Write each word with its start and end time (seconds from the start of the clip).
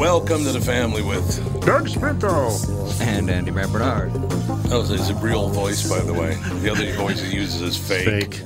Welcome 0.00 0.44
to 0.44 0.52
the 0.52 0.62
family 0.62 1.02
with 1.02 1.36
Doug 1.60 1.86
Spinto 1.86 3.02
and 3.02 3.28
Andy 3.28 3.50
Matt 3.50 3.70
Barnard. 3.70 4.10
That 4.14 4.78
was 4.78 4.88
his 4.88 5.12
real 5.12 5.50
voice, 5.50 5.86
by 5.86 6.00
the 6.00 6.14
way. 6.14 6.36
The 6.62 6.70
other 6.70 6.90
voice 6.94 7.20
he 7.20 7.36
uses 7.36 7.60
is 7.60 7.76
fake. 7.76 8.36
Fake. 8.36 8.42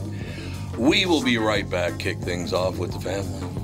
We 0.76 1.06
will 1.06 1.22
be 1.22 1.38
right 1.38 1.70
back. 1.70 2.00
Kick 2.00 2.18
things 2.18 2.52
off 2.52 2.78
with 2.78 2.90
the 2.90 2.98
family. 2.98 3.63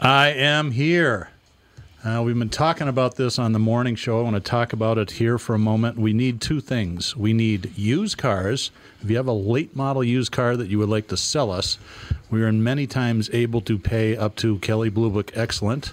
I 0.00 0.30
am 0.30 0.72
here. 0.72 1.30
Uh, 2.04 2.20
we've 2.24 2.38
been 2.38 2.48
talking 2.48 2.88
about 2.88 3.14
this 3.14 3.38
on 3.38 3.52
the 3.52 3.60
morning 3.60 3.94
show. 3.94 4.18
I 4.18 4.22
want 4.22 4.34
to 4.34 4.40
talk 4.40 4.72
about 4.72 4.98
it 4.98 5.12
here 5.12 5.38
for 5.38 5.54
a 5.54 5.58
moment. 5.58 5.96
We 5.96 6.12
need 6.12 6.40
two 6.40 6.60
things. 6.60 7.16
We 7.16 7.32
need 7.32 7.78
used 7.78 8.18
cars. 8.18 8.72
If 9.02 9.08
you 9.08 9.16
have 9.16 9.28
a 9.28 9.32
late 9.32 9.76
model 9.76 10.02
used 10.02 10.32
car 10.32 10.56
that 10.56 10.68
you 10.68 10.78
would 10.78 10.88
like 10.88 11.06
to 11.08 11.16
sell 11.16 11.52
us, 11.52 11.78
we 12.28 12.42
are 12.42 12.52
many 12.52 12.88
times 12.88 13.30
able 13.32 13.60
to 13.62 13.78
pay 13.78 14.16
up 14.16 14.34
to 14.36 14.58
Kelley 14.58 14.90
Blue 14.90 15.10
Book 15.10 15.30
Excellent. 15.36 15.92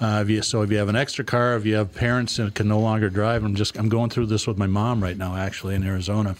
Uh, 0.00 0.20
if 0.22 0.30
you, 0.30 0.40
so 0.40 0.62
if 0.62 0.70
you 0.70 0.78
have 0.78 0.88
an 0.88 0.96
extra 0.96 1.24
car, 1.24 1.56
if 1.56 1.66
you 1.66 1.74
have 1.74 1.92
parents 1.92 2.36
that 2.36 2.54
can 2.54 2.68
no 2.68 2.78
longer 2.78 3.10
drive, 3.10 3.42
I'm 3.42 3.56
just 3.56 3.76
I'm 3.76 3.88
going 3.88 4.10
through 4.10 4.26
this 4.26 4.46
with 4.46 4.58
my 4.58 4.68
mom 4.68 5.02
right 5.02 5.16
now, 5.16 5.34
actually 5.34 5.74
in 5.74 5.82
Arizona. 5.82 6.36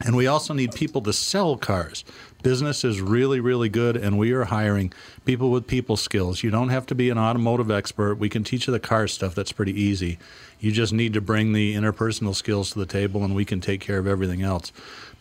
And 0.00 0.16
we 0.16 0.26
also 0.26 0.54
need 0.54 0.72
people 0.72 1.00
to 1.02 1.12
sell 1.12 1.56
cars. 1.56 2.04
Business 2.42 2.84
is 2.84 3.00
really, 3.00 3.40
really 3.40 3.68
good, 3.68 3.96
and 3.96 4.16
we 4.16 4.30
are 4.30 4.44
hiring 4.44 4.92
people 5.24 5.50
with 5.50 5.66
people 5.66 5.96
skills. 5.96 6.44
You 6.44 6.50
don't 6.50 6.68
have 6.68 6.86
to 6.86 6.94
be 6.94 7.10
an 7.10 7.18
automotive 7.18 7.70
expert. 7.70 8.14
We 8.14 8.28
can 8.28 8.44
teach 8.44 8.68
you 8.68 8.72
the 8.72 8.78
car 8.78 9.08
stuff. 9.08 9.34
That's 9.34 9.50
pretty 9.50 9.78
easy. 9.78 10.18
You 10.60 10.70
just 10.70 10.92
need 10.92 11.14
to 11.14 11.20
bring 11.20 11.52
the 11.52 11.74
interpersonal 11.74 12.36
skills 12.36 12.70
to 12.70 12.78
the 12.78 12.86
table, 12.86 13.24
and 13.24 13.34
we 13.34 13.44
can 13.44 13.60
take 13.60 13.80
care 13.80 13.98
of 13.98 14.06
everything 14.06 14.42
else. 14.42 14.72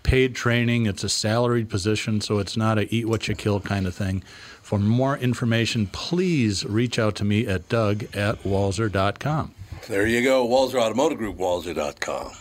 Paid 0.04 0.36
training, 0.36 0.86
it's 0.86 1.04
a 1.04 1.10
salaried 1.10 1.70
position, 1.70 2.22
so 2.22 2.38
it's 2.38 2.56
not 2.56 2.78
a 2.78 2.94
eat 2.94 3.08
what 3.08 3.28
you 3.28 3.34
kill 3.34 3.60
kind 3.62 3.88
of 3.88 3.96
thing. 3.96 4.22
For 4.62 4.78
more 4.78 5.18
information, 5.18 5.88
please 5.88 6.66
reach 6.66 7.00
out 7.00 7.16
to 7.16 7.26
me 7.26 7.48
at 7.48 7.68
doug 7.68 8.04
at 8.16 8.44
walser.com. 8.44 9.54
There 9.88 10.06
you 10.06 10.24
go, 10.24 10.48
Walser 10.48 10.82
Automotive 10.82 11.18
Group, 11.18 11.38
walser.com. 11.38 12.32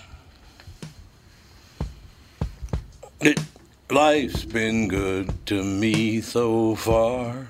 It, 3.21 3.41
life's 3.91 4.45
been 4.45 4.89
good 4.89 5.33
to 5.47 5.63
me 5.63 6.21
so 6.21 6.75
far. 6.77 7.49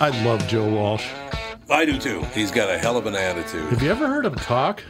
I 0.00 0.10
love 0.24 0.46
Joe 0.48 0.68
Walsh. 0.68 1.06
I 1.70 1.84
do 1.84 1.98
too. 1.98 2.22
He's 2.34 2.50
got 2.50 2.68
a 2.68 2.76
hell 2.78 2.96
of 2.96 3.06
an 3.06 3.14
attitude. 3.14 3.68
Have 3.70 3.82
you 3.82 3.90
ever 3.90 4.06
heard 4.06 4.26
him 4.26 4.34
talk? 4.34 4.82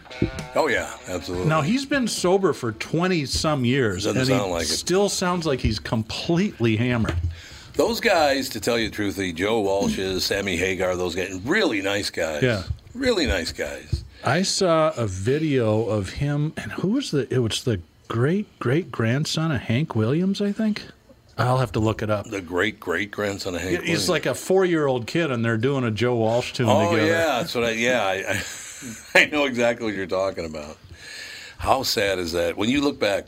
Oh 0.54 0.66
yeah, 0.68 0.96
absolutely. 1.08 1.46
Now 1.48 1.60
he's 1.60 1.86
been 1.86 2.08
sober 2.08 2.52
for 2.52 2.72
twenty 2.72 3.24
some 3.26 3.64
years, 3.64 4.04
Doesn't 4.04 4.18
and 4.20 4.28
sound 4.28 4.46
he 4.46 4.50
like 4.52 4.62
it. 4.64 4.66
still 4.68 5.08
sounds 5.08 5.46
like 5.46 5.60
he's 5.60 5.78
completely 5.78 6.76
hammered. 6.76 7.14
Those 7.74 8.00
guys, 8.00 8.48
to 8.50 8.60
tell 8.60 8.78
you 8.78 8.90
the 8.90 8.94
truth, 8.94 9.16
the 9.16 9.32
Joe 9.32 9.62
Walshes, 9.62 10.22
Sammy 10.22 10.56
Hagar, 10.56 10.94
those 10.96 11.14
guys, 11.14 11.32
really 11.44 11.80
nice 11.80 12.10
guys. 12.10 12.42
Yeah. 12.42 12.64
Really 12.94 13.26
nice 13.26 13.50
guys. 13.52 14.04
I 14.24 14.42
saw 14.42 14.92
a 14.96 15.06
video 15.06 15.84
of 15.86 16.10
him, 16.10 16.52
and 16.58 16.70
who 16.72 16.88
was 16.88 17.10
the? 17.12 17.32
It 17.32 17.38
was 17.38 17.64
the 17.64 17.80
great 18.08 18.58
great 18.58 18.90
grandson 18.92 19.50
of 19.52 19.60
Hank 19.62 19.94
Williams, 19.94 20.40
I 20.40 20.52
think. 20.52 20.84
I'll 21.38 21.58
have 21.58 21.72
to 21.72 21.80
look 21.80 22.02
it 22.02 22.10
up. 22.10 22.26
The 22.28 22.40
great 22.42 22.78
great 22.78 23.10
grandson 23.10 23.54
of 23.54 23.62
Hank. 23.62 23.72
He's 23.72 23.80
Williams. 23.80 24.08
like 24.10 24.26
a 24.26 24.34
four 24.34 24.64
year 24.64 24.86
old 24.86 25.06
kid, 25.06 25.30
and 25.30 25.44
they're 25.44 25.56
doing 25.56 25.84
a 25.84 25.90
Joe 25.90 26.14
Walsh 26.16 26.52
tune 26.52 26.68
Oh 26.68 26.90
together. 26.90 27.06
yeah, 27.08 27.24
that's 27.38 27.54
what 27.54 27.64
I. 27.64 27.70
Yeah, 27.70 28.04
I, 28.04 28.12
I, 28.28 28.42
I 29.22 29.24
know 29.26 29.44
exactly 29.46 29.86
what 29.86 29.94
you're 29.94 30.06
talking 30.06 30.44
about. 30.44 30.76
How 31.58 31.82
sad 31.84 32.18
is 32.18 32.32
that? 32.32 32.56
When 32.56 32.68
you 32.68 32.80
look 32.80 32.98
back, 32.98 33.26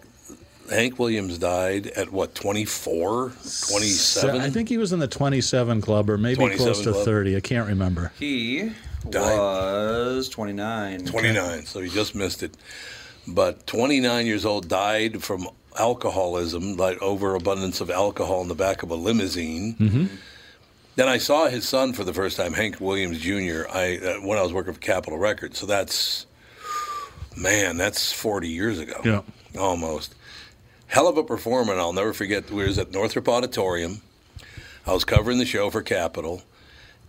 Hank 0.70 0.98
Williams 0.98 1.38
died 1.38 1.86
at 1.88 2.10
what 2.10 2.34
24, 2.34 3.30
27? 3.30 4.40
I 4.40 4.50
think 4.50 4.68
he 4.68 4.76
was 4.76 4.92
in 4.92 4.98
the 4.98 5.06
27 5.08 5.80
club, 5.80 6.10
or 6.10 6.18
maybe 6.18 6.48
close 6.56 6.82
to 6.82 6.92
club. 6.92 7.04
30. 7.04 7.36
I 7.36 7.40
can't 7.40 7.68
remember. 7.68 8.12
He 8.18 8.72
Died. 9.08 9.38
was 9.38 10.28
29. 10.28 11.06
29, 11.06 11.64
so 11.66 11.80
he 11.80 11.88
just 11.90 12.14
missed 12.14 12.42
it. 12.42 12.56
But 13.26 13.66
29 13.66 14.26
years 14.26 14.44
old 14.44 14.68
died 14.68 15.22
from 15.22 15.48
alcoholism, 15.78 16.76
like 16.76 17.00
overabundance 17.02 17.80
of 17.80 17.90
alcohol 17.90 18.42
in 18.42 18.48
the 18.48 18.54
back 18.54 18.82
of 18.82 18.90
a 18.90 18.94
limousine. 18.94 19.74
Mm-hmm. 19.74 20.06
Then 20.96 21.08
I 21.08 21.18
saw 21.18 21.48
his 21.48 21.66
son 21.66 21.92
for 21.92 22.04
the 22.04 22.12
first 22.12 22.36
time, 22.36 22.52
Hank 22.52 22.80
Williams 22.80 23.18
Jr. 23.18 23.64
I 23.72 23.98
uh, 23.98 24.26
when 24.26 24.38
I 24.38 24.42
was 24.42 24.52
working 24.52 24.74
for 24.74 24.80
Capitol 24.80 25.18
Records. 25.18 25.58
So 25.58 25.66
that's 25.66 26.26
man, 27.36 27.76
that's 27.76 28.12
40 28.12 28.48
years 28.48 28.78
ago. 28.78 29.00
Yeah. 29.04 29.22
almost. 29.60 30.14
Hell 30.86 31.08
of 31.08 31.16
a 31.16 31.24
performer. 31.24 31.72
and 31.72 31.80
I'll 31.80 31.92
never 31.92 32.12
forget. 32.12 32.50
We 32.50 32.64
was 32.64 32.78
at 32.78 32.92
Northrop 32.92 33.28
Auditorium. 33.28 34.02
I 34.86 34.92
was 34.92 35.04
covering 35.04 35.38
the 35.38 35.46
show 35.46 35.70
for 35.70 35.82
Capitol, 35.82 36.42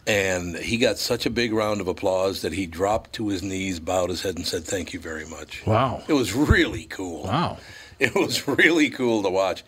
and 0.07 0.55
he 0.55 0.77
got 0.77 0.97
such 0.97 1.25
a 1.25 1.29
big 1.29 1.53
round 1.53 1.81
of 1.81 1.87
applause 1.87 2.41
that 2.41 2.53
he 2.53 2.65
dropped 2.65 3.13
to 3.13 3.29
his 3.29 3.41
knees, 3.41 3.79
bowed 3.79 4.09
his 4.09 4.21
head, 4.21 4.35
and 4.35 4.45
said, 4.45 4.63
"Thank 4.65 4.93
you 4.93 4.99
very 4.99 5.25
much." 5.25 5.65
Wow. 5.65 6.03
It 6.07 6.13
was 6.13 6.33
really 6.33 6.85
cool. 6.85 7.23
Wow. 7.23 7.57
It 7.99 8.13
was 8.13 8.47
really 8.47 8.89
cool 8.89 9.23
to 9.23 9.29
watch. 9.29 9.63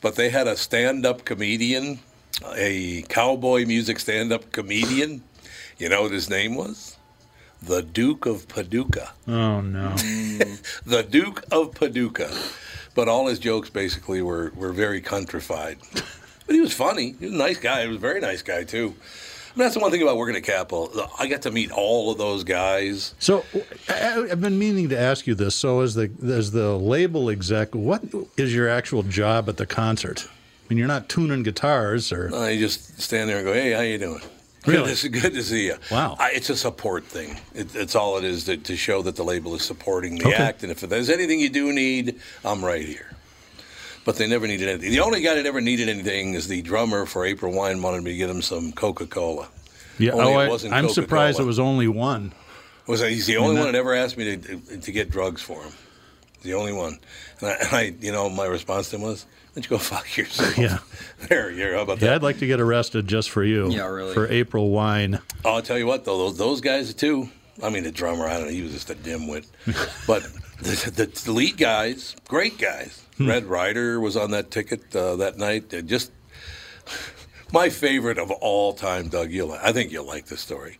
But 0.00 0.16
they 0.16 0.30
had 0.30 0.46
a 0.46 0.56
stand-up 0.56 1.24
comedian, 1.24 2.00
a 2.54 3.02
cowboy 3.08 3.64
music 3.66 3.98
stand-up 3.98 4.52
comedian. 4.52 5.22
You 5.78 5.88
know 5.88 6.02
what 6.02 6.12
his 6.12 6.30
name 6.30 6.54
was? 6.54 6.96
The 7.62 7.82
Duke 7.82 8.26
of 8.26 8.46
Paducah. 8.48 9.12
Oh 9.26 9.60
no. 9.60 9.94
The 10.86 11.02
Duke 11.02 11.44
of 11.50 11.74
Paducah. 11.74 12.30
But 12.94 13.08
all 13.08 13.26
his 13.26 13.38
jokes 13.38 13.70
basically 13.70 14.22
were, 14.22 14.52
were 14.54 14.72
very 14.72 15.00
countrified. 15.00 15.78
But 16.46 16.54
he 16.54 16.60
was 16.60 16.72
funny. 16.74 17.16
He 17.18 17.26
was 17.26 17.34
a 17.34 17.38
nice 17.38 17.58
guy. 17.58 17.82
He 17.82 17.88
was 17.88 17.96
a 17.96 18.00
very 18.00 18.20
nice 18.20 18.42
guy 18.42 18.64
too. 18.64 18.94
I 19.54 19.58
mean, 19.58 19.64
that's 19.66 19.74
the 19.74 19.80
one 19.80 19.92
thing 19.92 20.02
about 20.02 20.16
working 20.16 20.34
at 20.34 20.42
Capitol. 20.42 20.90
I 21.18 21.28
got 21.28 21.42
to 21.42 21.50
meet 21.52 21.70
all 21.70 22.10
of 22.10 22.18
those 22.18 22.42
guys. 22.42 23.14
So 23.20 23.44
I've 23.88 24.40
been 24.40 24.58
meaning 24.58 24.88
to 24.88 24.98
ask 24.98 25.28
you 25.28 25.36
this. 25.36 25.54
So 25.54 25.80
as 25.80 25.94
the 25.94 26.10
as 26.24 26.50
the 26.50 26.76
label 26.76 27.30
exec, 27.30 27.72
what 27.74 28.02
is 28.36 28.52
your 28.52 28.68
actual 28.68 29.04
job 29.04 29.48
at 29.48 29.56
the 29.56 29.66
concert? 29.66 30.26
I 30.26 30.30
mean, 30.68 30.78
you're 30.78 30.88
not 30.88 31.08
tuning 31.08 31.42
guitars 31.44 32.10
or 32.10 32.34
I 32.34 32.56
just 32.58 33.00
stand 33.00 33.30
there 33.30 33.36
and 33.38 33.46
go, 33.46 33.52
"Hey, 33.52 33.72
how 33.72 33.82
you 33.82 33.98
doing?" 33.98 34.22
Really? 34.66 34.88
Good 34.88 34.96
to, 34.96 35.08
good 35.10 35.34
to 35.34 35.42
see 35.42 35.66
you. 35.66 35.76
Wow. 35.90 36.16
I, 36.18 36.30
it's 36.32 36.48
a 36.48 36.56
support 36.56 37.04
thing. 37.04 37.38
It, 37.54 37.76
it's 37.76 37.94
all 37.94 38.16
it 38.16 38.24
is 38.24 38.44
to, 38.44 38.56
to 38.56 38.76
show 38.76 39.02
that 39.02 39.14
the 39.14 39.22
label 39.22 39.54
is 39.54 39.62
supporting 39.62 40.16
the 40.18 40.26
Okay. 40.28 40.42
act. 40.42 40.62
And 40.62 40.72
if 40.72 40.80
there's 40.80 41.10
anything 41.10 41.38
you 41.38 41.50
do 41.50 41.70
need, 41.70 42.18
I'm 42.46 42.64
right 42.64 42.82
here. 42.82 43.10
But 44.04 44.16
they 44.16 44.26
never 44.26 44.46
needed 44.46 44.68
anything. 44.68 44.90
The 44.90 45.00
only 45.00 45.22
guy 45.22 45.34
that 45.34 45.46
ever 45.46 45.60
needed 45.62 45.88
anything 45.88 46.34
is 46.34 46.46
the 46.48 46.60
drummer 46.62 47.06
for 47.06 47.24
April 47.24 47.52
Wine 47.52 47.80
wanted 47.80 48.02
me 48.04 48.10
to 48.12 48.16
get 48.18 48.28
him 48.28 48.42
some 48.42 48.72
Coca 48.72 49.06
Cola. 49.06 49.48
yeah. 49.98 50.12
Only 50.12 50.24
Oh, 50.34 50.38
it 50.40 50.44
I, 50.44 50.48
wasn't 50.48 50.74
I'm 50.74 50.88
surprised 50.90 51.40
it 51.40 51.44
was 51.44 51.58
only 51.58 51.88
one. 51.88 52.32
Was 52.86 53.00
that, 53.00 53.10
he's 53.10 53.26
the 53.26 53.38
only 53.38 53.54
that- 53.56 53.62
one 53.64 53.72
that 53.72 53.78
ever 53.78 53.94
asked 53.94 54.16
me 54.18 54.36
to 54.36 54.58
to 54.78 54.92
get 54.92 55.10
drugs 55.10 55.40
for 55.40 55.62
him. 55.62 55.72
The 56.42 56.52
only 56.52 56.74
one. 56.74 56.98
And 57.40 57.48
I, 57.48 57.52
and 57.54 57.68
I 57.72 57.94
you 58.04 58.12
know, 58.12 58.28
my 58.28 58.44
response 58.44 58.90
to 58.90 58.96
him 58.96 59.02
was, 59.02 59.24
"Why 59.24 59.30
don't 59.54 59.64
you 59.64 59.70
go 59.70 59.78
fuck 59.78 60.16
yourself?" 60.16 60.58
Yeah. 60.58 60.78
There, 61.28 61.50
you're. 61.50 61.74
How 61.74 61.80
about 61.82 62.02
Yeah, 62.02 62.08
that? 62.08 62.14
I'd 62.16 62.22
like 62.22 62.40
to 62.40 62.46
get 62.46 62.60
arrested 62.60 63.06
just 63.06 63.30
for 63.30 63.42
you. 63.42 63.70
Yeah, 63.70 63.86
really. 63.86 64.12
For 64.12 64.28
April 64.30 64.68
wine. 64.68 65.18
Oh, 65.46 65.54
I'll 65.54 65.62
tell 65.62 65.78
you 65.78 65.86
what, 65.86 66.04
though, 66.04 66.18
those, 66.18 66.36
those 66.36 66.60
guys 66.60 66.92
too. 66.92 67.30
I 67.62 67.70
mean, 67.70 67.84
the 67.84 67.90
drummer, 67.92 68.26
I 68.26 68.34
don't 68.34 68.48
know, 68.48 68.52
he 68.52 68.60
was 68.60 68.72
just 68.72 68.90
a 68.90 68.94
dimwit. 68.94 69.46
but 70.06 70.22
the, 70.60 70.90
the, 70.90 71.06
the 71.24 71.32
lead 71.32 71.56
guys, 71.56 72.14
great 72.28 72.58
guys. 72.58 73.00
Red 73.18 73.46
Rider 73.46 74.00
was 74.00 74.16
on 74.16 74.32
that 74.32 74.50
ticket 74.50 74.94
uh, 74.94 75.16
that 75.16 75.38
night. 75.38 75.70
They're 75.70 75.82
just 75.82 76.10
my 77.52 77.68
favorite 77.68 78.18
of 78.18 78.30
all 78.30 78.72
time, 78.72 79.08
Doug. 79.08 79.30
You'll, 79.30 79.52
I 79.52 79.72
think 79.72 79.92
you'll 79.92 80.06
like 80.06 80.26
this 80.26 80.40
story. 80.40 80.78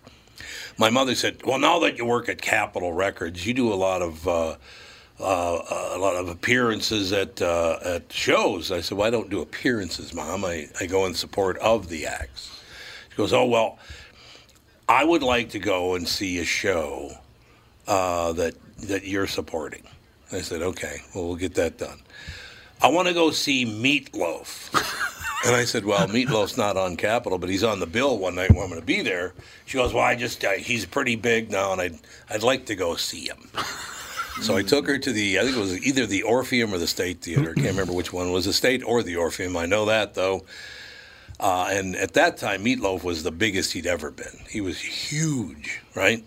My 0.78 0.90
mother 0.90 1.14
said, 1.14 1.44
"Well, 1.44 1.58
now 1.58 1.78
that 1.80 1.96
you 1.98 2.04
work 2.04 2.28
at 2.28 2.42
Capitol 2.42 2.92
Records, 2.92 3.46
you 3.46 3.54
do 3.54 3.72
a 3.72 3.74
lot 3.74 4.02
of." 4.02 4.26
Uh, 4.26 4.56
uh, 5.20 5.90
a 5.92 5.98
lot 5.98 6.16
of 6.16 6.28
appearances 6.28 7.12
at 7.12 7.40
uh, 7.40 7.78
at 7.84 8.12
shows. 8.12 8.72
I 8.72 8.80
said, 8.80 8.98
"Well, 8.98 9.06
I 9.06 9.10
don't 9.10 9.30
do 9.30 9.40
appearances, 9.40 10.12
Mom. 10.12 10.44
I, 10.44 10.68
I 10.80 10.86
go 10.86 11.06
in 11.06 11.14
support 11.14 11.56
of 11.58 11.88
the 11.88 12.06
acts." 12.06 12.50
She 13.10 13.16
goes, 13.16 13.32
"Oh 13.32 13.44
well, 13.44 13.78
I 14.88 15.04
would 15.04 15.22
like 15.22 15.50
to 15.50 15.60
go 15.60 15.94
and 15.94 16.08
see 16.08 16.40
a 16.40 16.44
show 16.44 17.12
uh, 17.86 18.32
that 18.32 18.54
that 18.88 19.04
you're 19.04 19.28
supporting." 19.28 19.84
I 20.34 20.40
said, 20.40 20.62
"Okay, 20.62 21.02
well, 21.14 21.26
we'll 21.26 21.36
get 21.36 21.54
that 21.54 21.78
done." 21.78 22.00
I 22.82 22.88
want 22.88 23.08
to 23.08 23.14
go 23.14 23.30
see 23.30 23.64
Meatloaf. 23.64 25.10
And 25.46 25.54
I 25.54 25.66
said, 25.66 25.84
"Well, 25.84 26.06
Meatloaf's 26.08 26.56
not 26.56 26.78
on 26.78 26.96
Capitol, 26.96 27.36
but 27.36 27.50
he's 27.50 27.62
on 27.62 27.78
the 27.78 27.86
bill 27.86 28.16
one 28.16 28.34
night 28.34 28.50
when 28.50 28.62
I'm 28.62 28.70
going 28.70 28.80
to 28.80 28.86
be 28.86 29.02
there." 29.02 29.34
She 29.66 29.76
goes, 29.76 29.92
"Well, 29.92 30.02
I 30.02 30.14
just 30.14 30.42
uh, 30.42 30.52
he's 30.52 30.86
pretty 30.86 31.16
big 31.16 31.50
now, 31.50 31.70
and 31.72 31.82
I'd 31.82 31.98
I'd 32.30 32.42
like 32.42 32.64
to 32.66 32.74
go 32.74 32.96
see 32.96 33.28
him." 33.28 33.50
So 34.40 34.56
I 34.56 34.62
took 34.62 34.86
her 34.86 34.98
to 34.98 35.12
the 35.12 35.38
I 35.38 35.42
think 35.42 35.56
it 35.56 35.60
was 35.60 35.86
either 35.86 36.06
the 36.06 36.22
Orpheum 36.22 36.72
or 36.72 36.78
the 36.78 36.86
State 36.86 37.20
Theater. 37.20 37.50
I 37.50 37.54
can't 37.54 37.68
remember 37.68 37.92
which 37.92 38.12
one 38.12 38.32
was 38.32 38.46
the 38.46 38.52
State 38.52 38.82
or 38.82 39.02
the 39.02 39.16
Orpheum. 39.16 39.56
I 39.56 39.66
know 39.66 39.84
that 39.84 40.14
though. 40.14 40.44
Uh, 41.38 41.68
and 41.70 41.94
at 41.96 42.14
that 42.14 42.36
time, 42.36 42.64
Meatloaf 42.64 43.04
was 43.04 43.22
the 43.22 43.30
biggest 43.30 43.72
he'd 43.72 43.86
ever 43.86 44.10
been. 44.10 44.38
He 44.48 44.60
was 44.60 44.80
huge, 44.80 45.82
right? 45.94 46.24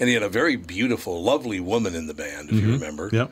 And 0.00 0.08
he 0.08 0.14
had 0.14 0.22
a 0.22 0.28
very 0.28 0.56
beautiful, 0.56 1.22
lovely 1.22 1.60
woman 1.60 1.94
in 1.94 2.06
the 2.06 2.14
band, 2.14 2.48
if 2.50 2.56
you 2.56 2.72
remember. 2.72 3.10
Yep. 3.12 3.30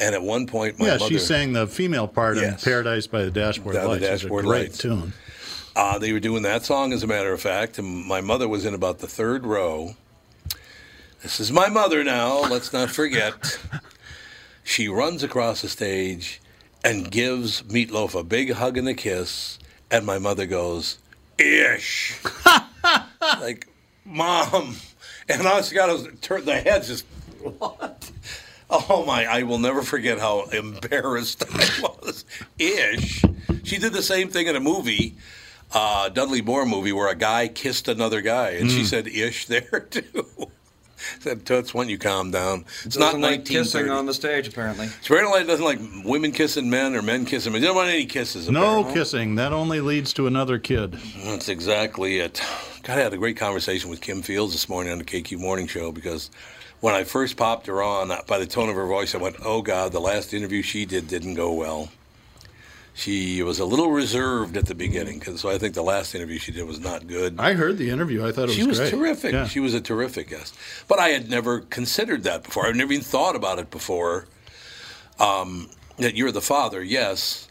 And 0.00 0.14
at 0.14 0.22
one 0.22 0.46
point, 0.48 0.78
my 0.78 0.86
Yeah, 0.86 0.92
mother, 0.96 1.06
she 1.08 1.18
sang 1.18 1.52
the 1.52 1.66
female 1.68 2.08
part 2.08 2.36
Yes. 2.36 2.64
in 2.64 2.70
Paradise 2.70 3.06
by 3.06 3.22
the 3.22 3.30
Dashboard 3.30 3.76
the 3.76 3.86
Lights. 3.86 4.02
It's 4.02 4.22
Dashboard 4.22 4.44
a 4.44 4.48
great 4.48 4.60
Lights. 4.62 4.78
tune. 4.78 5.12
Uh, 5.76 5.98
they 5.98 6.12
were 6.12 6.20
doing 6.20 6.42
that 6.42 6.64
song, 6.64 6.92
as 6.92 7.02
a 7.02 7.06
matter 7.06 7.32
of 7.32 7.40
fact, 7.40 7.78
and 7.78 8.04
my 8.06 8.20
mother 8.20 8.48
was 8.48 8.64
in 8.66 8.74
about 8.74 8.98
the 8.98 9.06
third 9.06 9.46
row. 9.46 9.94
This 11.22 11.38
is 11.38 11.52
my 11.52 11.68
mother 11.68 12.02
now, 12.02 12.40
let's 12.40 12.72
not 12.72 12.90
forget. 12.90 13.58
She 14.64 14.86
runs 14.88 15.24
across 15.24 15.62
the 15.62 15.68
stage 15.68 16.40
and 16.84 17.10
gives 17.10 17.62
Meatloaf 17.62 18.14
a 18.18 18.22
big 18.22 18.52
hug 18.52 18.78
and 18.78 18.86
a 18.86 18.94
kiss, 18.94 19.58
and 19.90 20.06
my 20.06 20.18
mother 20.20 20.46
goes, 20.46 20.98
Ish. 21.36 22.14
like, 23.40 23.66
Mom. 24.04 24.76
And 25.38 25.48
I 25.48 25.58
just 25.58 25.74
got 25.74 25.86
to 25.86 26.10
turn, 26.16 26.44
the 26.44 26.54
head 26.60 26.84
just, 26.84 27.04
what? 27.40 28.10
Oh 28.70 29.04
my! 29.04 29.26
I 29.26 29.42
will 29.42 29.58
never 29.58 29.82
forget 29.82 30.18
how 30.18 30.44
embarrassed 30.46 31.44
I 31.52 31.80
was. 31.82 32.24
Ish. 32.58 33.22
She 33.64 33.78
did 33.78 33.92
the 33.92 34.02
same 34.02 34.28
thing 34.30 34.46
in 34.46 34.56
a 34.56 34.60
movie, 34.60 35.16
uh, 35.72 36.08
Dudley 36.08 36.40
Moore 36.40 36.64
movie, 36.64 36.92
where 36.92 37.08
a 37.08 37.14
guy 37.14 37.48
kissed 37.48 37.86
another 37.88 38.20
guy, 38.22 38.50
and 38.52 38.70
Hmm. 38.70 38.76
she 38.76 38.84
said 38.84 39.06
"ish" 39.08 39.46
there 39.48 39.86
too. 39.90 40.50
Said 41.20 41.44
Toots, 41.44 41.74
when 41.74 41.88
you 41.88 41.98
calm 41.98 42.30
down. 42.30 42.64
It's 42.84 42.96
not 42.96 43.06
Doesn't 43.06 43.20
like 43.22 43.44
kissing 43.44 43.90
on 43.90 44.06
the 44.06 44.14
stage, 44.14 44.48
apparently. 44.48 44.88
Spray 45.02 45.22
doesn't 45.22 45.64
like 45.64 45.78
women 46.04 46.32
kissing 46.32 46.68
men 46.70 46.94
or 46.94 47.02
men 47.02 47.24
kissing 47.24 47.52
men. 47.52 47.60
They 47.60 47.66
don't 47.68 47.76
want 47.76 47.90
any 47.90 48.06
kisses. 48.06 48.50
No 48.50 48.84
kissing. 48.92 49.36
That 49.36 49.52
only 49.52 49.80
leads 49.80 50.12
to 50.14 50.26
another 50.26 50.58
kid. 50.58 50.98
That's 51.24 51.48
exactly 51.48 52.18
it. 52.18 52.42
God, 52.82 52.98
I 52.98 53.02
had 53.02 53.12
a 53.12 53.18
great 53.18 53.36
conversation 53.36 53.90
with 53.90 54.00
Kim 54.00 54.22
Fields 54.22 54.52
this 54.52 54.68
morning 54.68 54.92
on 54.92 54.98
the 54.98 55.04
KQ 55.04 55.38
Morning 55.38 55.66
Show 55.66 55.92
because 55.92 56.30
when 56.80 56.94
I 56.94 57.04
first 57.04 57.36
popped 57.36 57.66
her 57.68 57.82
on, 57.82 58.12
by 58.26 58.38
the 58.38 58.46
tone 58.46 58.68
of 58.68 58.74
her 58.74 58.86
voice, 58.86 59.14
I 59.14 59.18
went, 59.18 59.36
"Oh 59.44 59.62
God, 59.62 59.92
the 59.92 60.00
last 60.00 60.34
interview 60.34 60.62
she 60.62 60.84
did 60.84 61.06
didn't 61.06 61.34
go 61.34 61.52
well." 61.52 61.90
She 62.94 63.42
was 63.42 63.58
a 63.58 63.64
little 63.64 63.90
reserved 63.90 64.56
at 64.56 64.66
the 64.66 64.74
beginning, 64.74 65.18
'cause- 65.18 65.40
so 65.40 65.48
I 65.48 65.56
think 65.56 65.74
the 65.74 65.82
last 65.82 66.14
interview 66.14 66.38
she 66.38 66.52
did 66.52 66.64
was 66.66 66.78
not 66.78 67.06
good. 67.06 67.36
I 67.38 67.54
heard 67.54 67.78
the 67.78 67.88
interview. 67.88 68.24
I 68.26 68.32
thought 68.32 68.44
it 68.44 68.46
was 68.48 68.56
She 68.56 68.64
was 68.64 68.78
great. 68.78 68.90
terrific. 68.90 69.32
Yeah. 69.32 69.48
She 69.48 69.60
was 69.60 69.72
a 69.72 69.80
terrific 69.80 70.28
guest. 70.28 70.54
But 70.88 70.98
I 70.98 71.08
had 71.08 71.30
never 71.30 71.60
considered 71.60 72.22
that 72.24 72.42
before. 72.44 72.66
I'd 72.66 72.76
never 72.76 72.92
even 72.92 73.04
thought 73.04 73.34
about 73.34 73.58
it 73.58 73.70
before. 73.70 74.26
Um, 75.18 75.70
that 75.98 76.16
you're 76.16 76.32
the 76.32 76.40
father, 76.40 76.82
yes, 76.82 77.48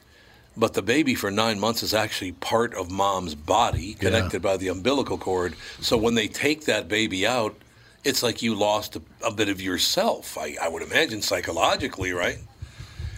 but 0.57 0.73
the 0.73 0.81
baby 0.81 1.15
for 1.15 1.31
nine 1.31 1.59
months 1.59 1.81
is 1.83 1.93
actually 1.93 2.33
part 2.33 2.73
of 2.73 2.91
mom's 2.91 3.33
body, 3.35 3.93
connected 3.93 4.41
by 4.41 4.57
the 4.57 4.67
umbilical 4.67 5.17
cord. 5.17 5.55
So 5.79 5.95
when 5.95 6.15
they 6.15 6.27
take 6.27 6.65
that 6.65 6.88
baby 6.88 7.25
out, 7.25 7.55
it's 8.03 8.21
like 8.23 8.41
you 8.41 8.53
lost 8.55 8.95
a, 8.95 9.01
a 9.23 9.31
bit 9.31 9.47
of 9.47 9.61
yourself. 9.61 10.38
I, 10.38 10.55
I 10.61 10.67
would 10.67 10.81
imagine 10.81 11.21
psychologically, 11.21 12.11
right? 12.11 12.39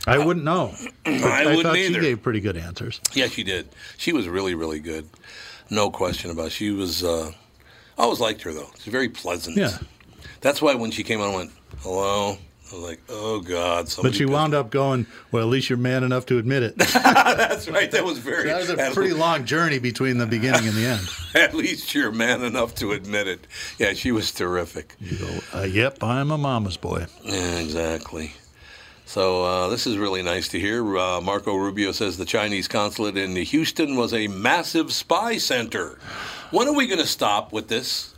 I 0.06 0.18
wouldn't 0.18 0.46
know. 0.46 0.74
I, 1.06 1.44
I 1.44 1.46
wouldn't 1.46 1.64
thought 1.64 1.78
either. 1.78 1.94
she 1.96 2.00
gave 2.02 2.22
pretty 2.22 2.42
good 2.42 2.58
answers. 2.58 3.00
Yeah, 3.14 3.28
she 3.28 3.44
did. 3.44 3.70
She 3.98 4.12
was 4.12 4.28
really, 4.28 4.56
really 4.56 4.80
good. 4.80 5.08
No 5.70 5.90
question 5.90 6.30
about 6.32 6.48
it. 6.48 6.52
She 6.52 6.72
was, 6.72 7.04
uh, 7.04 7.32
I 7.98 8.02
always 8.04 8.20
liked 8.20 8.42
her, 8.44 8.54
though. 8.54 8.70
She's 8.80 8.92
very 8.92 9.10
pleasant. 9.10 9.58
Yeah. 9.58 9.78
That's 10.42 10.62
why 10.62 10.76
when 10.76 10.92
she 10.92 11.04
came 11.04 11.22
on, 11.22 11.30
I 11.32 11.36
went, 11.36 11.52
hello. 11.80 12.38
I 12.72 12.76
was 12.76 12.84
like, 12.84 13.02
oh, 13.08 13.40
God. 13.40 13.88
But 14.02 14.16
she 14.16 14.26
wound 14.26 14.54
up 14.54 14.72
going, 14.72 15.06
well, 15.32 15.44
at 15.44 15.50
least 15.50 15.70
you're 15.70 15.78
man 15.78 16.04
enough 16.04 16.26
to 16.28 16.38
admit 16.38 16.64
it. 16.64 16.78
That's 16.78 17.70
right. 17.70 17.90
That 17.92 18.04
was 18.04 18.18
very. 18.18 18.46
That 18.46 18.60
was 18.62 18.70
a 18.72 18.92
pretty 18.92 19.14
long 19.14 19.46
journey 19.46 19.80
between 19.80 20.18
the 20.18 20.26
beginning 20.26 20.68
and 20.68 20.76
the 20.76 20.86
end. 20.86 21.08
at 21.36 21.54
least 21.54 21.94
you're 21.94 22.12
man 22.12 22.44
enough 22.44 22.74
to 22.76 22.92
admit 22.94 23.28
it. 23.28 23.46
Yeah, 23.78 23.94
she 23.94 24.12
was 24.12 24.32
terrific. 24.32 24.96
You 25.00 25.18
go, 25.18 25.40
uh, 25.54 25.64
yep, 25.64 26.02
I'm 26.02 26.32
a 26.32 26.38
mama's 26.38 26.78
boy. 26.78 27.06
Yeah, 27.24 27.60
exactly. 27.60 28.34
So 29.06 29.44
uh, 29.44 29.68
this 29.68 29.86
is 29.86 29.98
really 29.98 30.24
nice 30.24 30.48
to 30.50 30.60
hear. 30.60 30.98
Uh, 30.98 31.22
Marco 31.22 31.56
Rubio 31.56 31.92
says 31.92 32.18
the 32.18 32.26
Chinese 32.26 32.68
consulate 32.68 33.18
in 33.18 33.36
Houston 33.36 33.96
was 33.96 34.14
a 34.14 34.28
massive 34.28 34.92
spy 34.92 35.38
center. 35.38 36.00
When 36.52 36.68
are 36.68 36.74
we 36.74 36.88
going 36.88 37.00
to 37.00 37.06
stop 37.06 37.52
with 37.52 37.68
this? 37.68 38.14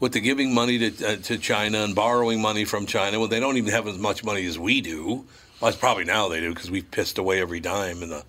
With 0.00 0.12
the 0.12 0.20
giving 0.20 0.54
money 0.54 0.90
to, 0.90 1.06
uh, 1.06 1.16
to 1.16 1.38
China 1.38 1.78
and 1.78 1.94
borrowing 1.94 2.40
money 2.40 2.64
from 2.64 2.86
China 2.86 3.18
when 3.18 3.30
they 3.30 3.40
don't 3.40 3.56
even 3.56 3.72
have 3.72 3.88
as 3.88 3.98
much 3.98 4.22
money 4.22 4.46
as 4.46 4.56
we 4.58 4.80
do. 4.80 5.26
Well, 5.60 5.68
it's 5.68 5.76
probably 5.76 6.04
now 6.04 6.28
they 6.28 6.40
do 6.40 6.54
because 6.54 6.70
we've 6.70 6.88
pissed 6.88 7.18
away 7.18 7.40
every 7.40 7.58
dime 7.58 8.04
in 8.04 8.10
the, 8.10 8.24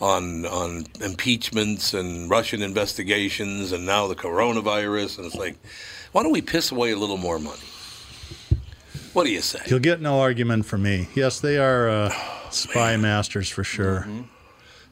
on 0.00 0.44
on 0.46 0.86
impeachments 1.00 1.94
and 1.94 2.28
Russian 2.28 2.60
investigations 2.60 3.70
and 3.70 3.86
now 3.86 4.08
the 4.08 4.16
coronavirus. 4.16 5.18
And 5.18 5.26
it's 5.26 5.36
like, 5.36 5.56
why 6.10 6.24
don't 6.24 6.32
we 6.32 6.42
piss 6.42 6.72
away 6.72 6.90
a 6.90 6.96
little 6.98 7.18
more 7.18 7.38
money? 7.38 7.60
What 9.16 9.24
do 9.24 9.32
you 9.32 9.40
say? 9.40 9.60
You'll 9.68 9.78
get 9.78 10.02
no 10.02 10.20
argument 10.20 10.66
from 10.66 10.82
me. 10.82 11.08
Yes, 11.14 11.40
they 11.40 11.56
are 11.56 11.88
uh, 11.88 12.14
spy 12.50 12.98
masters 12.98 13.48
for 13.48 13.64
sure. 13.64 14.00
Mm-hmm. 14.00 14.20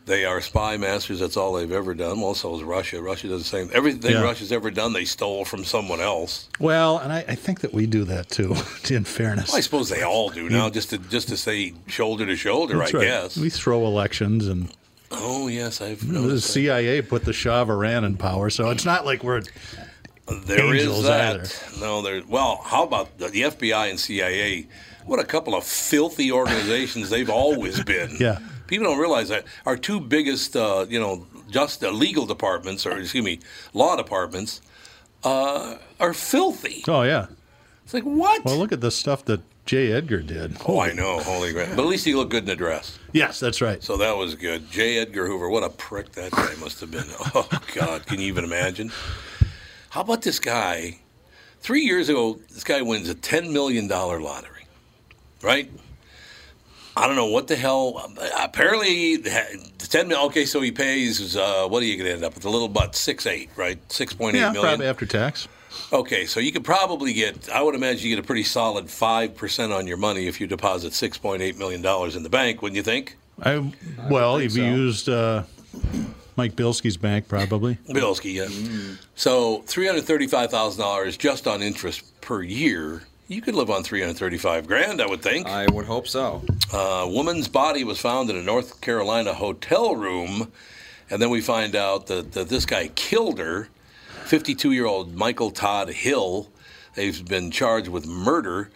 They 0.07 0.25
are 0.25 0.41
spy 0.41 0.79
masters. 0.79 1.21
That's 1.21 1.37
all 1.37 1.53
they've 1.53 1.71
ever 1.71 1.93
done. 1.93 2.23
Well, 2.23 2.33
so 2.33 2.57
is 2.57 2.63
Russia. 2.63 3.03
Russia 3.03 3.29
does 3.29 3.43
the 3.43 3.49
same. 3.49 3.69
Everything 3.75 4.13
Yeah. 4.13 4.23
Russia's 4.23 4.51
ever 4.51 4.71
done, 4.71 4.95
they 4.95 5.05
stole 5.05 5.45
from 5.45 5.63
someone 5.67 6.01
else. 6.01 6.49
Well, 6.59 6.97
and 6.97 7.13
I, 7.13 7.19
I 7.29 7.35
think 7.35 7.61
that 7.61 7.75
we 7.75 7.85
do 7.85 8.05
that 8.05 8.31
too, 8.31 8.55
in 8.91 9.05
fairness. 9.05 9.49
Well, 9.51 9.59
I 9.59 9.61
suppose 9.61 9.91
they 9.91 10.01
all 10.03 10.31
do 10.31 10.49
now, 10.49 10.71
just 10.71 10.89
to 10.91 10.97
just 10.99 11.29
to 11.29 11.37
say 11.37 11.75
shoulder 11.87 12.25
to 12.25 12.35
shoulder. 12.35 12.79
That's 12.79 12.95
I 12.95 12.99
right. 12.99 13.05
guess. 13.07 13.37
We 13.37 13.51
throw 13.51 13.85
elections, 13.85 14.49
and 14.49 14.71
oh 15.11 15.49
yes, 15.49 15.83
I've 15.83 16.01
the 16.07 16.15
noticed. 16.15 16.47
that. 16.47 16.53
CIA 16.53 17.03
put 17.03 17.27
the 17.27 17.35
Shah 17.35 17.61
of 17.61 17.69
Iran 17.69 18.05
in 18.05 18.17
power, 18.17 18.49
so 18.49 18.71
it's 18.71 18.87
not 18.87 19.05
like 19.05 19.23
we're. 19.23 19.43
There 20.27 20.75
is 20.75 20.83
angels 20.85 21.05
that. 21.05 21.35
either. 21.37 21.81
No, 21.81 22.03
there. 22.03 22.23
Well, 22.29 22.61
how 22.65 22.83
about 22.85 23.19
the, 23.19 23.29
the 23.29 23.43
FBI 23.43 23.91
and 23.91 24.01
CIA? 24.01 24.67
What 25.05 25.21
a 25.21 25.25
couple 25.25 25.55
of 25.55 25.65
filthy 25.65 26.33
organizations 26.33 27.11
they've 27.11 27.29
always 27.29 27.83
been. 27.85 28.17
Yeah. 28.19 28.39
People 28.67 28.87
don't 28.87 28.99
realize 28.99 29.29
that 29.29 29.45
our 29.67 29.77
two 29.77 30.01
biggest, 30.01 30.57
uh, 30.57 30.87
you 30.89 30.99
know, 30.99 31.27
just 31.51 31.85
uh, 31.85 31.91
legal 31.91 32.25
departments, 32.25 32.87
or 32.87 32.99
excuse 32.99 33.23
me, 33.25 33.39
law 33.75 33.97
departments, 33.97 34.63
uh, 35.25 35.77
are 36.01 36.15
filthy. 36.15 36.83
Oh 36.89 37.03
yeah. 37.03 37.27
It's 37.85 37.93
like 37.93 38.05
what? 38.05 38.45
Well, 38.47 38.57
look 38.57 38.73
at 38.73 38.81
the 38.81 38.91
stuff 38.91 39.27
that 39.27 39.43
J. 39.67 39.93
Edgar 39.93 40.21
did. 40.23 40.57
oh, 40.67 40.81
I 40.81 40.93
know, 40.93 41.21
holy 41.21 41.53
crap! 41.53 41.71
But 41.71 41.81
at 41.81 41.87
least 41.87 42.05
he 42.07 42.15
looked 42.15 42.31
good 42.31 42.45
in 42.45 42.51
a 42.51 42.57
dress, 42.57 42.99
Yes, 43.13 43.41
that's 43.41 43.61
right. 43.63 43.83
so 43.83 43.97
that 43.99 44.17
was 44.17 44.35
good. 44.35 44.71
J. 44.71 44.99
Edgar 44.99 45.27
Hoover, 45.27 45.49
what 45.51 45.63
a 45.63 45.71
prick 45.71 46.13
that 46.13 46.33
guy 46.33 46.55
must 46.61 46.81
have 46.81 46.91
been. 46.91 47.05
Oh 47.35 47.49
God, 47.75 48.07
can 48.07 48.21
you 48.21 48.27
even 48.29 48.45
imagine? 48.45 48.91
How 49.95 50.01
about 50.01 50.23
this 50.23 50.41
guy? 50.41 50.99
Three 51.61 51.83
years 51.83 52.09
ago, 52.09 52.41
this 52.51 52.65
guy 52.65 52.83
wins 52.83 53.09
a 53.09 53.15
ten 53.15 53.53
million 53.53 53.87
dollar 53.87 54.21
lottery, 54.21 54.67
right? 55.41 55.71
I 56.97 57.07
don't 57.07 57.15
know 57.15 57.29
what 57.29 57.47
the 57.47 57.55
hell. 57.55 58.13
Apparently, 58.37 59.15
the 59.19 59.31
ten 59.79 60.09
million. 60.09 60.27
Okay, 60.27 60.47
so 60.47 60.61
he 60.61 60.73
pays. 60.73 61.37
Uh, 61.37 61.69
what 61.69 61.81
are 61.81 61.87
you 61.87 61.97
going 61.97 62.09
to 62.09 62.13
end 62.13 62.25
up 62.25 62.35
with? 62.35 62.45
A 62.45 62.51
little 62.51 62.67
butt, 62.67 62.97
six 62.97 63.25
eight, 63.25 63.51
right? 63.55 63.79
Six 63.93 64.13
point 64.13 64.35
eight 64.35 64.41
Yeah, 64.41 64.51
million. 64.51 64.71
probably 64.71 64.89
after 64.89 65.07
tax. 65.07 65.47
Okay, 65.93 66.27
so 66.27 66.41
you 66.41 66.51
could 66.51 66.65
probably 66.65 67.13
get. 67.13 67.49
I 67.51 67.63
would 67.63 67.77
imagine 67.77 68.09
you 68.09 68.17
get 68.17 68.25
a 68.25 68.27
pretty 68.27 68.43
solid 68.43 68.91
five 68.91 69.37
percent 69.37 69.73
on 69.73 69.87
your 69.87 69.97
money 69.97 70.27
if 70.27 70.41
you 70.41 70.49
deposit 70.49 70.93
six 70.93 71.19
point 71.19 71.41
eight 71.41 71.57
million 71.57 71.83
dollars 71.83 72.17
in 72.17 72.25
the 72.25 72.29
bank. 72.29 72.63
Wouldn't 72.63 72.77
you 72.77 72.83
think? 72.83 73.17
I 73.41 73.59
well, 74.11 74.39
think 74.39 74.51
if 74.51 74.57
you 74.57 74.65
so. 74.65 74.71
used 74.75 75.09
uh, 75.09 75.43
Mike 76.37 76.57
Bilski's 76.57 76.97
bank, 76.97 77.29
probably. 77.29 77.77
Bilski, 77.89 78.35
yeah. 78.35 78.97
So 79.15 79.63
three 79.67 79.87
hundred 79.87 80.05
thirty-five 80.05 80.51
thousand 80.51 80.81
dollars 80.81 81.17
just 81.17 81.47
on 81.47 81.63
interest 81.63 82.21
per 82.21 82.43
year. 82.43 83.03
You 83.29 83.41
could 83.41 83.55
live 83.55 83.71
on 83.71 83.83
three 83.83 84.01
hundred 84.01 84.19
thirty-five 84.19 84.67
grand, 84.67 85.01
I 85.01 85.07
would 85.07 85.23
think. 85.23 85.47
I 85.47 85.67
would 85.73 85.87
hope 85.87 86.07
so. 86.07 86.43
A 86.73 87.09
woman's 87.09 87.49
body 87.49 87.85
was 87.85 88.01
found 88.01 88.31
in 88.31 88.37
a 88.37 88.43
North 88.43 88.81
Carolina 88.81 89.33
hotel 89.35 89.97
room, 89.97 90.53
and 91.11 91.23
then 91.23 91.31
we 91.31 91.41
find 91.41 91.75
out 91.75 92.07
that, 92.09 92.33
that 92.33 92.49
this 92.49 92.67
guy 92.67 92.89
killed 92.89 93.39
her. 93.39 93.69
52 94.25 94.73
year 94.73 94.87
old 94.87 95.15
Michael 95.15 95.51
Todd 95.51 95.91
Hill. 95.91 96.51
They've 96.95 97.25
been 97.27 97.51
charged 97.51 97.89
with 97.89 98.07
murder. 98.07 98.71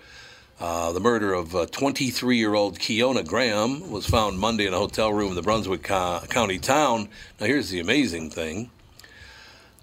Uh, 0.60 0.90
the 0.92 1.00
murder 1.00 1.32
of 1.34 1.70
23 1.70 2.36
year 2.36 2.54
old 2.54 2.78
Keona 2.80 3.24
Graham 3.26 3.90
was 3.90 4.06
found 4.06 4.38
Monday 4.38 4.66
in 4.66 4.74
a 4.74 4.78
hotel 4.78 5.12
room 5.12 5.28
in 5.30 5.34
the 5.36 5.42
Brunswick 5.42 5.84
Co- 5.84 6.20
County 6.28 6.58
town. 6.58 7.08
Now, 7.40 7.46
here's 7.46 7.70
the 7.70 7.78
amazing 7.80 8.30
thing 8.30 8.70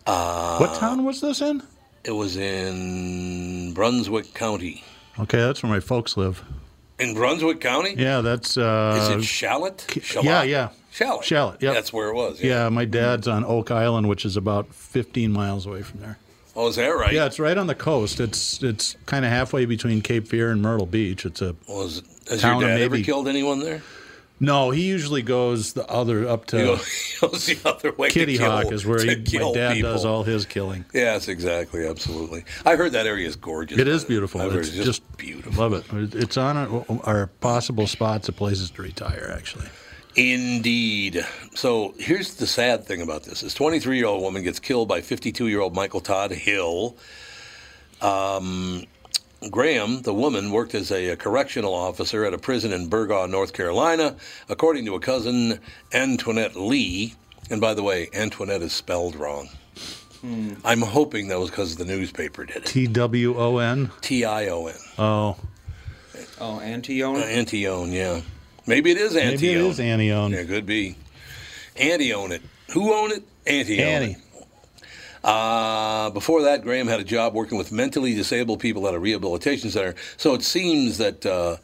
what 0.06 0.76
town 0.76 1.04
was 1.06 1.22
this 1.22 1.42
in? 1.42 1.64
it 2.04 2.12
was 2.12 2.38
in 2.38 3.74
Brunswick 3.74 4.34
County. 4.34 4.84
Okay, 5.18 5.40
that's 5.40 5.64
where 5.64 5.72
my 5.72 5.80
folks 5.80 6.16
live. 6.18 6.44
In 7.00 7.14
Brunswick 7.14 7.60
County? 7.62 7.96
Yeah, 7.98 8.22
that's 8.22 8.52
Is 8.52 8.58
uh, 8.58 9.16
it 9.18 9.24
Shallotte? 9.24 9.86
Shallotte? 10.02 10.26
yeah, 10.26 10.44
yeah. 10.44 10.70
Shallotte. 10.92 11.26
Shallotte, 11.26 11.62
yep. 11.62 11.74
That's 11.74 11.92
where 11.92 12.10
it 12.10 12.16
was. 12.16 12.42
yeah. 12.42 12.70
My 12.70 12.86
dad's 12.86 13.28
on 13.28 13.44
Oak 13.44 13.72
Island, 13.72 14.08
which 14.08 14.24
is 14.24 14.38
about 14.38 14.74
15 14.74 15.32
miles 15.32 15.66
away 15.66 15.82
from 15.82 16.00
there. 16.02 16.18
Oh, 16.56 16.68
is 16.68 16.78
that 16.78 16.88
right? 16.88 17.12
Yeah, 17.14 17.26
it's 17.26 17.40
right 17.40 17.58
on 17.58 17.68
the 17.68 17.76
coast. 17.76 18.20
It's 18.20 18.64
it's 18.64 18.96
kind 19.06 19.26
of 19.26 19.32
halfway 19.32 19.66
between 19.66 20.02
Cape 20.02 20.28
Fear 20.28 20.52
and 20.52 20.62
Myrtle 20.62 20.86
Beach. 20.86 21.26
It's 21.26 21.42
a 21.42 21.56
Was 21.68 22.02
has 22.30 22.42
Town 22.42 22.62
your 22.62 22.70
dad 22.70 22.82
ever 22.82 23.00
killed 23.02 23.28
anyone 23.28 23.60
there? 23.60 23.82
no. 24.40 24.72
He 24.72 24.84
usually 24.84 25.22
goes 25.22 25.74
the 25.74 25.86
other 25.90 26.28
up 26.28 26.46
to 26.48 26.58
he 26.58 26.64
goes 27.22 27.46
the 27.46 27.58
other 27.66 27.92
way. 27.94 28.10
Kitty 28.10 28.34
to 28.34 28.40
kill, 28.44 28.52
Hawk 28.52 28.72
is 28.72 28.86
where 28.86 29.00
he, 29.04 29.16
my 29.16 29.52
dad 29.54 29.74
people. 29.76 29.92
does 29.92 30.06
all 30.06 30.24
his 30.24 30.46
killing. 30.46 30.86
Yes, 30.94 31.28
exactly, 31.28 31.86
absolutely. 31.88 32.46
I 32.66 32.76
heard 32.78 32.94
that 32.94 33.06
area 33.06 33.28
is 33.28 33.36
gorgeous. 33.36 33.78
It 33.78 33.88
is 33.88 34.06
beautiful. 34.06 34.40
It's 34.58 34.70
it's 34.70 34.86
just 34.86 35.18
beautiful. 35.18 35.62
Love 35.70 35.74
it. 35.74 36.14
It's 36.16 36.38
on 36.38 36.58
our, 36.58 36.86
our 37.04 37.28
possible 37.28 37.86
spots 37.88 38.30
of 38.30 38.36
places 38.38 38.70
to 38.72 38.82
retire. 38.82 39.30
Actually, 39.36 39.68
Indeed. 40.16 41.26
So 41.56 41.94
here's 41.98 42.36
the 42.36 42.48
sad 42.48 42.86
thing 42.86 43.02
about 43.02 43.24
this: 43.24 43.42
this 43.42 43.54
23 43.54 43.98
year 43.98 44.08
old 44.08 44.22
woman 44.22 44.44
gets 44.44 44.60
killed 44.60 44.88
by 44.88 45.02
52 45.02 45.48
year 45.48 45.60
old 45.62 45.76
Michael 45.76 46.02
Todd 46.02 46.32
Hill. 46.32 46.96
Um, 48.02 48.86
Graham, 49.52 50.02
the 50.02 50.14
woman, 50.14 50.52
worked 50.52 50.74
as 50.74 50.92
a, 50.92 51.16
correctional 51.18 51.74
officer 51.74 52.26
at 52.26 52.34
a 52.34 52.38
prison 52.38 52.72
in 52.74 52.90
Burgaw, 52.90 53.30
North 53.30 53.54
Carolina, 53.54 54.16
according 54.50 54.86
to 54.86 54.96
a 54.96 55.00
cousin, 55.00 55.60
Antoinette 55.94 56.56
Lee. 56.56 57.14
And 57.50 57.62
by 57.62 57.74
the 57.76 57.84
way, 57.84 58.10
Antoinette 58.14 58.64
is 58.64 58.74
spelled 58.74 59.16
wrong. 59.16 59.50
I'm 60.64 60.82
hoping 60.82 61.28
that 61.28 61.40
was 61.40 61.52
because 61.52 61.76
the 61.76 61.86
newspaper 61.86 62.46
did 62.46 62.58
it. 62.58 62.66
T 62.66 62.88
W 62.88 63.38
O 63.38 63.60
N. 63.60 63.92
T 64.02 64.26
I 64.26 64.48
O 64.48 64.66
N. 64.66 64.76
Oh, 64.98 65.38
Oh, 66.40 66.60
Antione? 66.62 67.22
Uh, 67.22 67.26
Antione, 67.26 67.94
yeah. 67.94 68.22
Maybe 68.68 68.92
it 68.92 68.98
is 68.98 69.14
Antione. 69.14 69.32
maybe 69.32 69.52
it 69.52 69.58
is 69.58 69.80
Anione. 69.80 70.32
Yeah, 70.32 70.40
it 70.40 70.48
could 70.48 70.66
be. 70.66 70.96
Anti 71.76 72.14
own 72.14 72.32
it. 72.32 72.42
Who 72.72 72.94
own 72.94 73.12
it? 73.12 73.24
Anti 73.46 73.82
own 73.82 73.88
Annie. 73.88 74.18
Uh, 75.24 76.12
before 76.12 76.44
that, 76.44 76.62
Graham 76.62 76.88
had 76.88 77.00
a 77.00 77.04
job 77.04 77.34
working 77.34 77.58
with 77.58 77.72
mentally 77.72 78.14
disabled 78.14 78.60
people 78.60 78.88
at 78.88 78.94
a 78.94 79.00
rehabilitation 79.00 79.72
center. 79.72 79.96
So 80.18 80.36
it 80.36 80.44
seems 80.44 81.00
that 81.00 81.26
uh, 81.26 81.58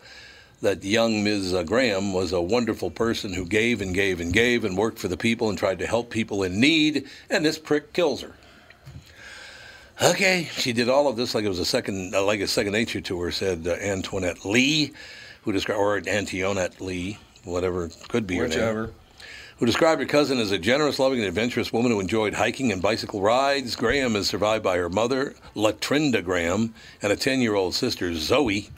that 0.61 0.83
young 0.83 1.23
Ms. 1.23 1.53
uh, 1.53 1.63
Graham 1.63 2.13
was 2.13 2.31
a 2.31 2.41
wonderful 2.41 2.89
person 2.89 3.33
who 3.33 3.45
gave 3.45 3.81
and 3.81 3.93
gave 3.93 4.19
and 4.19 4.31
gave 4.33 4.63
and 4.63 4.77
worked 4.77 4.99
for 4.99 5.07
the 5.07 5.17
people 5.17 5.49
and 5.49 5.57
tried 5.57 5.79
to 5.79 5.87
help 5.87 6.09
people 6.09 6.43
in 6.43 6.59
need. 6.59 7.07
And 7.29 7.45
this 7.45 7.57
prick 7.57 7.93
kills 7.93 8.21
her. 8.21 8.33
Okay, 10.01 10.49
she 10.53 10.73
did 10.73 10.89
all 10.89 11.07
of 11.07 11.15
this 11.15 11.35
like 11.35 11.43
it 11.43 11.49
was 11.49 11.59
a 11.59 11.65
second, 11.65 12.15
uh, 12.15 12.23
like 12.23 12.39
a 12.39 12.47
second 12.47 12.73
nature 12.73 13.01
to 13.01 13.21
her. 13.21 13.31
Said 13.31 13.67
uh, 13.67 13.73
Antoinette 13.73 14.43
Lee, 14.43 14.93
who 15.43 15.51
described 15.51 15.79
or 15.79 15.99
Antionette 16.01 16.79
Lee, 16.81 17.17
whatever 17.43 17.89
could 18.07 18.27
be 18.27 18.37
her 18.37 18.47
name 18.47 18.91
who 19.61 19.67
described 19.67 20.01
her 20.01 20.07
cousin 20.07 20.39
as 20.39 20.49
a 20.49 20.57
generous, 20.57 20.97
loving, 20.97 21.19
and 21.19 21.27
adventurous 21.27 21.71
woman 21.71 21.91
who 21.91 21.99
enjoyed 21.99 22.33
hiking 22.33 22.71
and 22.71 22.81
bicycle 22.81 23.21
rides. 23.21 23.75
Graham 23.75 24.15
is 24.15 24.27
survived 24.27 24.63
by 24.63 24.75
her 24.77 24.89
mother, 24.89 25.35
Latrinda 25.55 26.23
Graham, 26.25 26.73
and 26.99 27.13
a 27.13 27.15
10 27.15 27.41
year 27.41 27.53
old 27.53 27.75
sister, 27.75 28.11
Zoe. 28.15 28.71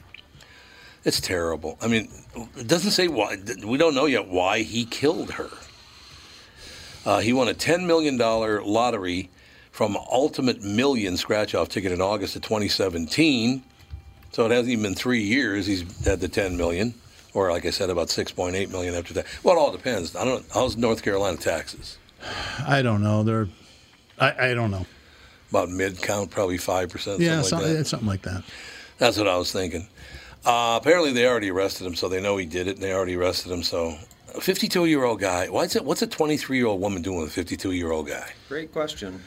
It's 1.02 1.22
terrible. 1.22 1.78
I 1.80 1.88
mean, 1.88 2.10
it 2.54 2.66
doesn't 2.66 2.90
say 2.90 3.08
why. 3.08 3.38
We 3.64 3.78
don't 3.78 3.94
know 3.94 4.04
yet 4.04 4.28
why 4.28 4.60
he 4.60 4.84
killed 4.84 5.30
her. 5.32 5.48
Uh, 7.06 7.20
he 7.20 7.32
won 7.32 7.48
a 7.48 7.54
$10 7.54 7.86
million 7.86 8.18
lottery 8.18 9.30
from 9.72 9.96
Ultimate 9.96 10.62
Million 10.62 11.16
scratch 11.16 11.54
off 11.54 11.70
ticket 11.70 11.92
in 11.92 12.02
August 12.02 12.36
of 12.36 12.42
2017. 12.42 13.62
So 14.34 14.44
it 14.46 14.50
hasn't 14.50 14.70
even 14.70 14.82
been 14.82 14.94
three 14.96 15.22
years 15.22 15.64
he's 15.64 16.04
had 16.04 16.18
the 16.18 16.26
10 16.26 16.56
million, 16.56 16.92
or 17.34 17.52
like 17.52 17.64
I 17.66 17.70
said, 17.70 17.88
about 17.88 18.08
6.8 18.08 18.68
million 18.68 18.92
after 18.94 19.14
that. 19.14 19.26
Well, 19.44 19.54
it 19.54 19.58
all 19.60 19.70
depends. 19.70 20.16
I 20.16 20.24
don't. 20.24 20.44
How's 20.52 20.76
North 20.76 21.04
Carolina 21.04 21.36
taxes? 21.36 21.98
I 22.66 22.82
don't 22.82 23.00
know. 23.00 23.22
They're, 23.22 23.46
I, 24.18 24.48
I 24.50 24.54
don't 24.54 24.72
know. 24.72 24.86
About 25.50 25.68
mid 25.70 26.02
count, 26.02 26.32
probably 26.32 26.58
five 26.58 26.90
percent. 26.90 27.20
Yeah, 27.20 27.42
something 27.42 27.58
like 27.58 27.68
some- 27.68 27.76
that. 27.78 27.84
something 27.86 28.08
like 28.08 28.22
that. 28.22 28.42
That's 28.98 29.16
what 29.18 29.28
I 29.28 29.36
was 29.36 29.52
thinking. 29.52 29.86
Uh, 30.44 30.80
apparently, 30.82 31.12
they 31.12 31.28
already 31.28 31.52
arrested 31.52 31.86
him, 31.86 31.94
so 31.94 32.08
they 32.08 32.20
know 32.20 32.36
he 32.36 32.44
did 32.44 32.66
it, 32.66 32.74
and 32.74 32.82
they 32.82 32.92
already 32.92 33.14
arrested 33.14 33.52
him. 33.52 33.62
So, 33.62 33.94
a 34.34 34.40
52 34.40 34.86
year 34.86 35.04
old 35.04 35.20
guy. 35.20 35.48
What's 35.48 35.76
it? 35.76 35.84
What's 35.84 36.02
a 36.02 36.08
23 36.08 36.56
year 36.56 36.66
old 36.66 36.80
woman 36.80 37.02
doing 37.02 37.20
with 37.20 37.28
a 37.28 37.32
52 37.32 37.70
year 37.70 37.92
old 37.92 38.08
guy? 38.08 38.32
Great 38.48 38.72
question. 38.72 39.22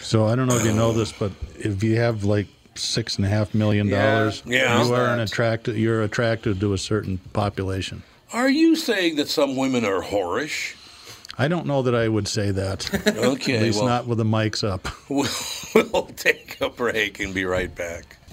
So 0.00 0.26
I 0.26 0.36
don't 0.36 0.46
know 0.46 0.56
if 0.56 0.64
you 0.64 0.72
know 0.72 0.92
this, 0.92 1.10
but 1.10 1.32
if 1.56 1.82
you 1.82 1.96
have 1.96 2.22
like 2.22 2.46
six 2.78 3.16
and 3.16 3.24
a 3.26 3.28
half 3.28 3.54
million 3.54 3.88
dollars, 3.88 4.42
Yeah. 4.46 4.84
you 4.84 4.94
are 4.94 5.06
an 5.06 5.20
attracted. 5.20 5.76
You're 5.76 6.02
attracted 6.02 6.60
to 6.60 6.72
a 6.72 6.78
certain 6.78 7.18
population. 7.32 8.02
Are 8.32 8.48
you 8.50 8.76
saying 8.76 9.16
that 9.16 9.28
some 9.28 9.56
women 9.56 9.84
are 9.84 10.02
whorish? 10.02 10.74
I 11.40 11.48
don't 11.48 11.66
know 11.66 11.82
that 11.82 11.94
I 11.94 12.08
would 12.08 12.26
say 12.28 12.50
that. 12.50 12.90
Okay, 13.16 13.56
At 13.56 13.62
least 13.62 13.78
well, 13.78 13.86
not 13.88 14.06
with 14.06 14.18
the 14.18 14.24
mics 14.24 14.62
up. 14.68 14.88
We'll, 15.08 15.88
we'll 15.92 16.06
take 16.16 16.56
a 16.60 16.68
break 16.68 17.20
and 17.20 17.32
be 17.34 17.44
right 17.44 17.74
back. 17.74 18.17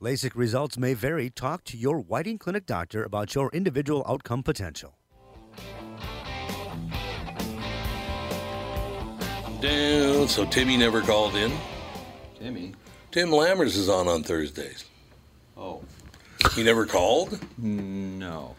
LASIK 0.00 0.32
results 0.34 0.76
may 0.76 0.92
vary. 0.94 1.30
Talk 1.30 1.64
to 1.64 1.76
your 1.76 1.98
Whiting 1.98 2.38
Clinic 2.38 2.66
doctor 2.66 3.02
about 3.02 3.34
your 3.34 3.48
individual 3.52 4.04
outcome 4.06 4.42
potential. 4.42 4.94
Down. 9.60 10.28
So 10.28 10.44
Timmy 10.44 10.76
never 10.76 11.00
called 11.00 11.34
in. 11.34 11.50
Timmy. 12.38 12.74
Tim 13.10 13.30
Lammers 13.30 13.76
is 13.76 13.88
on 13.88 14.06
on 14.06 14.22
Thursdays. 14.22 14.84
Oh. 15.56 15.82
He 16.54 16.62
never 16.62 16.84
called? 16.84 17.40
No. 17.56 18.54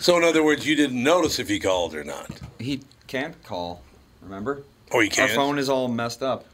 So, 0.00 0.16
in 0.16 0.24
other 0.24 0.42
words, 0.42 0.66
you 0.66 0.74
didn't 0.74 1.00
notice 1.00 1.38
if 1.38 1.46
he 1.48 1.60
called 1.60 1.94
or 1.94 2.02
not. 2.02 2.28
He 2.58 2.80
can't 3.06 3.40
call. 3.44 3.82
Remember? 4.20 4.64
Oh, 4.90 4.98
he 4.98 5.08
can't? 5.08 5.30
Our 5.30 5.36
phone 5.36 5.58
is 5.60 5.68
all 5.68 5.86
messed 5.86 6.24
up. 6.24 6.44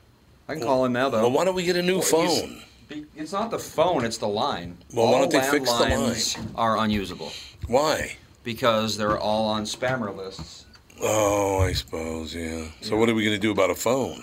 I 0.49 0.53
can 0.53 0.63
call 0.63 0.85
him 0.85 0.93
now 0.93 1.09
though. 1.09 1.23
Well, 1.23 1.31
why 1.31 1.45
don't 1.47 1.55
we 1.55 1.63
get 1.65 1.77
a 1.77 1.83
new 1.83 2.01
Well, 2.01 2.23
he's- 2.27 2.41
phone? 2.43 2.63
Be- 2.89 3.07
It's 3.17 3.33
not 3.33 3.51
the 3.51 3.59
phone, 3.59 4.05
it's 4.05 4.19
the 4.19 4.29
line. 4.29 4.79
Well, 4.95 5.07
why 5.07 5.13
all 5.15 5.19
don't 5.29 5.33
they 5.33 5.41
fix 5.51 5.71
the 5.73 5.85
landlines 5.85 6.53
are 6.55 6.79
unusable 6.79 7.33
Why? 7.67 8.17
because 8.45 8.97
they're 8.97 9.19
all 9.19 9.47
on 9.49 9.65
spammer 9.65 10.15
lists. 10.17 10.67
Oh, 11.03 11.59
I 11.61 11.73
suppose, 11.73 12.35
yeah. 12.35 12.67
So, 12.81 12.97
what 12.97 13.09
are 13.09 13.15
we 13.15 13.25
going 13.25 13.35
to 13.37 13.41
do 13.41 13.51
about 13.51 13.71
a 13.71 13.75
phone? 13.75 14.23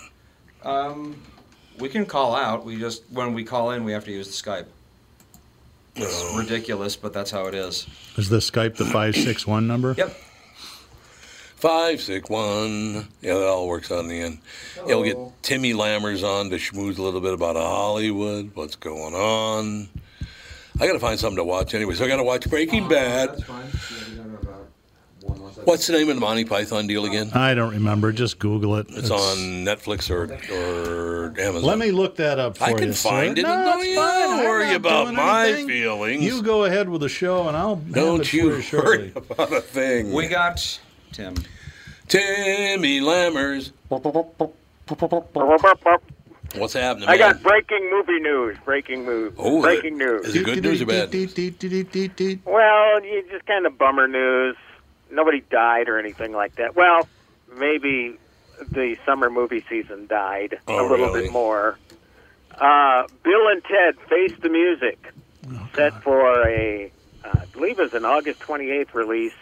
Um, 0.64 1.20
we 1.78 1.88
can 1.88 2.04
call 2.06 2.34
out. 2.34 2.64
We 2.64 2.78
just 2.78 3.02
when 3.10 3.34
we 3.34 3.44
call 3.44 3.70
in, 3.72 3.84
we 3.84 3.92
have 3.92 4.04
to 4.06 4.10
use 4.10 4.26
the 4.26 4.50
Skype. 4.50 4.66
It's 5.96 6.06
Oh. 6.24 6.38
ridiculous, 6.38 6.96
but 6.96 7.12
that's 7.12 7.30
how 7.30 7.46
it 7.46 7.54
is. 7.54 7.86
Is 8.16 8.28
the 8.28 8.38
Skype 8.38 8.76
the 8.76 8.84
561 8.86 9.66
number? 9.68 9.94
Yep. 9.96 10.16
Five, 11.64 12.02
six, 12.02 12.28
one. 12.28 13.08
Yeah, 13.22 13.38
that 13.38 13.46
all 13.46 13.66
works 13.68 13.90
out 13.90 14.00
in 14.00 14.08
the 14.08 14.20
end. 14.20 14.38
Yeah, 14.86 14.96
we'll 14.96 15.02
get 15.04 15.42
Timmy 15.42 15.72
Lammers 15.72 16.22
on 16.22 16.50
to 16.50 16.56
schmooze 16.56 16.98
a 16.98 17.02
little 17.02 17.22
bit 17.22 17.32
about 17.32 17.56
Hollywood, 17.56 18.50
what's 18.52 18.76
going 18.76 19.14
on. 19.14 19.88
I 20.78 20.86
got 20.86 20.92
to 20.92 20.98
find 20.98 21.18
something 21.18 21.38
to 21.38 21.44
watch 21.44 21.72
anyway. 21.72 21.94
So 21.94 22.04
I 22.04 22.08
got 22.08 22.18
to 22.18 22.22
watch 22.22 22.50
Breaking 22.50 22.86
Bad. 22.86 23.42
fine. 23.44 23.64
What's 25.64 25.86
the 25.86 25.94
name 25.94 26.10
of 26.10 26.16
the 26.16 26.20
Monty 26.20 26.44
Python 26.44 26.86
deal 26.86 27.06
again? 27.06 27.30
I 27.32 27.54
don't 27.54 27.72
remember. 27.72 28.12
Just 28.12 28.38
Google 28.38 28.76
it. 28.76 28.86
It's 28.90 29.10
on 29.10 29.64
Netflix 29.64 30.10
or 30.10 30.24
or 30.54 31.28
Amazon. 31.40 31.62
Let 31.62 31.78
me 31.78 31.92
look 31.92 32.16
that 32.16 32.38
up 32.38 32.58
for 32.58 32.64
I 32.64 32.68
you. 32.68 32.74
I 32.74 32.78
can 32.78 32.92
sir. 32.92 33.08
find 33.08 33.38
it. 33.38 33.42
No, 33.42 33.48
Don't 33.48 33.78
it's 33.80 33.88
you 33.88 33.96
fine. 33.96 34.30
I'm 34.32 34.44
worry 34.44 34.74
about 34.74 35.14
my 35.14 35.46
anything. 35.46 35.68
feelings. 35.68 36.22
You 36.24 36.42
go 36.42 36.64
ahead 36.64 36.90
with 36.90 37.00
the 37.00 37.08
show, 37.08 37.48
and 37.48 37.56
I'll 37.56 37.76
Don't 37.76 38.26
for 38.26 38.36
you 38.36 38.56
you 38.56 38.60
shortly. 38.60 38.98
worry 38.98 39.12
about 39.30 39.50
a 39.54 39.62
thing. 39.62 40.12
We 40.12 40.28
got 40.28 40.78
Tim. 41.12 41.34
Timmy 42.08 43.00
Lammers. 43.00 43.72
What's 46.56 46.74
happening? 46.74 47.08
I 47.08 47.16
man? 47.16 47.18
got 47.18 47.42
breaking 47.42 47.90
movie 47.90 48.20
news. 48.20 48.56
Breaking 48.64 49.04
news. 49.04 49.32
Oh, 49.38 49.60
breaking 49.62 49.98
news. 49.98 50.26
Is 50.26 50.36
it 50.36 50.44
good 50.44 50.62
news 50.62 50.80
or 50.82 50.86
bad 50.86 51.12
news? 51.12 51.34
Well, 52.44 53.04
you 53.04 53.24
just 53.30 53.44
kind 53.46 53.66
of 53.66 53.76
bummer 53.76 54.06
news. 54.06 54.56
Nobody 55.10 55.40
died 55.50 55.88
or 55.88 55.98
anything 55.98 56.32
like 56.32 56.56
that. 56.56 56.76
Well, 56.76 57.08
maybe 57.56 58.18
the 58.70 58.96
summer 59.04 59.30
movie 59.30 59.64
season 59.68 60.06
died 60.06 60.58
Oh, 60.68 60.80
a 60.80 60.82
little 60.88 61.06
really? 61.06 61.22
bit 61.22 61.32
more. 61.32 61.78
Uh, 62.52 63.04
Bill 63.24 63.48
and 63.48 63.64
Ted 63.64 63.96
Face 64.08 64.32
the 64.40 64.48
Music, 64.48 65.12
Oh, 65.50 65.68
set 65.74 66.02
for 66.02 66.46
a, 66.48 66.90
uh, 67.24 67.30
I 67.34 67.44
believe 67.46 67.78
it's 67.80 67.94
an 67.94 68.04
August 68.04 68.40
28th 68.40 68.94
release, 68.94 69.34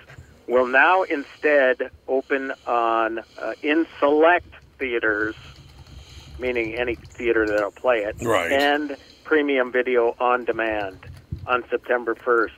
will 0.47 0.67
now 0.67 1.03
instead 1.03 1.91
open 2.09 2.53
on 2.67 3.21
uh, 3.39 3.53
in 3.63 3.87
select 3.99 4.47
theaters, 4.79 5.35
meaning 6.39 6.75
any 6.75 6.95
theater 6.95 7.47
that'll 7.47 7.71
play 7.71 7.99
it, 8.01 8.17
Right. 8.23 8.51
and 8.53 8.97
premium 9.25 9.73
video 9.73 10.15
on 10.19 10.45
demand 10.45 10.99
on 11.47 11.65
September 11.71 12.15
1st. 12.15 12.51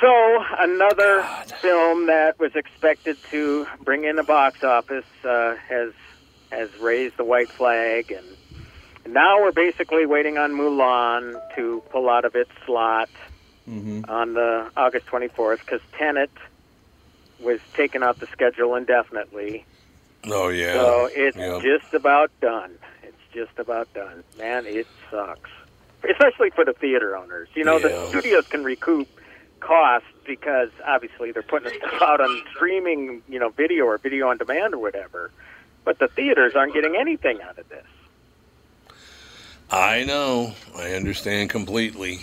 So 0.00 0.44
another 0.58 1.22
film 1.62 2.06
that 2.06 2.38
was 2.38 2.54
expected 2.54 3.16
to 3.30 3.66
bring 3.82 4.04
in 4.04 4.16
the 4.16 4.22
box 4.24 4.62
office 4.62 5.06
uh, 5.24 5.54
has 5.68 5.92
has 6.52 6.68
raised 6.78 7.16
the 7.16 7.24
white 7.24 7.48
flag, 7.48 8.12
and 8.12 9.12
now 9.14 9.40
we're 9.42 9.52
basically 9.52 10.04
waiting 10.06 10.36
on 10.38 10.52
Mulan 10.52 11.40
to 11.56 11.82
pull 11.90 12.08
out 12.10 12.24
of 12.24 12.34
its 12.36 12.50
slot 12.66 13.08
on 14.08 14.34
the 14.34 14.70
August 14.76 15.06
24th 15.06 15.58
because 15.60 15.80
Tenet 15.98 16.30
was 17.40 17.60
taken 17.74 18.02
off 18.02 18.18
the 18.18 18.26
schedule 18.28 18.74
indefinitely. 18.74 19.64
Oh 20.26 20.48
yeah. 20.48 20.74
So 20.74 21.08
it's 21.12 21.36
Yeah. 21.36 21.60
just 21.62 21.92
about 21.94 22.30
done. 22.40 22.76
It's 23.02 23.16
just 23.32 23.58
about 23.58 23.92
done. 23.94 24.24
Man, 24.38 24.66
it 24.66 24.86
sucks. 25.10 25.50
Especially 26.08 26.50
for 26.50 26.64
the 26.64 26.72
theater 26.72 27.16
owners. 27.16 27.48
You 27.54 27.64
know, 27.64 27.78
Yeah. 27.78 27.88
the 27.88 28.08
studios 28.08 28.46
can 28.48 28.64
recoup 28.64 29.08
costs 29.60 30.08
because 30.24 30.70
obviously 30.84 31.32
they're 31.32 31.42
putting 31.42 31.72
stuff 31.78 32.02
out 32.02 32.20
on 32.20 32.42
streaming, 32.54 33.22
you 33.28 33.38
know, 33.38 33.48
video 33.50 33.84
or 33.84 33.98
video 33.98 34.28
on 34.28 34.38
demand 34.38 34.74
or 34.74 34.78
whatever. 34.78 35.30
But 35.84 35.98
the 35.98 36.08
theaters 36.08 36.54
aren't 36.56 36.74
getting 36.74 36.96
anything 36.96 37.40
out 37.42 37.58
of 37.58 37.68
this. 37.68 37.86
I 39.70 40.04
know. 40.04 40.54
I 40.76 40.92
understand 40.92 41.50
completely. 41.50 42.20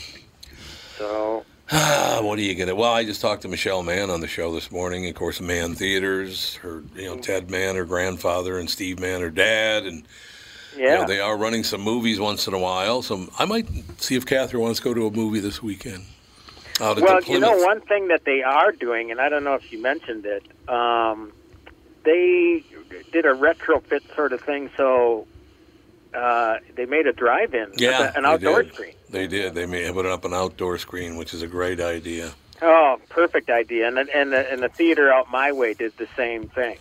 So 0.98 1.46
what 2.22 2.36
do 2.36 2.44
you 2.44 2.54
get? 2.54 2.76
Well, 2.78 2.94
I 2.94 3.04
just 3.04 3.20
talked 3.20 3.42
to 3.44 3.48
Michelle 3.48 3.82
Mann 3.82 4.12
on 4.12 4.22
the 4.22 4.28
show 4.28 4.54
this 4.54 4.72
morning. 4.72 5.08
Of 5.08 5.16
course, 5.16 5.42
Mann 5.42 5.74
Theaters. 5.74 6.56
Her, 6.58 6.84
you 6.96 7.06
know, 7.06 7.18
Ted 7.18 7.50
Mann, 7.50 7.76
her 7.76 7.86
grandfather, 7.86 8.60
and 8.60 8.70
Steve 8.70 9.00
Mann, 9.00 9.22
her 9.22 9.32
dad, 9.32 9.88
and 9.88 10.04
you 10.76 10.84
yeah. 10.84 10.98
know, 10.98 11.08
they 11.08 11.20
are 11.20 11.36
running 11.36 11.64
some 11.64 11.82
movies 11.82 12.20
once 12.20 12.48
in 12.48 12.54
a 12.54 12.60
while. 12.60 13.02
So 13.02 13.28
I 13.40 13.46
might 13.46 13.68
see 14.00 14.16
if 14.16 14.24
Catherine 14.24 14.62
wants 14.62 14.82
to 14.82 14.84
go 14.84 14.94
to 14.94 15.08
a 15.08 15.12
movie 15.12 15.40
this 15.40 15.64
weekend. 15.64 16.06
Out 16.80 17.02
well, 17.02 17.24
you 17.24 17.40
know, 17.40 17.58
one 17.58 17.82
thing 17.82 18.08
that 18.10 18.24
they 18.24 18.44
are 18.44 18.72
doing, 18.72 19.10
and 19.10 19.20
I 19.20 19.30
don't 19.30 19.44
know 19.44 19.56
if 19.56 19.72
you 19.72 19.82
mentioned 19.82 20.28
it, 20.28 20.44
um, 20.70 21.32
they 22.04 22.64
did 23.12 23.26
a 23.26 23.34
retrofit 23.34 24.16
sort 24.16 24.32
of 24.32 24.42
thing. 24.42 24.70
So 24.78 25.26
uh, 26.14 26.58
they 26.76 26.86
made 26.86 27.08
a 27.08 27.14
drive-in, 27.14 27.74
yeah, 27.78 28.12
an 28.16 28.26
outdoor 28.26 28.64
screen. 28.66 28.94
They 29.14 29.28
did. 29.28 29.54
They 29.54 29.68
may 29.68 29.90
put 29.94 30.08
up 30.08 30.26
an 30.26 30.34
outdoor 30.34 30.80
screen, 30.80 31.18
which 31.18 31.36
is 31.36 31.44
a 31.44 31.48
great 31.48 31.80
idea. 31.80 32.32
Oh, 32.64 33.00
perfect 33.10 33.48
idea. 33.50 33.88
And 33.88 33.96
the- 33.96 34.16
and 34.18 34.34
the, 34.34 34.52
and 34.52 34.62
the 34.64 34.70
theater 34.70 35.14
out 35.14 35.30
my 35.32 35.52
way 35.52 35.76
did 35.76 35.96
the 35.98 36.08
same 36.18 36.48
thing. 36.50 36.78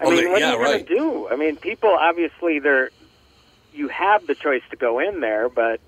I 0.00 0.04
Oh, 0.04 0.10
mean, 0.10 0.24
they- 0.24 0.30
what 0.30 0.40
yeah, 0.40 0.54
are 0.54 0.56
you 0.58 0.62
right. 0.64 0.86
going 0.86 0.86
to 0.86 0.94
do? 0.94 1.28
I 1.30 1.36
mean, 1.36 1.56
people 1.56 1.90
obviously 1.90 2.58
they're 2.58 2.90
you 3.72 3.86
have 3.88 4.26
the 4.26 4.34
choice 4.34 4.62
to 4.70 4.76
go 4.76 4.98
in 5.00 5.20
there, 5.20 5.48
but 5.48 5.80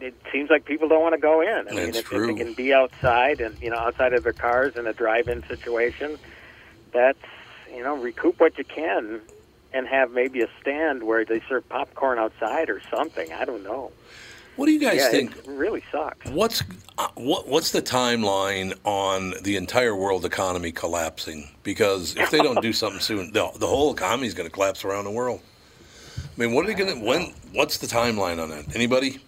it 0.00 0.14
seems 0.32 0.48
like 0.50 0.64
people 0.64 0.88
don't 0.88 1.00
want 1.02 1.14
to 1.14 1.20
go 1.20 1.40
in. 1.42 1.68
I 1.68 1.70
mean, 1.72 1.86
That's 1.86 1.98
if, 1.98 2.04
if 2.04 2.10
true. 2.10 2.26
they 2.28 2.34
can 2.34 2.54
be 2.54 2.72
outside 2.72 3.40
and 3.42 3.60
you 3.60 3.68
know 3.70 3.76
outside 3.76 4.14
of 4.14 4.22
their 4.24 4.32
cars 4.32 4.76
in 4.76 4.86
a 4.86 4.92
drive-in 4.94 5.42
situation, 5.48 6.18
that's 6.92 7.18
you 7.74 7.82
know 7.82 7.94
recoup 7.96 8.40
what 8.40 8.56
you 8.56 8.64
can 8.64 9.20
and 9.72 9.86
have 9.86 10.10
maybe 10.12 10.40
a 10.40 10.48
stand 10.62 11.02
where 11.02 11.24
they 11.26 11.40
serve 11.48 11.68
popcorn 11.68 12.18
outside 12.18 12.70
or 12.70 12.80
something. 12.90 13.30
I 13.32 13.44
don't 13.44 13.62
know. 13.62 13.92
What 14.60 14.66
do 14.66 14.72
you 14.72 14.78
guys 14.78 14.96
yeah, 14.96 15.08
think? 15.08 15.38
it 15.38 15.46
really 15.46 15.82
sucks. 15.90 16.28
What's 16.28 16.62
uh, 16.98 17.08
what, 17.14 17.48
what's 17.48 17.70
the 17.70 17.80
timeline 17.80 18.78
on 18.84 19.32
the 19.40 19.56
entire 19.56 19.96
world 19.96 20.26
economy 20.26 20.70
collapsing? 20.70 21.48
Because 21.62 22.14
if 22.14 22.30
they 22.30 22.42
don't 22.42 22.60
do 22.60 22.74
something 22.74 23.00
soon, 23.00 23.32
the, 23.32 23.50
the 23.56 23.66
whole 23.66 23.90
economy 23.90 24.26
is 24.26 24.34
going 24.34 24.46
to 24.46 24.52
collapse 24.52 24.84
around 24.84 25.04
the 25.04 25.12
world. 25.12 25.40
I 26.18 26.20
mean, 26.38 26.52
what 26.52 26.66
are 26.66 26.68
they 26.68 26.74
going 26.74 26.94
to? 26.94 27.02
When? 27.02 27.32
What's 27.54 27.78
the 27.78 27.86
timeline 27.86 28.38
on 28.38 28.50
that? 28.50 28.76
Anybody? 28.76 29.20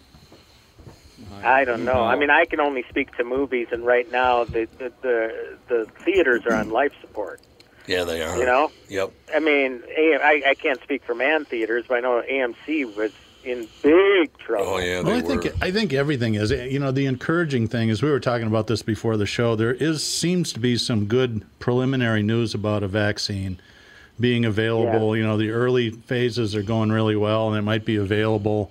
I 1.42 1.64
don't 1.64 1.87
know. 1.87 2.05
I 2.05 2.14
mean, 2.14 2.29
I 2.29 2.45
can 2.45 2.61
only 2.61 2.85
speak 2.90 3.16
to 3.16 3.25
movies, 3.25 3.68
and 3.73 3.87
right 3.87 4.12
now 4.12 4.45
the 4.45 4.68
the 4.77 4.92
the, 5.01 5.57
the 5.68 5.87
theaters 6.05 6.45
are 6.45 6.57
on 6.57 6.68
life 6.68 6.92
support. 7.01 7.40
Yeah, 7.87 8.05
they 8.05 8.23
are. 8.23 8.37
You 8.37 8.45
know? 8.45 8.71
Yep. 8.90 9.12
I 9.35 9.40
mean, 9.40 9.83
I, 9.97 10.42
I 10.49 10.55
can't 10.55 10.81
speak 10.83 11.03
for 11.05 11.14
Mann 11.14 11.47
theaters, 11.47 11.87
but 11.88 11.97
I 11.97 12.01
know 12.01 12.23
AMC 12.31 12.95
was 12.95 13.12
in 13.44 13.68
big 13.83 14.37
trouble. 14.38 14.74
Oh 14.74 14.78
yeah, 14.78 15.00
Well, 15.00 15.05
they 15.05 15.18
I 15.18 15.20
think 15.20 15.44
were. 15.44 15.52
I 15.61 15.70
think 15.70 15.92
everything 15.92 16.35
is. 16.35 16.50
You 16.50 16.78
know, 16.78 16.92
the 16.92 17.07
encouraging 17.07 17.68
thing 17.68 17.88
is 17.88 18.02
we 18.02 18.11
were 18.11 18.20
talking 18.20 18.46
about 18.46 18.66
this 18.66 18.83
before 18.83 19.16
the 19.16 19.26
show. 19.26 19.57
There 19.57 19.74
is 19.74 20.05
seems 20.05 20.52
to 20.52 20.61
be 20.61 20.76
some 20.76 21.07
good 21.07 21.44
preliminary 21.59 22.22
news 22.22 22.55
about 22.55 22.83
a 22.83 22.88
vaccine 22.88 23.61
being 24.20 24.44
available. 24.44 25.16
You 25.16 25.24
know, 25.24 25.37
the 25.37 25.50
early 25.50 25.90
phases 25.90 26.55
are 26.55 26.62
going 26.62 26.92
really 26.92 27.16
well, 27.16 27.48
and 27.48 27.57
it 27.57 27.62
might 27.62 27.85
be 27.85 27.96
available. 27.96 28.70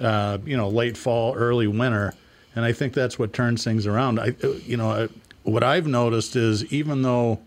Uh, 0.00 0.38
you 0.44 0.56
know, 0.56 0.68
late 0.68 0.96
fall, 0.96 1.34
early 1.34 1.66
winter, 1.66 2.14
and 2.54 2.64
I 2.64 2.72
think 2.72 2.92
that's 2.92 3.18
what 3.18 3.32
turns 3.32 3.64
things 3.64 3.86
around. 3.86 4.20
I, 4.20 4.34
you 4.64 4.76
know, 4.76 4.90
I, 4.90 5.08
what 5.42 5.64
I've 5.64 5.86
noticed 5.86 6.36
is 6.36 6.64
even 6.72 7.02
though 7.02 7.40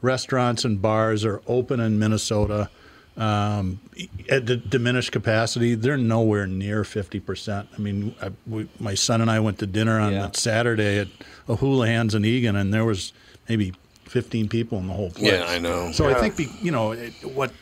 restaurants 0.00 0.64
and 0.64 0.80
bars 0.80 1.24
are 1.24 1.42
open 1.46 1.80
in 1.80 1.98
Minnesota 1.98 2.68
um, 3.16 3.80
at 4.28 4.44
d- 4.46 4.62
diminished 4.68 5.12
capacity. 5.12 5.74
They're 5.74 5.96
nowhere 5.96 6.46
near 6.46 6.82
50%. 6.82 7.66
I 7.74 7.78
mean, 7.78 8.14
I, 8.22 8.30
we, 8.46 8.68
my 8.80 8.94
son 8.94 9.20
and 9.20 9.30
I 9.30 9.40
went 9.40 9.58
to 9.58 9.66
dinner 9.66 9.98
on 10.00 10.12
Yeah. 10.12 10.30
Saturday 10.32 10.98
at 10.98 11.08
O'Houlihan's 11.48 12.14
in 12.14 12.24
Eagan, 12.24 12.56
and 12.56 12.72
there 12.72 12.84
was 12.84 13.12
maybe 13.48 13.74
15 14.04 14.48
people 14.48 14.78
in 14.78 14.86
the 14.86 14.94
whole 14.94 15.10
place. 15.10 15.32
Yeah, 15.32 15.44
I 15.46 15.58
know. 15.58 15.92
So 15.92 16.08
I 16.08 16.14
think, 16.14 16.36
be, 16.36 16.48
you 16.60 16.70
know, 16.70 16.92
it, 16.92 17.12
what 17.24 17.52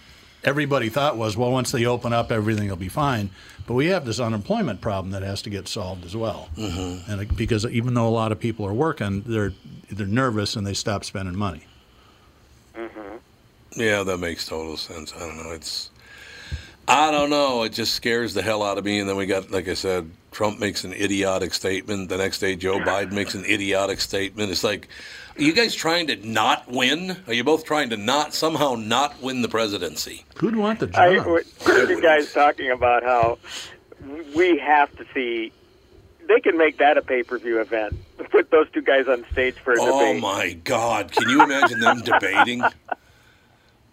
everybody 0.45 0.89
thought 0.89 1.17
was, 1.17 1.37
well, 1.37 1.51
once 1.51 1.73
they 1.73 1.85
open 1.87 2.13
up, 2.13 2.31
everything 2.33 2.69
will 2.69 2.77
be 2.77 2.89
fine. 2.89 3.31
But 3.67 3.75
we 3.75 3.87
have 3.87 4.05
this 4.05 4.19
unemployment 4.19 4.81
problem 4.81 5.13
that 5.13 5.23
has 5.23 5.43
to 5.43 5.51
get 5.51 5.69
solved 5.69 6.05
as 6.05 6.17
well. 6.17 6.49
Mm-hmm. 6.57 7.11
And 7.11 7.23
it, 7.23 7.37
because 7.37 7.65
even 7.67 7.95
though 7.95 8.09
a 8.09 8.11
lot 8.11 8.33
of 8.33 8.41
people 8.41 8.67
are 8.67 8.75
working, 8.75 9.23
they're 9.27 9.53
they're 9.91 10.07
nervous 10.07 10.57
and 10.57 10.67
they 10.67 10.75
stop 10.75 11.05
spending 11.05 11.37
money. 11.37 11.67
Yeah, 13.77 14.03
that 14.03 14.19
makes 14.19 14.47
total 14.47 14.77
sense. 14.77 15.13
I 15.15 15.21
don't 15.21 15.37
know. 15.37 15.53
It's 15.53 15.90
I 16.89 17.11
don't 17.11 17.31
know. 17.31 17.63
It 17.63 17.73
just 17.73 17.95
scares 17.95 18.35
the 18.35 18.43
hell 18.43 18.63
out 18.63 18.79
of 18.79 18.85
me. 18.85 18.99
And 19.01 19.09
then 19.09 19.17
we 19.17 19.27
got, 19.27 19.51
like 19.51 19.69
I 19.69 19.75
said, 19.75 20.11
Trump 20.33 20.59
makes 20.59 20.85
an 20.85 20.93
idiotic 20.93 21.55
statement. 21.55 22.09
The 22.09 22.17
next 22.19 22.39
day, 22.41 22.57
Joe 22.57 22.79
Biden 22.79 23.13
makes 23.13 23.35
an 23.35 23.45
idiotic 23.45 24.01
statement. 24.01 24.51
It's 24.51 24.65
like, 24.65 24.89
are 25.39 25.43
you 25.43 25.53
guys 25.53 25.75
trying 25.75 26.09
to 26.09 26.17
not 26.27 26.69
win? 26.69 27.17
Are 27.27 27.33
you 27.33 27.45
both 27.45 27.65
trying 27.65 27.91
to 27.91 27.97
not 27.97 28.35
somehow 28.35 28.75
not 28.75 29.21
win 29.23 29.43
the 29.43 29.49
presidency? 29.49 30.25
Who'd 30.37 30.57
want 30.57 30.81
the 30.81 30.89
job? 30.89 30.97
I 31.01 31.19
what- 31.19 31.47
heard 31.65 31.91
you 31.91 32.01
guys 32.03 32.33
talking 32.33 32.71
about 32.71 33.03
how 33.05 33.39
we 34.35 34.59
have 34.59 34.95
to 34.97 35.05
see. 35.15 35.53
They 36.27 36.41
can 36.41 36.57
make 36.57 36.79
that 36.79 36.97
a 36.97 37.03
pay 37.03 37.23
per 37.25 37.39
view 37.39 37.61
event. 37.61 37.97
Put 38.31 38.51
those 38.53 38.71
two 38.71 38.83
guys 38.83 39.09
on 39.09 39.25
stage 39.33 39.57
for 39.57 39.73
a 39.75 39.77
Oh 39.81 39.87
debate. 39.87 40.17
Oh 40.17 40.21
my 40.21 40.53
God! 40.63 41.11
Can 41.11 41.29
you 41.29 41.43
imagine 41.43 41.81
them 41.81 42.01
debating? 42.03 42.63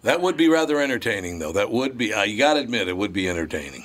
That 0.02 0.20
would 0.20 0.36
be 0.36 0.48
rather 0.48 0.80
entertaining, 0.80 1.38
though. 1.38 1.52
That 1.52 1.70
would 1.70 1.98
be. 1.98 2.14
I 2.14 2.34
got 2.36 2.54
to 2.54 2.60
admit, 2.60 2.88
it 2.88 2.96
would 2.96 3.12
be 3.12 3.28
entertaining. 3.28 3.84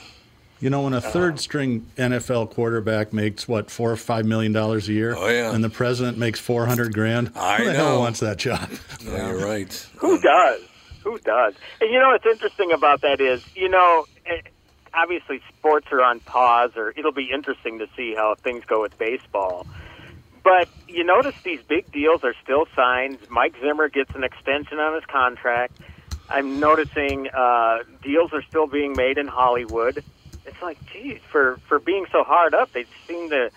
You 0.59 0.69
know, 0.69 0.83
when 0.83 0.93
a 0.93 1.01
third 1.01 1.39
string 1.39 1.87
NFL 1.97 2.51
quarterback 2.51 3.11
makes 3.11 3.47
what 3.49 3.69
four 3.69 3.91
or 3.91 3.97
five 3.97 4.25
million 4.25 4.53
dollars 4.53 4.87
a 4.87 4.93
year, 4.93 5.13
Oh, 5.17 5.27
yeah. 5.27 5.53
and 5.53 5.61
the 5.63 5.69
president 5.69 6.17
makes 6.17 6.39
four 6.39 6.65
hundred 6.65 6.93
grand, 6.93 7.31
I 7.35 7.57
who 7.57 7.65
the 7.65 7.73
know. 7.73 7.77
hell 7.79 7.99
wants 7.99 8.21
that 8.21 8.37
job? 8.37 8.69
No, 9.03 9.11
you're 9.31 9.45
right. 9.45 9.87
Who 9.97 10.21
does? 10.21 10.61
Who 11.03 11.17
does? 11.19 11.53
And 11.81 11.91
you 11.91 11.99
know 11.99 12.09
what's 12.11 12.25
interesting 12.25 12.71
about 12.71 13.01
that 13.01 13.19
is, 13.19 13.43
you 13.55 13.67
know, 13.67 14.05
eh, 14.25 14.39
obviously 14.93 15.41
sports 15.57 15.87
are 15.91 16.01
on 16.01 16.21
pause, 16.21 16.71
or 16.77 16.93
it'll 16.95 17.11
be 17.11 17.29
interesting 17.33 17.79
to 17.79 17.87
see 17.97 18.13
how 18.15 18.35
things 18.35 18.63
go 18.65 18.79
with 18.81 18.97
baseball. 18.97 19.67
But 20.45 20.69
you 20.87 21.03
notice 21.03 21.35
these 21.43 21.61
big 21.67 21.91
deals 21.91 22.23
are 22.23 22.35
still 22.41 22.67
signed. 22.73 23.17
Mike 23.29 23.55
Zimmer 23.61 23.89
gets 23.89 24.15
an 24.15 24.23
extension 24.23 24.77
on 24.79 24.95
his 24.95 25.03
contract. 25.05 25.73
I'm 26.33 26.59
noticing 26.59 27.29
uh, 27.29 27.83
deals 28.01 28.33
are 28.33 28.41
still 28.43 28.67
being 28.67 28.93
made 28.97 29.17
in 29.17 29.27
Hollywood. 29.27 30.03
It's 30.45 30.61
like, 30.61 30.77
geez, 30.91 31.19
for 31.31 31.57
for 31.67 31.79
being 31.79 32.05
so 32.11 32.23
hard 32.23 32.53
up, 32.53 32.71
they 32.73 32.85
seem 33.07 33.29
to 33.29 33.49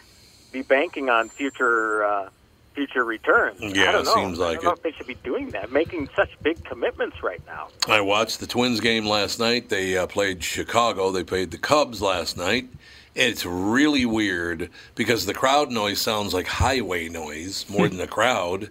be 0.52 0.62
banking 0.62 1.08
on 1.10 1.28
future 1.28 2.04
uh, 2.04 2.28
future 2.74 3.04
returns. 3.04 3.60
I 3.62 3.66
Yeah, 3.68 3.92
don't 3.92 4.04
know. 4.04 4.14
seems 4.14 4.38
like 4.38 4.50
I 4.58 4.62
don't 4.62 4.64
know 4.64 4.70
it. 4.72 4.76
if 4.76 4.82
they 4.82 4.92
should 4.92 5.06
be 5.06 5.14
doing 5.24 5.50
that, 5.50 5.72
making 5.72 6.08
such 6.14 6.30
big 6.42 6.62
commitments 6.64 7.22
right 7.22 7.40
now. 7.46 7.68
I 7.88 8.02
watched 8.02 8.38
the 8.40 8.46
Twins 8.46 8.80
game 8.80 9.06
last 9.06 9.40
night. 9.40 9.70
They 9.70 9.96
uh, 9.96 10.06
played 10.06 10.44
Chicago. 10.44 11.10
They 11.10 11.24
played 11.24 11.50
the 11.50 11.58
Cubs 11.58 12.02
last 12.02 12.36
night. 12.36 12.68
It's 13.14 13.46
really 13.46 14.04
weird 14.04 14.68
because 14.94 15.24
the 15.24 15.32
crowd 15.32 15.70
noise 15.70 16.00
sounds 16.02 16.34
like 16.34 16.46
highway 16.46 17.08
noise 17.08 17.64
more 17.70 17.88
than 17.92 18.00
a 18.00 18.06
crowd, 18.06 18.68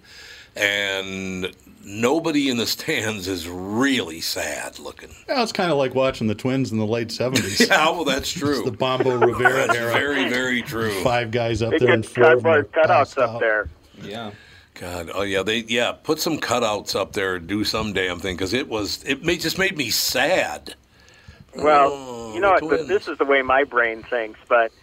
and 0.56 1.52
nobody 1.86 2.50
in 2.50 2.58
the 2.58 2.66
stands 2.68 3.28
is 3.28 3.48
really 3.48 4.20
sad 4.20 4.80
looking. 4.80 5.10
Yeah, 5.30 5.44
it's 5.44 5.52
kind 5.52 5.72
of 5.72 5.78
like 5.78 5.94
watching 5.96 6.28
the 6.28 6.36
Twins 6.36 6.72
in 6.72 6.78
the 6.80 6.86
late 6.88 7.12
seventies. 7.12 7.60
Yeah, 7.70 7.90
well, 7.92 8.04
that's 8.04 8.30
true. 8.32 8.64
the 8.64 8.72
Bombo 8.72 9.18
Rivera 9.18 9.68
That's 9.68 9.78
era. 9.78 9.94
very, 9.94 10.30
very 10.30 10.62
true. 10.62 10.92
Five 11.04 11.32
guys 11.32 11.62
up 11.62 11.72
They 11.72 11.78
there 11.80 11.94
and 11.94 12.04
get 12.04 12.12
four 12.12 12.34
of 12.34 12.44
cardboard 12.44 12.72
cutouts 12.74 13.18
up 13.18 13.30
out. 13.36 13.40
there. 13.40 13.70
Yeah. 14.02 14.32
God, 14.74 15.10
oh 15.14 15.22
yeah, 15.22 15.42
they 15.42 15.60
yeah 15.60 15.94
put 15.94 16.20
some 16.20 16.38
cutouts 16.40 16.96
up 17.00 17.14
there, 17.14 17.40
do 17.40 17.64
some 17.64 17.94
damn 17.94 18.20
thing 18.20 18.36
because 18.36 18.54
it 18.54 18.68
was 18.68 19.02
it 19.06 19.24
made, 19.24 19.40
just 19.40 19.58
made 19.58 19.78
me 19.78 19.90
sad. 19.90 20.76
Well, 21.56 21.90
Oh, 21.94 22.34
you 22.34 22.42
know 22.42 22.50
the 22.60 22.66
what? 22.66 22.70
But 22.72 22.76
Twins. 22.86 22.88
this 22.90 23.08
is 23.08 23.18
the 23.18 23.24
way 23.26 23.42
my 23.42 23.64
brain 23.64 24.04
thinks. 24.04 24.38
But 24.50 24.74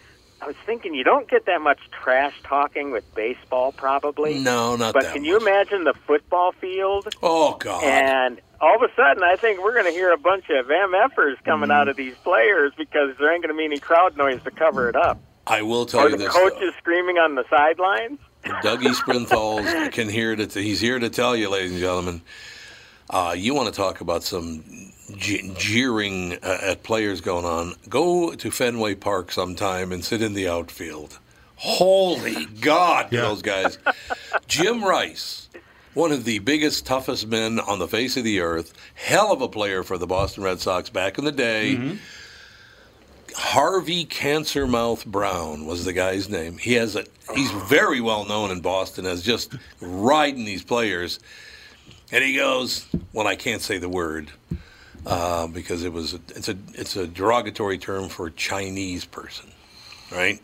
I 0.43 0.47
was 0.47 0.55
thinking 0.65 0.93
you 0.93 1.05
don't 1.05 1.29
get 1.29 1.45
that 1.45 1.61
much 1.61 1.79
trash 1.91 2.33
talking 2.43 2.91
with 2.91 3.03
baseball, 3.15 3.71
probably. 3.71 4.39
No, 4.39 4.75
not 4.75 4.93
But 4.93 5.03
that. 5.03 5.13
can 5.13 5.23
you 5.23 5.37
imagine 5.37 5.85
the 5.85 5.93
football 6.05 6.51
field? 6.51 7.07
Oh 7.23 7.55
God, 7.59 7.81
And 7.83 8.41
all 8.59 8.75
of 8.75 8.81
a 8.81 8.93
sudden, 8.93 9.23
I 9.23 9.37
think 9.37 9.63
we're 9.63 9.71
going 9.73 9.85
to 9.85 9.91
hear 9.91 10.11
a 10.11 10.17
bunch 10.17 10.45
of 10.49 10.67
MFers 10.67 11.35
coming 11.45 11.69
Mm. 11.69 11.73
out 11.73 11.87
of 11.87 11.95
these 11.95 12.15
players 12.25 12.73
because 12.77 13.15
there 13.19 13.31
ain't 13.33 13.41
going 13.41 13.55
to 13.55 13.57
be 13.57 13.63
any 13.65 13.79
crowd 13.79 14.17
noise 14.17 14.41
to 14.43 14.51
cover 14.51 14.89
it 14.89 14.95
up. 14.97 15.17
I 15.47 15.61
will 15.61 15.85
tell 15.85 16.01
Or 16.01 16.09
you 16.09 16.17
the 16.17 16.25
this. 16.25 16.33
coaches 16.33 16.73
screaming 16.77 17.17
on 17.17 17.35
the 17.35 17.45
sidelines. 17.49 18.19
Dougie 18.43 18.93
Sprinthal 18.95 19.91
can 19.93 20.09
hear 20.09 20.35
to 20.35 20.45
he's 20.61 20.81
here 20.81 20.99
to 20.99 21.09
tell 21.09 21.35
you, 21.37 21.49
ladies 21.49 21.71
and 21.71 21.79
gentlemen. 21.79 22.21
Uh, 23.09 23.35
you 23.37 23.53
want 23.53 23.67
to 23.73 23.75
talk 23.75 24.01
about 24.01 24.23
some 24.23 24.63
je- 25.17 25.53
jeering 25.57 26.33
uh, 26.43 26.57
at 26.61 26.83
players 26.83 27.21
going 27.21 27.45
on? 27.45 27.75
Go 27.89 28.33
to 28.33 28.49
Fenway 28.51 28.95
Park 28.95 29.31
sometime 29.31 29.91
and 29.91 30.03
sit 30.03 30.21
in 30.21 30.33
the 30.33 30.47
outfield. 30.47 31.19
Holy 31.55 32.45
God, 32.45 33.11
Yeah. 33.11 33.21
those 33.21 33.41
guys! 33.41 33.77
Jim 34.47 34.83
Rice, 34.83 35.47
one 35.93 36.11
of 36.11 36.25
the 36.25 36.39
biggest, 36.39 36.85
toughest 36.85 37.27
men 37.27 37.59
on 37.59 37.79
the 37.79 37.87
face 37.87 38.17
of 38.17 38.23
the 38.23 38.39
earth, 38.39 38.73
hell 38.95 39.31
of 39.31 39.41
a 39.41 39.47
player 39.47 39.83
for 39.83 39.97
the 39.97 40.07
Boston 40.07 40.43
Red 40.43 40.59
Sox 40.59 40.89
back 40.89 41.17
in 41.17 41.23
the 41.25 41.31
day. 41.31 41.97
Harvey 43.35 44.05
Cancer 44.05 44.67
Mouth 44.67 45.05
Brown 45.05 45.65
was 45.65 45.85
the 45.85 45.93
guy's 45.93 46.29
name. 46.29 46.57
He 46.57 46.73
has 46.73 46.95
a 46.95 47.05
he's 47.33 47.51
very 47.51 47.99
well 48.01 48.25
known 48.25 48.51
in 48.51 48.61
Boston 48.61 49.05
as 49.05 49.23
just 49.23 49.53
riding 49.81 50.45
these 50.45 50.63
players. 50.63 51.19
And 52.13 52.23
he 52.23 52.35
goes, 52.35 52.85
well, 53.11 53.25
I 53.25 53.35
can't 53.35 53.61
say 53.61 53.79
the 53.79 53.89
word 53.89 54.29
uh, 55.05 55.47
because 55.47 55.83
it 55.83 55.91
was 55.91 56.13
a, 56.13 56.19
it's 56.35 56.47
a 56.47 56.55
it's 56.75 56.95
a 56.95 57.07
derogatory 57.07 57.79
term 57.79 58.07
for 58.07 58.29
Chinese 58.29 59.03
person, 59.03 59.49
right? 60.11 60.39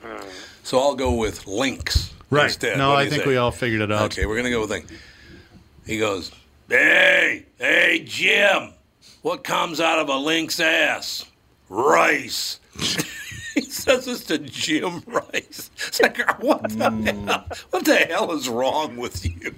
So 0.63 0.79
I'll 0.79 0.95
go 0.95 1.13
with 1.13 1.45
lynx 1.45 2.11
Right. 2.31 2.45
instead. 2.45 2.77
No, 2.79 2.89
What 2.89 2.95
do 2.95 2.99
I 2.99 3.03
you 3.03 3.09
think 3.11 3.23
say? 3.23 3.29
we 3.29 3.37
all 3.37 3.51
figured 3.51 3.81
it 3.81 3.91
out. 3.91 4.11
Okay, 4.11 4.25
we're 4.25 4.35
gonna 4.37 4.49
go 4.49 4.61
with 4.61 4.69
thing. 4.71 4.85
He 5.85 5.97
goes, 5.99 6.31
"Hey, 6.67 7.45
hey, 7.59 8.03
Jim, 8.05 8.73
what 9.21 9.43
comes 9.43 9.79
out 9.79 9.99
of 9.99 10.09
a 10.09 10.17
lynx 10.17 10.59
ass? 10.59 11.25
Rice." 11.69 12.59
he 13.53 13.61
says 13.61 14.05
this 14.05 14.23
to 14.25 14.39
Jim 14.39 15.03
Rice. 15.05 15.69
It's 15.87 16.01
like, 16.01 16.17
what 16.41 16.67
the 16.69 16.89
hell? 17.25 17.45
What 17.69 17.85
the 17.85 17.95
hell 17.95 18.31
is 18.31 18.49
wrong 18.49 18.95
with 18.97 19.23
you? 19.25 19.53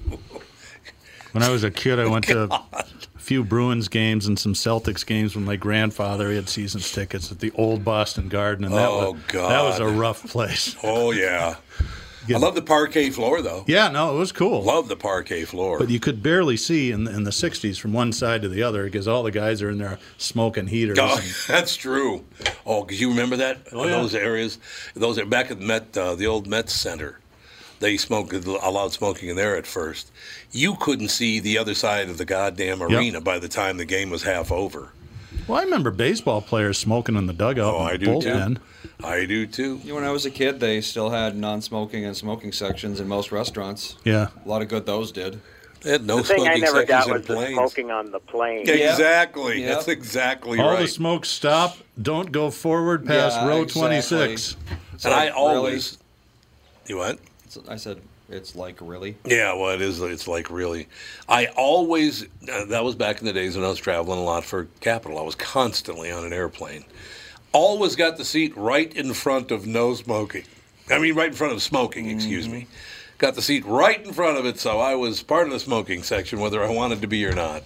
When 1.31 1.43
I 1.43 1.49
was 1.49 1.63
a 1.63 1.71
kid, 1.71 1.99
I 1.99 2.05
went 2.09 2.25
to 2.27 2.43
a 2.51 2.85
few 3.17 3.43
Bruins 3.43 3.87
games 3.87 4.27
and 4.27 4.37
some 4.37 4.53
Celtics 4.53 5.05
games 5.05 5.35
with 5.35 5.45
my 5.45 5.55
grandfather. 5.55 6.29
He 6.29 6.35
had 6.35 6.49
seasons 6.49 6.91
tickets 6.91 7.31
at 7.31 7.39
the 7.39 7.51
old 7.55 7.83
Boston 7.85 8.27
Garden, 8.27 8.65
and 8.65 8.73
that 8.73 8.89
Oh, 8.89 9.11
was 9.13 9.21
that 9.31 9.63
was 9.63 9.79
a 9.79 9.87
rough 9.87 10.29
place. 10.29 10.75
Oh 10.83 11.11
yeah, 11.11 11.55
I 12.29 12.37
love 12.37 12.55
the 12.55 12.61
parquet 12.61 13.09
floor 13.11 13.41
though. 13.41 13.63
Yeah, 13.67 13.87
no, 13.89 14.15
it 14.15 14.19
was 14.19 14.31
cool. 14.31 14.61
Love 14.63 14.87
the 14.89 14.95
parquet 14.95 15.45
floor. 15.45 15.79
But 15.79 15.89
you 15.89 15.99
could 15.99 16.21
barely 16.21 16.57
see 16.57 16.91
in 16.91 17.05
the, 17.05 17.11
in 17.15 17.23
the 17.23 17.31
'60s 17.31 17.79
from 17.79 17.93
one 17.93 18.11
side 18.11 18.41
to 18.41 18.49
the 18.49 18.61
other 18.63 18.83
because 18.85 19.07
all 19.07 19.23
the 19.23 19.31
guys 19.31 19.61
are 19.61 19.69
in 19.69 19.77
there 19.77 19.99
smoking 20.17 20.67
heaters. 20.67 20.97
Oh, 20.99 21.15
and- 21.17 21.23
that's 21.47 21.75
true. 21.77 22.25
Oh, 22.65 22.83
because 22.83 22.99
you 22.99 23.09
remember 23.09 23.37
that 23.37 23.67
Oh, 23.71 23.85
yeah. 23.85 23.91
those 23.91 24.13
areas, 24.15 24.59
those 24.95 25.17
are 25.17 25.25
back 25.25 25.49
at 25.51 25.59
the 25.59 25.65
Met, 25.65 25.95
uh, 25.97 26.15
the 26.15 26.27
old 26.27 26.47
Met 26.47 26.69
Center. 26.69 27.19
They 27.81 27.97
smoked 27.97 28.31
allowed 28.33 28.93
smoking 28.93 29.29
in 29.29 29.35
there 29.35 29.57
at 29.57 29.65
first. 29.65 30.11
You 30.51 30.75
couldn't 30.75 31.09
see 31.09 31.39
the 31.39 31.57
other 31.57 31.73
side 31.73 32.09
of 32.09 32.19
the 32.19 32.25
goddamn 32.25 32.81
arena 32.81 33.19
by 33.19 33.39
the 33.39 33.47
time 33.49 33.77
the 33.77 33.85
game 33.85 34.11
was 34.11 34.21
half 34.21 34.51
over. 34.51 34.89
Well, 35.47 35.59
I 35.59 35.63
remember 35.63 35.89
baseball 35.89 36.41
players 36.41 36.77
smoking 36.77 37.15
in 37.15 37.25
the 37.25 37.33
dugout. 37.33 37.73
Oh, 37.73 37.79
I 37.79 37.97
do 37.97 38.05
bullpen. 38.05 38.57
too. 38.57 38.61
I 39.03 39.25
do 39.25 39.47
too. 39.47 39.81
You 39.83 39.89
know, 39.89 39.95
when 39.95 40.03
I 40.03 40.11
was 40.11 40.27
a 40.27 40.29
kid, 40.29 40.59
they 40.59 40.79
still 40.81 41.09
had 41.09 41.35
non-smoking 41.35 42.05
and 42.05 42.15
smoking 42.15 42.51
sections 42.51 42.99
in 42.99 43.07
most 43.07 43.31
restaurants. 43.31 43.95
Yeah. 44.03 44.27
A 44.45 44.47
lot 44.47 44.61
of 44.61 44.67
good 44.67 44.85
those 44.85 45.11
did. 45.11 45.41
They 45.81 45.93
had 45.93 46.05
no 46.05 46.17
the 46.17 46.23
thing 46.23 46.41
I 46.41 46.57
smoking 46.57 46.61
never 46.61 46.85
got 46.85 47.05
sections 47.05 47.07
was 47.07 47.21
in 47.21 47.27
the 47.27 47.33
planes. 47.33 47.55
smoking 47.55 47.91
on 47.91 48.11
the 48.11 48.19
plane. 48.19 48.69
Exactly. 48.69 49.61
Yep. 49.63 49.73
That's 49.73 49.87
exactly 49.87 50.59
All 50.59 50.65
right. 50.67 50.75
All 50.75 50.81
the 50.81 50.87
smoke 50.87 51.25
stop. 51.25 51.77
Don't 51.99 52.31
go 52.31 52.51
forward 52.51 53.07
past 53.07 53.37
Yeah, 53.37 53.47
row 53.47 53.63
exactly. 53.63 53.81
26. 53.81 54.57
It's 54.93 55.05
and 55.05 55.13
I 55.15 55.25
like, 55.25 55.35
always. 55.35 55.97
You 56.85 56.97
what? 56.97 57.17
I 57.67 57.75
said 57.75 58.01
it's 58.29 58.55
like 58.55 58.77
really. 58.79 59.17
Yeah, 59.25 59.53
well, 59.53 59.71
it 59.71 59.81
is. 59.81 60.01
It's 60.01 60.27
like 60.27 60.49
really. 60.49 60.87
I 61.27 61.47
always. 61.47 62.23
Uh, 62.23 62.65
that 62.65 62.83
was 62.83 62.95
back 62.95 63.19
in 63.19 63.25
the 63.25 63.33
days 63.33 63.55
when 63.55 63.65
I 63.65 63.69
was 63.69 63.79
traveling 63.79 64.19
a 64.19 64.23
lot 64.23 64.43
for 64.43 64.67
Capital. 64.79 65.19
I 65.19 65.23
was 65.23 65.35
constantly 65.35 66.11
on 66.11 66.25
an 66.25 66.33
airplane. 66.33 66.85
Always 67.53 67.95
got 67.95 68.17
the 68.17 68.25
seat 68.25 68.55
right 68.55 68.93
in 68.95 69.13
front 69.13 69.51
of 69.51 69.67
no 69.67 69.93
smoking. 69.93 70.43
I 70.89 70.99
mean, 70.99 71.15
right 71.15 71.27
in 71.27 71.33
front 71.33 71.53
of 71.53 71.61
smoking. 71.61 72.09
Excuse 72.09 72.47
me. 72.47 72.67
Got 73.17 73.35
the 73.35 73.41
seat 73.41 73.65
right 73.65 74.03
in 74.03 74.13
front 74.13 74.37
of 74.37 74.45
it, 74.45 74.57
so 74.57 74.79
I 74.79 74.95
was 74.95 75.21
part 75.21 75.45
of 75.45 75.53
the 75.53 75.59
smoking 75.59 76.01
section, 76.01 76.39
whether 76.39 76.63
I 76.63 76.69
wanted 76.71 77.01
to 77.01 77.07
be 77.07 77.25
or 77.25 77.35
not. 77.35 77.63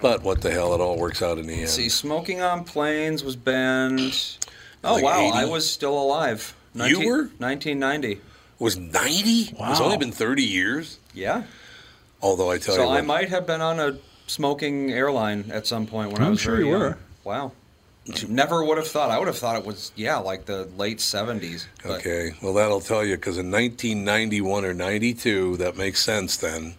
But 0.00 0.22
what 0.22 0.42
the 0.42 0.50
hell? 0.50 0.74
It 0.74 0.80
all 0.80 0.96
works 0.96 1.22
out 1.22 1.38
in 1.38 1.46
the 1.46 1.54
end. 1.54 1.68
See, 1.68 1.88
smoking 1.88 2.40
on 2.40 2.64
planes 2.64 3.24
was 3.24 3.34
banned. 3.34 4.36
Oh 4.84 4.94
Like 4.94 5.04
wow, 5.04 5.20
80? 5.20 5.38
I 5.38 5.44
was 5.46 5.68
still 5.68 5.98
alive. 6.00 6.54
You 6.74 7.00
were? 7.00 7.22
1990. 7.38 8.20
Was 8.58 8.76
ninety? 8.76 9.54
Wow. 9.58 9.70
It's 9.72 9.80
only 9.80 9.96
been 9.98 10.12
thirty 10.12 10.42
years. 10.44 10.98
Yeah. 11.14 11.44
Although 12.20 12.50
I 12.50 12.58
tell 12.58 12.74
So 12.74 12.82
you, 12.82 12.88
So 12.88 12.92
I 12.92 13.00
might 13.02 13.28
have 13.28 13.46
been 13.46 13.60
on 13.60 13.78
a 13.78 13.98
smoking 14.26 14.92
airline 14.92 15.50
at 15.52 15.66
some 15.66 15.86
point 15.86 16.12
when 16.12 16.20
I 16.22 16.26
I'm 16.26 16.30
was 16.32 16.40
sure 16.40 16.58
you 16.60 16.70
young. 16.70 16.80
were. 16.80 16.98
Wow. 17.24 17.52
Never 18.26 18.64
would 18.64 18.78
have 18.78 18.88
thought. 18.88 19.10
I 19.10 19.18
would 19.18 19.28
have 19.28 19.36
thought 19.36 19.56
it 19.56 19.66
was 19.66 19.92
yeah, 19.94 20.16
like 20.16 20.46
the 20.46 20.64
late 20.78 20.96
70s. 20.98 21.66
But 21.82 22.00
Okay, 22.00 22.30
well 22.42 22.54
that'll 22.54 22.80
tell 22.80 23.04
you 23.04 23.16
because 23.16 23.36
in 23.36 23.50
1991 23.50 24.64
or 24.64 24.72
92, 24.72 25.58
that 25.58 25.76
makes 25.76 26.02
sense 26.02 26.36
then. 26.38 26.74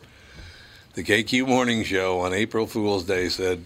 The 0.95 1.03
KQ 1.03 1.47
Morning 1.47 1.83
Show 1.83 2.19
on 2.21 2.33
April 2.33 2.65
Fool's 2.65 3.03
Day 3.03 3.29
said, 3.29 3.63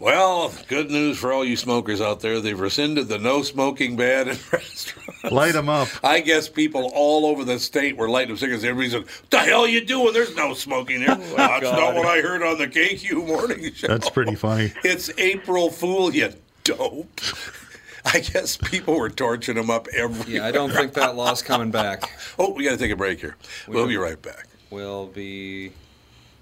"Well, 0.00 0.52
good 0.68 0.90
news 0.90 1.18
for 1.18 1.32
all 1.32 1.44
you 1.44 1.56
smokers 1.56 2.00
out 2.00 2.20
there. 2.20 2.40
They've 2.40 2.58
rescinded 2.58 3.08
the 3.08 3.18
no 3.18 3.42
smoking 3.42 3.96
ban 3.96 4.28
in 4.28 4.38
restaurants." 4.52 5.24
Light 5.30 5.52
them 5.54 5.68
up. 5.68 5.88
I 6.02 6.20
guess 6.20 6.48
people 6.48 6.90
all 6.94 7.26
over 7.26 7.44
the 7.44 7.58
state 7.58 7.96
were 7.96 8.08
lighting 8.08 8.32
up 8.32 8.38
cigarettes. 8.38 8.64
Everybody's 8.64 8.94
like, 8.94 9.06
"What 9.06 9.30
the 9.30 9.38
hell 9.38 9.60
are 9.62 9.68
you 9.68 9.84
doing? 9.84 10.12
There's 10.12 10.34
no 10.36 10.54
smoking 10.54 11.00
there." 11.00 11.16
Well, 11.16 11.26
oh 11.32 11.36
That's 11.36 11.62
not 11.62 11.94
what 11.94 12.06
I 12.06 12.20
heard 12.20 12.42
on 12.42 12.58
the 12.58 12.68
KQ 12.68 13.26
Morning 13.26 13.72
Show. 13.74 13.88
That's 13.88 14.10
pretty 14.10 14.34
funny. 14.34 14.72
It's 14.84 15.10
April 15.18 15.70
Fool, 15.70 16.14
you 16.14 16.32
dope. 16.64 17.20
I 18.04 18.20
guess 18.20 18.56
people 18.56 18.96
were 18.96 19.10
torching 19.10 19.56
them 19.56 19.68
up 19.70 19.86
every. 19.94 20.34
yeah, 20.34 20.46
I 20.46 20.50
don't 20.50 20.70
think 20.70 20.94
that 20.94 21.14
law's 21.16 21.42
coming 21.42 21.70
back. 21.70 22.10
Oh, 22.38 22.52
we 22.54 22.64
got 22.64 22.70
to 22.70 22.76
take 22.78 22.92
a 22.92 22.96
break 22.96 23.20
here. 23.20 23.36
We'll 23.66 23.86
be 23.88 23.96
right 23.96 24.20
back. 24.22 24.46
We'll 24.70 25.08
be. 25.08 25.72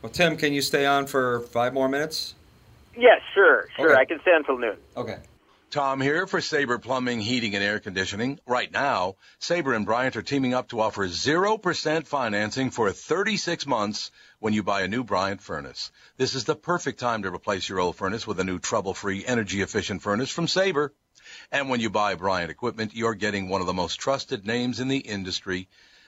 Well, 0.02 0.12
Tim, 0.12 0.36
can 0.36 0.52
you 0.52 0.62
stay 0.62 0.86
on 0.86 1.06
for 1.06 1.40
five 1.40 1.74
more 1.74 1.88
minutes? 1.88 2.34
Yes, 2.96 3.20
sure, 3.34 3.68
sure. 3.76 3.90
Okay. 3.90 4.00
I 4.00 4.04
can 4.04 4.20
stay 4.20 4.32
until 4.34 4.58
noon. 4.58 4.76
Okay. 4.96 5.18
Tom 5.70 6.00
here 6.00 6.26
for 6.26 6.40
Sabre 6.40 6.78
Plumbing, 6.78 7.20
Heating, 7.20 7.54
and 7.54 7.62
Air 7.62 7.80
Conditioning. 7.80 8.38
Right 8.46 8.72
now, 8.72 9.16
Sabre 9.40 9.74
and 9.74 9.84
Bryant 9.84 10.16
are 10.16 10.22
teaming 10.22 10.54
up 10.54 10.68
to 10.68 10.80
offer 10.80 11.06
0% 11.06 12.06
financing 12.06 12.70
for 12.70 12.90
36 12.92 13.66
months 13.66 14.10
when 14.38 14.54
you 14.54 14.62
buy 14.62 14.82
a 14.82 14.88
new 14.88 15.02
Bryant 15.04 15.42
furnace. 15.42 15.90
This 16.16 16.34
is 16.34 16.44
the 16.44 16.54
perfect 16.54 17.00
time 17.00 17.24
to 17.24 17.34
replace 17.34 17.68
your 17.68 17.80
old 17.80 17.96
furnace 17.96 18.26
with 18.26 18.40
a 18.40 18.44
new 18.44 18.58
trouble-free, 18.58 19.26
energy-efficient 19.26 20.02
furnace 20.02 20.30
from 20.30 20.46
Sabre. 20.46 20.94
And 21.50 21.68
when 21.68 21.80
you 21.80 21.90
buy 21.90 22.14
Bryant 22.14 22.50
equipment, 22.50 22.94
you're 22.94 23.14
getting 23.14 23.48
one 23.48 23.60
of 23.60 23.66
the 23.66 23.74
most 23.74 23.96
trusted 23.96 24.46
names 24.46 24.78
in 24.78 24.88
the 24.88 24.98
industry. 24.98 25.68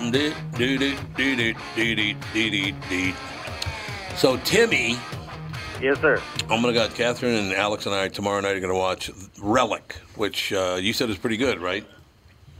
Dee, 0.00 0.32
dee, 0.56 0.78
dee, 0.78 0.96
dee, 1.14 1.36
dee, 1.36 1.54
dee, 1.76 2.16
dee, 2.32 2.50
dee, 2.50 2.74
dee. 2.88 3.14
So 4.16 4.38
Timmy, 4.38 4.96
Yes, 5.80 5.98
sir. 6.00 6.20
I'm 6.50 6.60
gonna 6.60 6.74
got 6.74 6.94
Catherine 6.94 7.36
and 7.36 7.52
Alex 7.54 7.86
and 7.86 7.94
I 7.94 8.08
tomorrow 8.08 8.40
night 8.40 8.54
are 8.54 8.60
gonna 8.60 8.74
watch 8.74 9.10
Relic, 9.40 9.94
which 10.14 10.52
uh, 10.52 10.78
you 10.80 10.92
said 10.92 11.08
is 11.08 11.16
pretty 11.16 11.38
good, 11.38 11.58
right? 11.58 11.84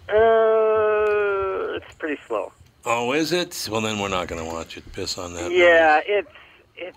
Uh, 0.08 1.76
it's 1.76 1.94
pretty 1.98 2.18
slow. 2.26 2.52
Oh, 2.86 3.12
is 3.12 3.32
it? 3.32 3.68
Well, 3.70 3.82
then 3.82 3.98
we're 3.98 4.08
not 4.08 4.28
gonna 4.28 4.46
watch 4.46 4.78
it. 4.78 4.90
Piss 4.92 5.18
on 5.18 5.34
that. 5.34 5.52
Yeah, 5.52 6.00
it's 6.06 6.30
it's 6.76 6.96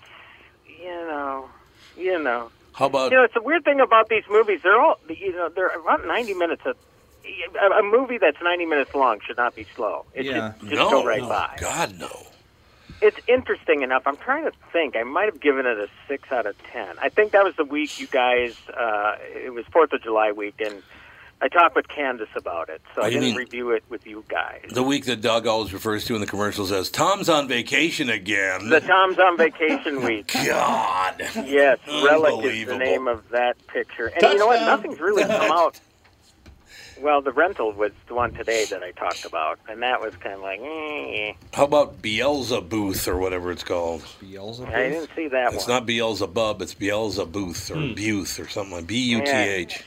you 0.65 0.85
know, 0.85 1.49
you 1.97 2.21
know. 2.23 2.49
How 2.71 2.85
about 2.85 3.11
You 3.11 3.17
know, 3.17 3.23
it's 3.23 3.35
a 3.35 3.41
weird 3.41 3.65
thing 3.65 3.81
about 3.81 4.07
these 4.07 4.23
movies. 4.29 4.61
They're 4.63 4.79
all 4.79 4.99
you 5.09 5.33
know, 5.33 5.49
they're 5.49 5.77
about 5.77 6.05
ninety 6.05 6.33
minutes. 6.33 6.61
Of, 6.65 6.77
a, 7.61 7.79
a 7.79 7.83
movie 7.83 8.17
that's 8.17 8.37
ninety 8.41 8.65
minutes 8.65 8.93
long 8.95 9.19
should 9.25 9.37
not 9.37 9.55
be 9.55 9.65
slow. 9.75 10.05
It 10.13 10.25
Yeah. 10.25 10.53
should 10.59 10.69
just 10.69 10.81
no? 10.81 10.89
go 10.89 11.05
right 11.05 11.21
no, 11.21 11.29
by. 11.29 11.57
God 11.59 11.99
no. 11.99 12.27
It's 13.01 13.17
interesting 13.27 13.81
enough. 13.81 14.03
I'm 14.05 14.15
trying 14.17 14.45
to 14.45 14.51
think. 14.71 14.95
I 14.95 15.03
might 15.03 15.25
have 15.25 15.41
given 15.41 15.65
it 15.65 15.77
a 15.77 15.89
six 16.07 16.31
out 16.31 16.45
of 16.45 16.55
ten. 16.71 16.95
I 17.01 17.09
think 17.09 17.31
that 17.33 17.43
was 17.43 17.55
the 17.55 17.65
week 17.65 17.99
you 17.99 18.07
guys. 18.07 18.55
Uh, 18.69 19.15
it 19.35 19.53
was 19.53 19.65
Fourth 19.73 19.91
of 19.91 20.01
July 20.01 20.31
week, 20.31 20.61
and 20.61 20.81
I 21.41 21.49
talked 21.49 21.75
with 21.75 21.89
Candace 21.89 22.29
about 22.37 22.69
it. 22.69 22.81
So 22.95 23.01
Oh, 23.01 23.05
I 23.05 23.09
didn't 23.09 23.23
mean- 23.25 23.35
review 23.35 23.71
it 23.71 23.83
with 23.89 24.07
you 24.07 24.23
guys. 24.29 24.61
The 24.71 24.83
week 24.83 25.03
that 25.05 25.19
Doug 25.19 25.45
always 25.47 25.73
refers 25.73 26.05
to 26.05 26.15
in 26.15 26.21
the 26.21 26.27
commercials 26.27 26.71
as 26.71 26.89
Tom's 26.89 27.27
on 27.27 27.49
vacation 27.49 28.09
again. 28.09 28.69
The 28.69 28.79
Tom's 28.79 29.19
on 29.19 29.35
Vacation 29.37 30.01
week. 30.05 30.31
God. 30.33 31.15
Yes, 31.35 31.79
Relic 31.87 32.45
is 32.45 32.67
the 32.67 32.77
name 32.77 33.09
of 33.09 33.27
that 33.31 33.57
picture. 33.67 34.07
And 34.15 34.21
you 34.21 34.37
know 34.37 34.47
what? 34.47 34.61
Nothing's 34.61 35.01
really 35.01 35.23
come 35.23 35.51
out. 35.51 35.77
Well, 36.99 37.21
the 37.21 37.31
rental 37.31 37.71
was 37.73 37.91
the 38.07 38.13
one 38.13 38.33
today 38.33 38.65
that 38.69 38.83
I 38.83 38.91
talked 38.91 39.25
about, 39.25 39.59
and 39.67 39.81
that 39.81 39.99
was 39.99 40.15
kind 40.15 40.35
of 40.35 40.41
like, 40.41 40.59
eh. 40.61 41.33
How 41.53 41.65
about 41.65 42.01
Beelzebooth 42.01 43.07
or 43.07 43.17
whatever 43.17 43.51
it's 43.51 43.63
called? 43.63 44.05
Beelzebub. 44.21 44.69
I 44.69 44.89
didn't 44.89 45.09
see 45.15 45.27
that 45.27 45.45
one. 45.47 45.55
It's 45.55 45.67
one. 45.67 45.75
not 45.77 45.85
Beelzebub, 45.85 46.61
it's 46.61 46.73
Beelzebooth 46.75 47.71
or 47.71 47.75
Hmm. 47.75 47.93
Buth 47.93 48.39
or 48.39 48.47
something 48.47 48.73
like 48.75 48.87
B 48.87 48.97
U 49.09 49.21
T 49.21 49.31
H. 49.31 49.83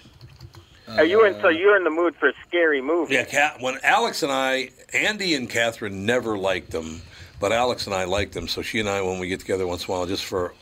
Are 0.89 1.05
you 1.05 1.25
in? 1.25 1.41
So 1.41 1.49
you're 1.49 1.77
in 1.77 1.85
the 1.85 1.91
mood 1.91 2.15
for 2.17 2.29
a 2.29 2.33
scary 2.47 2.81
movie? 2.81 3.15
Yeah, 3.15 3.25
Cat, 3.25 3.57
when 3.61 3.79
Alex 3.83 4.23
and 4.23 4.31
I, 4.31 4.71
Andy 4.93 5.35
and 5.35 5.49
Catherine 5.51 6.07
never 6.07 6.39
liked 6.39 6.71
them, 6.71 7.03
but 7.41 7.51
Alex 7.53 7.87
and 7.87 7.95
I 7.95 8.05
liked 8.05 8.35
them. 8.35 8.47
So 8.47 8.63
she 8.63 8.79
and 8.79 8.89
I, 8.89 9.01
when 9.03 9.19
we 9.19 9.27
get 9.29 9.41
together 9.41 9.67
once 9.67 9.87
in 9.87 9.93
a 9.93 9.97
while, 9.97 10.07
just 10.07 10.25
for 10.25 10.55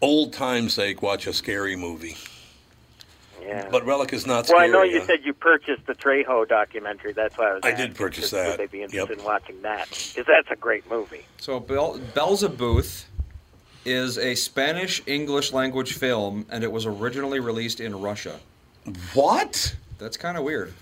old 0.00 0.32
time's 0.32 0.72
sake, 0.74 1.02
watch 1.02 1.26
a 1.26 1.32
scary 1.32 1.76
movie. 1.76 2.16
Yeah. 3.46 3.68
But 3.70 3.86
Relic 3.86 4.12
is 4.12 4.26
not 4.26 4.34
well, 4.34 4.44
scary. 4.44 4.64
I 4.64 4.66
know 4.66 4.82
you 4.82 5.00
huh? 5.00 5.06
said 5.06 5.20
you 5.24 5.32
purchased 5.32 5.86
the 5.86 5.94
Trejo 5.94 6.48
documentary. 6.48 7.12
That's 7.12 7.36
why 7.38 7.50
I 7.50 7.52
was. 7.54 7.60
I 7.64 7.72
did 7.72 7.94
purchase 7.94 8.30
that. 8.30 8.50
Would 8.50 8.58
they 8.58 8.66
be 8.66 8.82
interested 8.82 9.10
Yep. 9.10 9.18
in 9.20 9.24
watching 9.24 9.62
that? 9.62 9.88
Because 9.88 10.26
that's 10.26 10.50
a 10.50 10.56
great 10.56 10.88
movie. 10.90 11.24
So 11.38 11.60
Bel- 11.60 11.98
Belzebuth 12.14 13.04
is 13.84 14.18
a 14.18 14.34
Spanish 14.34 15.00
English 15.06 15.52
language 15.52 15.92
film, 15.94 16.44
and 16.50 16.64
it 16.64 16.72
was 16.72 16.86
originally 16.86 17.38
released 17.38 17.78
in 17.80 18.00
Russia. 18.00 18.40
What? 19.14 19.76
That's 19.98 20.16
kind 20.16 20.36
of 20.36 20.44
weird. 20.44 20.74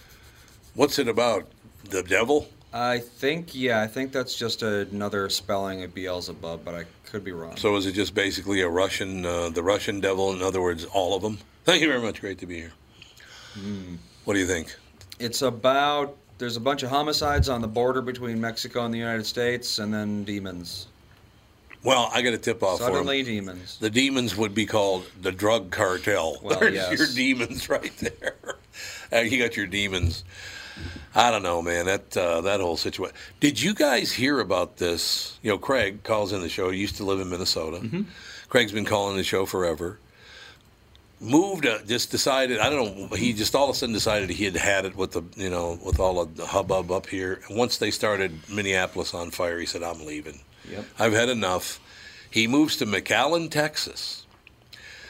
What's 0.75 0.99
it 0.99 1.09
about? 1.09 1.47
The 1.91 2.03
devil? 2.03 2.49
I 2.73 2.99
think, 2.99 3.55
yeah, 3.55 3.83
I 3.83 3.87
think 3.87 4.11
that's 4.11 4.35
just 4.35 4.63
another 4.63 5.29
spelling 5.29 5.85
of 5.85 5.95
Beelzebub, 5.95 6.65
but 6.65 6.75
I 6.75 6.85
could 7.05 7.23
be 7.23 7.31
wrong. 7.31 7.57
So 7.57 7.77
is 7.77 7.87
it 7.87 7.93
just 7.93 8.15
basically 8.15 8.63
a 8.63 8.69
Russian, 8.69 9.25
uh, 9.25 9.51
the 9.51 9.63
Russian 9.63 10.01
devil? 10.01 10.33
In 10.33 10.43
other 10.43 10.61
words, 10.61 10.85
all 10.87 11.15
of 11.15 11.23
them? 11.23 11.39
Thank 11.65 11.81
you 11.83 11.89
very 11.89 12.01
much. 12.01 12.21
Great 12.21 12.39
to 12.39 12.47
be 12.47 12.57
here. 12.57 12.73
What 14.25 14.35
do 14.35 14.41
you 14.41 14.47
think? 14.47 14.75
It's 15.19 15.43
about 15.43 16.17
there's 16.39 16.57
a 16.57 16.61
bunch 16.61 16.83
of 16.83 16.91
homicides 16.91 17.49
on 17.49 17.61
the 17.61 17.69
border 17.69 18.03
between 18.03 18.41
Mexico 18.41 18.85
and 18.85 18.93
the 18.93 18.99
United 18.99 19.25
States, 19.25 19.79
and 19.79 19.93
then 19.95 20.25
demons. 20.25 20.89
Well, 21.83 22.11
I 22.13 22.23
got 22.23 22.33
a 22.33 22.39
tip 22.39 22.63
off 22.63 22.79
for 22.79 22.87
Suddenly 22.87 23.21
him. 23.21 23.27
demons. 23.27 23.79
The 23.79 23.91
demons 23.91 24.37
would 24.37 24.55
be 24.55 24.65
called 24.67 25.05
the 25.21 25.31
drug 25.31 25.71
cartel. 25.71 26.39
Well, 26.43 26.59
There's 26.59 26.75
yes. 26.75 26.99
your 26.99 27.07
demons 27.15 27.69
right 27.69 27.95
there. 27.99 28.37
Uh, 29.13 29.19
you 29.21 29.39
got 29.39 29.57
your 29.57 29.67
demons. 29.67 30.25
I 31.15 31.31
don't 31.31 31.43
know, 31.43 31.63
man. 31.63 31.87
That 31.87 32.17
uh, 32.17 32.41
that 32.41 32.61
whole 32.61 32.77
situation. 32.77 33.15
Did 33.39 33.61
you 33.61 33.75
guys 33.75 34.13
hear 34.13 34.41
about 34.41 34.79
this? 34.79 35.39
You 35.43 35.51
know, 35.51 35.59
Craig 35.59 36.03
calls 36.03 36.33
in 36.33 36.41
the 36.41 36.49
show. 36.49 36.71
He 36.71 36.79
used 36.81 36.97
to 36.97 37.05
live 37.05 37.21
in 37.21 37.31
Minnesota. 37.31 37.77
Mm-hmm. 37.79 38.03
Craig's 38.49 38.73
been 38.73 38.85
calling 38.85 39.17
the 39.17 39.23
show 39.23 39.47
forever. 39.47 39.99
Moved, 41.21 41.65
uh, 41.65 41.79
just 41.87 42.11
decided. 42.11 42.59
I 42.59 42.69
don't 42.69 43.11
know. 43.11 43.17
He 43.17 43.33
just 43.33 43.55
all 43.55 43.71
of 43.71 43.77
a 43.77 43.79
sudden 43.79 43.95
decided 43.95 44.29
he 44.31 44.45
had 44.45 44.57
had 44.57 44.85
it 44.85 44.95
with 44.95 45.13
the, 45.13 45.23
you 45.37 45.49
know, 45.49 45.79
with 45.83 45.99
all 45.99 46.21
of 46.21 46.37
the 46.37 46.45
hubbub 46.45 46.91
up 46.91 47.07
here. 47.07 47.41
And 47.49 47.57
once 47.57 47.79
they 47.79 47.91
started 47.91 48.33
Minneapolis 48.51 49.15
on 49.15 49.31
fire, 49.31 49.59
he 49.59 49.65
said, 49.65 49.83
"I'm 49.83 50.05
leaving. 50.05 50.41
Yep. 50.71 50.85
I've 50.99 51.13
had 51.13 51.29
enough." 51.29 51.81
He 52.31 52.47
moves 52.49 52.77
to 52.79 52.87
McAllen, 52.87 53.51
Texas. 53.51 54.27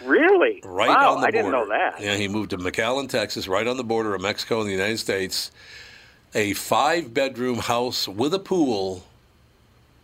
Really? 0.05 0.61
Right 0.63 0.91
wow, 0.91 1.15
on 1.15 1.23
the 1.23 1.29
I 1.29 1.31
didn't 1.31 1.51
know 1.51 1.65
border. 1.65 1.79
that. 1.79 2.01
Yeah, 2.03 2.17
he 2.17 2.29
moved 2.29 2.51
to 2.51 2.59
McAllen, 2.59 3.09
Texas, 3.09 3.49
right 3.49 3.67
on 3.67 3.79
the 3.79 3.85
border 3.85 4.15
of 4.15 4.21
Mexico 4.21 4.61
and 4.61 4.69
the 4.69 4.73
United 4.73 4.99
States. 4.99 5.51
A 6.35 6.53
five-bedroom 6.53 7.59
house 7.59 8.07
with 8.07 8.35
a 8.35 8.39
pool 8.39 9.05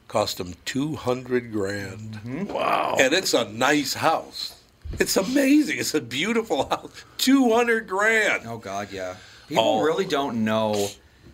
cost 0.09 0.41
him 0.41 0.55
two 0.65 0.97
hundred 0.97 1.53
grand. 1.53 2.15
Mm-hmm. 2.25 2.45
Wow! 2.47 2.97
And 2.99 3.13
it's 3.13 3.35
a 3.35 3.45
nice 3.51 3.95
house. 3.95 4.57
It's 4.99 5.17
amazing. 5.17 5.79
It's 5.79 5.95
a 5.95 6.01
beautiful 6.01 6.69
house. 6.69 7.05
Two 7.19 7.53
hundred 7.53 7.87
grand. 7.89 8.43
Oh 8.47 8.59
God, 8.59 8.89
yeah. 8.93 9.17
People 9.49 9.65
Oh. 9.65 9.83
really 9.83 10.05
don't 10.05 10.45
know 10.45 10.89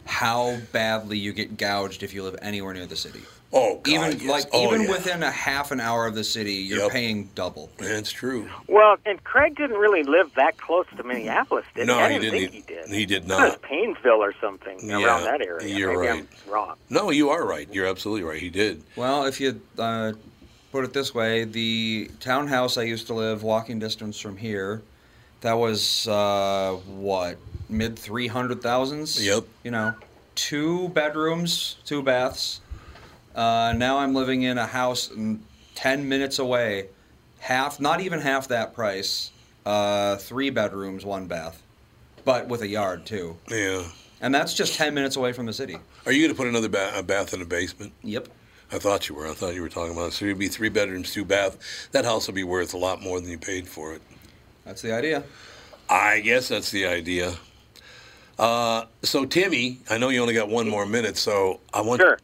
how 0.04 0.56
badly 0.72 1.18
you 1.18 1.32
get 1.32 1.56
gouged 1.56 2.02
if 2.02 2.14
you 2.14 2.22
live 2.22 2.36
anywhere 2.42 2.72
near 2.74 2.86
the 2.86 2.96
city. 2.96 3.20
Oh, 3.52 3.76
God, 3.82 3.88
even 3.88 4.20
yes. 4.20 4.28
like 4.28 4.44
Oh, 4.52 4.66
even 4.66 4.82
yeah. 4.82 4.90
within 4.90 5.22
a 5.22 5.30
half 5.30 5.70
an 5.70 5.80
hour 5.80 6.06
of 6.06 6.14
the 6.14 6.24
city, 6.24 6.54
you're 6.54 6.80
Yep. 6.84 6.90
paying 6.92 7.30
double. 7.34 7.70
That's 7.78 8.10
true. 8.12 8.48
Well, 8.68 8.96
and 9.06 9.22
Craig 9.24 9.56
didn't 9.56 9.78
really 9.78 10.02
live 10.02 10.32
that 10.34 10.58
close 10.58 10.86
to 10.96 11.02
Minneapolis, 11.02 11.64
did 11.74 11.86
No, 11.86 11.94
he? 11.96 12.00
I 12.00 12.12
he 12.12 12.18
didn't 12.18 12.34
didn't. 12.34 12.50
think 12.52 12.66
he 12.68 12.74
did. 12.74 12.88
He 12.88 13.06
did 13.06 13.22
It 13.24 13.28
was 13.28 13.38
not. 13.38 13.62
Painesville 13.62 14.22
or 14.22 14.34
something 14.40 14.78
Yeah, 14.82 15.04
around 15.04 15.24
that 15.24 15.42
area. 15.42 15.66
you're 15.76 15.94
Maybe 15.98 16.08
right. 16.08 16.26
I'm 16.46 16.52
wrong. 16.52 16.74
No, 16.90 17.10
you 17.10 17.30
are 17.30 17.44
right. 17.46 17.68
You're 17.72 17.86
absolutely 17.86 18.24
right. 18.24 18.40
He 18.40 18.50
did. 18.50 18.82
Well, 18.96 19.24
if 19.26 19.40
you 19.40 19.60
uh, 19.78 20.12
put 20.72 20.84
it 20.84 20.92
this 20.92 21.14
way, 21.14 21.44
the 21.44 22.10
townhouse 22.20 22.76
I 22.76 22.82
used 22.82 23.06
to 23.08 23.14
live 23.14 23.42
walking 23.42 23.78
distance 23.78 24.18
from 24.20 24.36
here, 24.36 24.82
that 25.40 25.54
was 25.54 26.06
uh, 26.08 26.78
what 26.86 27.38
mid 27.68 27.98
three 27.98 28.26
hundred 28.26 28.62
thousands. 28.62 29.24
Yep. 29.24 29.44
You 29.62 29.70
know, 29.70 29.94
two 30.34 30.88
bedrooms, 30.90 31.76
two 31.84 32.02
baths. 32.02 32.60
Uh, 33.34 33.74
now 33.76 33.98
I'm 33.98 34.14
living 34.14 34.42
in 34.42 34.58
a 34.58 34.66
house 34.66 35.08
mm, 35.08 35.38
ten 35.74 36.08
minutes 36.08 36.38
away, 36.38 36.86
half, 37.38 37.80
not 37.80 38.00
even 38.00 38.20
half 38.20 38.48
that 38.48 38.74
price. 38.74 39.30
Uh, 39.64 40.16
three 40.16 40.48
bedrooms, 40.48 41.04
one 41.04 41.26
bath, 41.26 41.60
but 42.24 42.46
with 42.48 42.62
a 42.62 42.68
yard 42.68 43.04
too. 43.04 43.36
Yeah. 43.48 43.84
And 44.20 44.34
that's 44.34 44.54
just 44.54 44.74
ten 44.74 44.94
minutes 44.94 45.16
away 45.16 45.32
from 45.32 45.46
the 45.46 45.52
city. 45.52 45.76
Are 46.06 46.12
you 46.12 46.22
going 46.22 46.30
to 46.30 46.36
put 46.36 46.46
another 46.46 46.68
ba- 46.68 46.92
a 46.94 47.02
bath 47.02 47.34
in 47.34 47.40
the 47.40 47.46
basement? 47.46 47.92
Yep. 48.02 48.28
I 48.72 48.78
thought 48.78 49.08
you 49.08 49.14
were. 49.14 49.26
I 49.28 49.32
thought 49.34 49.54
you 49.54 49.62
were 49.62 49.68
talking 49.68 49.92
about 49.92 50.08
it. 50.08 50.12
So 50.14 50.24
it'd 50.24 50.38
be 50.38 50.48
three 50.48 50.68
bedrooms, 50.68 51.12
two 51.12 51.24
bath. 51.24 51.88
That 51.92 52.04
house 52.04 52.26
would 52.26 52.34
be 52.34 52.44
worth 52.44 52.74
a 52.74 52.78
lot 52.78 53.00
more 53.02 53.20
than 53.20 53.30
you 53.30 53.38
paid 53.38 53.68
for 53.68 53.94
it. 53.94 54.02
That's 54.64 54.82
the 54.82 54.92
idea. 54.92 55.22
I 55.88 56.20
guess 56.20 56.48
that's 56.48 56.70
the 56.72 56.86
idea. 56.86 57.34
Uh, 58.38 58.84
so 59.02 59.24
Timmy, 59.24 59.78
I 59.88 59.98
know 59.98 60.08
you 60.08 60.20
only 60.20 60.34
got 60.34 60.48
one 60.48 60.68
more 60.68 60.84
minute, 60.84 61.16
so 61.16 61.60
I 61.72 61.80
want 61.80 62.00
Sure. 62.02 62.18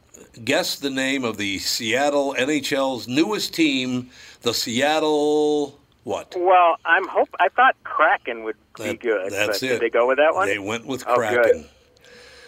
guess 0.44 0.76
the 0.76 0.90
name 0.90 1.24
of 1.24 1.36
the 1.36 1.58
Seattle 1.58 2.34
NHL's 2.36 3.06
newest 3.08 3.54
team, 3.54 4.10
the 4.42 4.52
Seattle 4.52 5.78
what? 6.04 6.34
Well, 6.36 6.76
I'm 6.84 7.06
hope. 7.06 7.28
I 7.38 7.48
thought 7.50 7.76
Kraken 7.84 8.42
would 8.42 8.56
be 8.76 8.82
That- 8.84 9.00
good. 9.00 9.32
that's 9.32 9.60
but 9.60 9.62
it. 9.62 9.68
Did 9.74 9.80
they 9.82 9.90
go 9.90 10.08
with 10.08 10.18
that 10.18 10.34
one? 10.34 10.48
They 10.48 10.58
went 10.58 10.84
with 10.84 11.04
Oh, 11.06 11.14
Kraken. 11.14 11.42
good. 11.44 11.68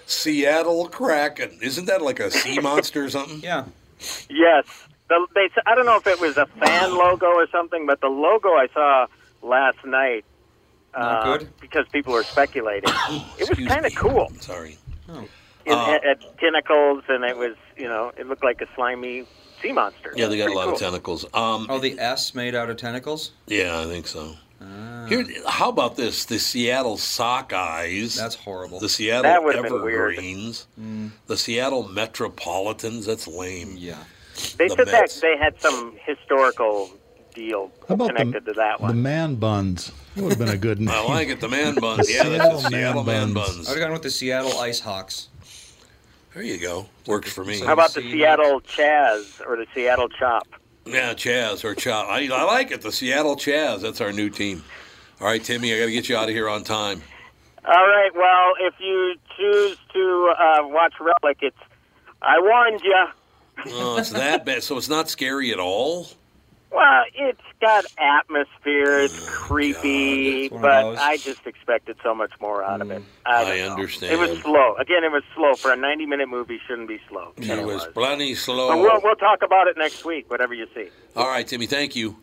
Seattle 0.07 0.89
Kraken. 0.89 1.59
Isn't 1.63 1.87
that 1.87 2.03
like 2.03 2.19
a 2.21 2.31
sea 2.33 2.59
monster 2.63 3.05
or 3.05 3.11
something? 3.11 3.41
Yeah. 3.41 3.65
Yes. 4.31 4.65
The, 5.09 5.27
they. 5.35 5.49
I 5.67 5.75
don't 5.75 5.87
know 5.87 5.97
if 5.97 6.07
it 6.07 6.21
was 6.21 6.37
a 6.37 6.47
fan 6.47 6.97
logo 6.97 7.27
or 7.27 7.47
something, 7.51 7.87
but 7.87 8.01
the 8.01 8.09
logo 8.09 8.49
I 8.51 8.69
saw 8.73 9.07
last 9.43 9.85
night. 9.85 10.25
Not 10.97 11.27
uh, 11.27 11.39
good? 11.39 11.49
Because 11.61 11.87
people 11.93 12.13
were 12.13 12.23
speculating. 12.23 12.89
it 13.39 13.49
was 13.49 13.59
kind 13.69 13.85
of 13.85 13.93
me. 13.93 13.97
cool. 13.97 14.31
Sorry. 14.41 14.79
It 15.67 15.73
Uh, 15.73 15.85
had, 15.87 16.05
had 16.05 16.25
tentacles, 16.39 17.05
and 17.09 17.25
it 17.25 17.37
was, 17.37 17.55
you 17.77 17.89
know, 17.89 18.13
it 18.17 18.27
looked 18.29 18.45
like 18.45 18.61
a 18.61 18.67
slimy 18.75 19.27
sea 19.63 19.73
monster. 19.73 20.13
Yeah, 20.15 20.27
they 20.29 20.37
got 20.37 20.45
a 20.45 20.47
Pretty 20.47 20.57
lot 20.59 20.69
of 20.75 20.79
tentacles. 20.79 21.25
Um, 21.35 21.67
Oh, 21.71 21.79
the 21.79 21.99
S 21.99 22.35
made 22.35 22.55
out 22.55 22.69
of 22.71 22.77
tentacles? 22.77 23.33
yeah, 23.47 23.81
I 23.81 23.85
think 23.87 24.07
so. 24.07 24.35
Ah. 24.65 25.07
Here, 25.07 25.25
how 25.47 25.69
about 25.69 25.97
this? 25.97 26.25
The 26.25 26.39
Seattle 26.39 26.97
Sockeyes. 26.97 28.17
That's 28.17 28.35
horrible. 28.35 28.81
The 28.81 28.89
Seattle 28.89 29.25
That 29.25 29.45
would've. 29.45 29.65
Evergreens. 29.65 30.67
The 31.27 31.37
Seattle 31.37 31.89
Metropolitans. 31.89 33.07
That's 33.07 33.27
lame. 33.27 33.77
Yeah. 33.79 33.99
They 34.57 34.69
the 34.69 34.75
said 34.77 34.87
Mets. 34.87 35.21
that 35.21 35.21
they 35.21 35.37
had 35.37 35.61
some 35.61 35.95
historical 36.05 36.91
deal 37.35 37.71
How 37.89 37.95
about 37.95 38.09
connected 38.17 38.45
the, 38.45 38.53
to 38.53 38.59
that 38.59 38.81
one. 38.81 38.89
the 38.89 38.95
man 39.03 39.35
buns? 39.37 39.93
That 40.15 40.23
would 40.23 40.31
have 40.31 40.39
been 40.39 40.49
a 40.49 40.57
good 40.57 40.81
name. 40.81 40.89
I 40.91 41.05
like 41.05 41.29
it. 41.29 41.41
The 41.41 41.49
man 41.49 41.75
buns. 41.77 42.11
Yeah, 42.11 42.25
that's 42.25 42.43
Seattle 42.43 42.61
the 42.63 42.69
Seattle 42.71 43.05
man 43.05 43.25
Man 43.27 43.35
buns. 43.35 43.55
Buns. 43.57 43.69
I 43.69 43.71
would 43.73 43.79
have 43.81 43.87
gone 43.87 43.93
with 43.93 44.03
the 44.03 44.11
Seattle 44.11 44.59
Ice 44.59 44.81
Hawks. 44.81 45.29
There 46.33 46.43
you 46.43 46.59
go. 46.59 46.87
Works 47.07 47.33
for 47.33 47.45
me. 47.45 47.61
How 47.61 47.75
about 47.75 47.95
the 47.95 48.01
Seattle 48.01 48.61
Chaz 48.63 49.41
or 49.47 49.57
the 49.57 49.67
Seattle 49.75 50.09
Chop? 50.09 50.49
Yeah, 50.87 51.15
Chaz 51.15 51.65
or 51.65 51.75
Chop. 51.75 52.09
I, 52.09 52.29
I 52.29 52.43
like 52.45 52.71
it. 52.71 52.83
The 52.83 52.93
Seattle 52.93 53.37
Chaz. 53.37 53.81
That's 53.81 54.01
our 54.01 54.13
new 54.13 54.29
team. 54.29 54.63
All 55.21 55.27
right, 55.27 55.43
Timmy, 55.43 55.73
I 55.75 55.79
got 55.79 55.87
to 55.87 55.93
get 55.93 56.09
you 56.09 56.17
out 56.17 56.29
of 56.29 56.35
here 56.35 56.49
on 56.49 56.65
time. 56.65 57.03
All 57.65 57.87
right. 57.87 58.11
Well, 58.15 58.53
if 58.61 58.75
you 58.79 59.15
choose 59.37 59.79
to 59.95 60.35
uh, 60.39 60.69
watch 60.69 60.95
Relic, 61.01 61.39
it's 61.41 61.57
I 62.21 62.39
warned 62.41 62.83
you. 62.83 63.07
Oh, 63.67 63.97
it's 63.99 64.11
that 64.11 64.45
bad. 64.45 64.63
So 64.63 64.77
it's 64.77 64.89
not 64.89 65.09
scary 65.09 65.53
at 65.53 65.59
all. 65.59 66.09
Well, 66.75 67.05
it's 67.15 67.41
got 67.61 67.85
atmosphere. 67.99 68.99
Oh, 69.01 69.05
it's 69.05 69.29
creepy, 69.29 70.47
It's 70.47 70.53
but 70.55 70.83
those. 70.83 70.99
I 70.99 71.17
just 71.19 71.47
expected 71.47 71.97
so 72.03 72.15
much 72.15 72.33
more 72.41 72.65
out 72.65 72.81
of 72.81 72.91
it. 72.91 73.03
I, 73.25 73.43
I 73.43 73.45
don't 73.45 73.59
know. 73.67 73.73
understand. 73.75 74.13
It 74.13 74.19
was 74.19 74.41
slow. 74.43 74.75
Again, 74.77 75.05
it 75.05 75.13
was 75.13 75.23
slow 75.35 75.55
for 75.55 75.73
a 75.73 75.77
ninety-minute 75.77 76.29
movie. 76.29 76.59
Shouldn't 76.67 76.89
be 76.89 77.01
slow. 77.09 77.33
It 77.37 77.43
Kinda 77.45 77.65
was 77.65 77.85
was. 77.85 77.93
plenty 77.95 78.35
slow. 78.35 78.69
But 78.69 78.79
we'll 78.79 79.01
we'll 79.03 79.15
talk 79.17 79.43
about 79.43 79.69
it 79.69 79.77
next 79.79 80.05
week. 80.05 80.29
Whatever 80.31 80.53
you 80.55 80.67
see. 80.75 80.89
All 81.15 81.29
right, 81.29 81.47
Timmy. 81.47 81.67
Thank 81.67 81.95
you. 81.95 82.17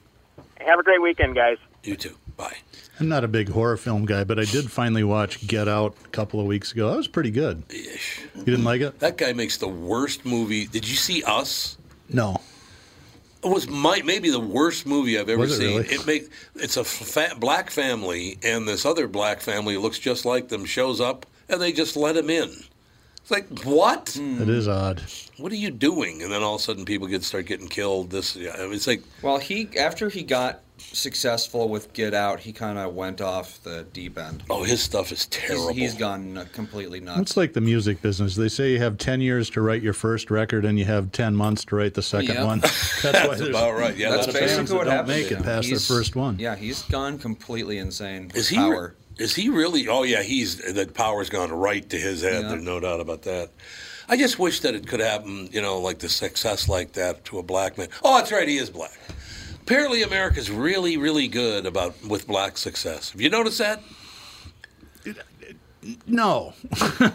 Have 0.60 0.80
a 0.80 0.84
great 0.84 1.02
weekend, 1.02 1.34
guys. 1.36 1.58
You 1.84 1.96
too. 1.96 2.16
Bye. 2.38 2.58
I'm 3.00 3.08
not 3.10 3.24
a 3.24 3.28
big 3.28 3.50
horror 3.50 3.78
film 3.78 4.06
guy, 4.06 4.24
but 4.26 4.38
I 4.38 4.44
did 4.46 4.70
finally 4.72 5.04
watch 5.04 5.48
Get 5.48 5.68
Out 5.68 5.96
a 6.06 6.08
couple 6.10 6.40
of 6.40 6.46
weeks 6.46 6.72
ago. 6.72 6.92
That 6.92 6.98
was 6.98 7.08
pretty 7.08 7.32
good. 7.32 7.64
Ish. 7.70 8.22
You 8.36 8.44
didn't 8.44 8.64
like 8.64 8.82
it? 8.82 9.00
That 9.00 9.18
guy 9.18 9.34
makes 9.34 9.58
the 9.58 9.68
worst 9.68 10.24
movie. 10.26 10.68
Did 10.68 10.88
you 10.88 10.96
see 10.96 11.24
Us? 11.24 11.78
No. 12.10 12.40
It 13.44 13.48
was 13.48 13.68
my, 13.68 14.02
maybe 14.04 14.30
the 14.30 14.40
worst 14.40 14.86
movie 14.86 15.18
I've 15.18 15.30
ever 15.30 15.46
it 15.46 15.50
seen. 15.50 15.78
really? 15.82 15.88
It 15.96 16.06
make 16.06 16.30
it's 16.56 16.78
a 16.78 16.84
fa- 16.84 17.36
black 17.40 17.72
family, 17.72 18.38
and 18.44 18.68
this 18.68 18.86
other 18.86 19.08
black 19.08 19.42
family 19.42 19.78
looks 19.78 19.98
just 19.98 20.26
like 20.26 20.48
them 20.50 20.66
shows 20.66 21.02
up, 21.02 21.26
and 21.50 21.60
they 21.62 21.72
just 21.72 21.96
let 21.96 22.16
him 22.16 22.30
in. 22.30 22.52
It's 23.22 23.32
like 23.32 23.64
what? 23.64 24.18
It 24.20 24.50
is 24.50 24.68
odd. 24.68 25.02
What 25.38 25.52
are 25.52 25.56
you 25.56 25.72
doing? 25.72 26.22
And 26.24 26.32
then 26.32 26.42
all 26.44 26.56
of 26.56 26.62
a 26.62 26.64
sudden, 26.64 26.86
people 26.86 27.08
get 27.08 27.24
start 27.24 27.46
getting 27.46 27.68
killed. 27.68 28.10
This, 28.10 28.36
yeah, 28.36 28.54
it's 28.58 28.88
like 28.88 29.04
Well, 29.22 29.38
he 29.38 29.70
after 29.78 30.10
he 30.10 30.24
got 30.24 30.62
successful 30.80 31.70
with 31.70 31.94
Get 31.94 32.14
Out, 32.14 32.40
he 32.40 32.52
kind 32.52 32.78
of 32.80 32.94
went 32.96 33.22
off 33.22 33.62
the 33.64 33.86
deep 33.94 34.18
end. 34.18 34.44
oh, 34.50 34.64
his 34.64 34.82
stuff 34.82 35.12
is 35.12 35.20
He's, 35.20 35.28
terrible. 35.28 35.74
he's 35.74 35.94
gone 35.94 36.48
completely 36.54 37.00
nuts. 37.00 37.20
It's 37.22 37.38
like 37.38 37.54
the 37.54 37.62
music 37.62 38.02
business. 38.02 38.36
They 38.36 38.50
say 38.50 38.72
you 38.72 38.80
have 38.80 38.98
10 38.98 39.22
years 39.22 39.50
to 39.52 39.62
write 39.62 39.82
your 39.84 39.94
first 39.94 40.32
record 40.32 40.66
and 40.66 40.78
you 40.80 40.86
have 40.86 41.12
10 41.12 41.36
months 41.36 41.64
to 41.66 41.76
write 41.76 41.94
the 41.94 42.02
second 42.02 42.36
Yep. 42.36 42.46
one. 42.46 42.60
That's, 42.62 43.04
why 43.04 43.12
That's 43.12 43.38
there's 43.38 43.50
about 43.50 43.74
right. 43.78 43.96
Yeah, 43.96 44.10
That's 44.12 44.26
that's 44.28 44.40
basically 44.40 44.56
bands 44.58 44.74
what 44.74 44.78
that 44.80 44.84
don't 44.86 44.94
happened 44.94 45.08
make 45.20 45.28
to 45.28 45.34
it 45.34 45.38
him. 45.38 45.44
past 45.44 45.68
He's- 45.68 45.88
their 45.88 45.98
first 45.98 46.16
one. 46.16 46.40
Yeah, 46.40 46.56
he's 46.56 46.82
gone 46.84 47.20
completely 47.20 47.78
insane. 47.78 48.32
Is 48.36 48.50
he? 48.50 48.56
Power. 48.58 48.96
Is 49.22 49.36
he 49.36 49.50
really? 49.50 49.88
Oh 49.88 50.04
yeah, 50.04 50.24
he's 50.24 50.58
that 50.74 50.94
power's 50.94 51.30
gone 51.30 51.52
right 51.52 51.88
to 51.90 51.98
his 51.98 52.22
head. 52.24 52.44
Yeah. 52.44 52.50
There's 52.50 52.64
no 52.64 52.80
doubt 52.80 53.00
about 53.00 53.22
that. 53.24 53.52
I 54.10 54.18
just 54.18 54.40
wish 54.40 54.60
that 54.62 54.74
it 54.76 54.88
could 54.88 55.00
happen. 55.00 55.48
You 55.52 55.62
know, 55.62 55.80
like 55.80 56.00
the 56.00 56.10
success 56.10 56.68
like 56.68 56.94
that 56.94 57.24
to 57.26 57.40
a 57.40 57.44
black 57.44 57.78
man. 57.78 57.88
Oh, 58.04 58.18
that's 58.18 58.32
right, 58.32 58.48
he 58.48 58.58
is 58.58 58.70
black. 58.70 58.98
Apparently, 59.62 60.02
America's 60.02 60.50
really, 60.50 60.98
really 60.98 61.28
good 61.28 61.66
about 61.66 61.94
with 62.08 62.26
black 62.28 62.58
success. 62.58 63.12
Have 63.12 63.22
you 63.22 63.30
noticed 63.30 63.60
that? 63.60 63.82
No. 66.08 66.54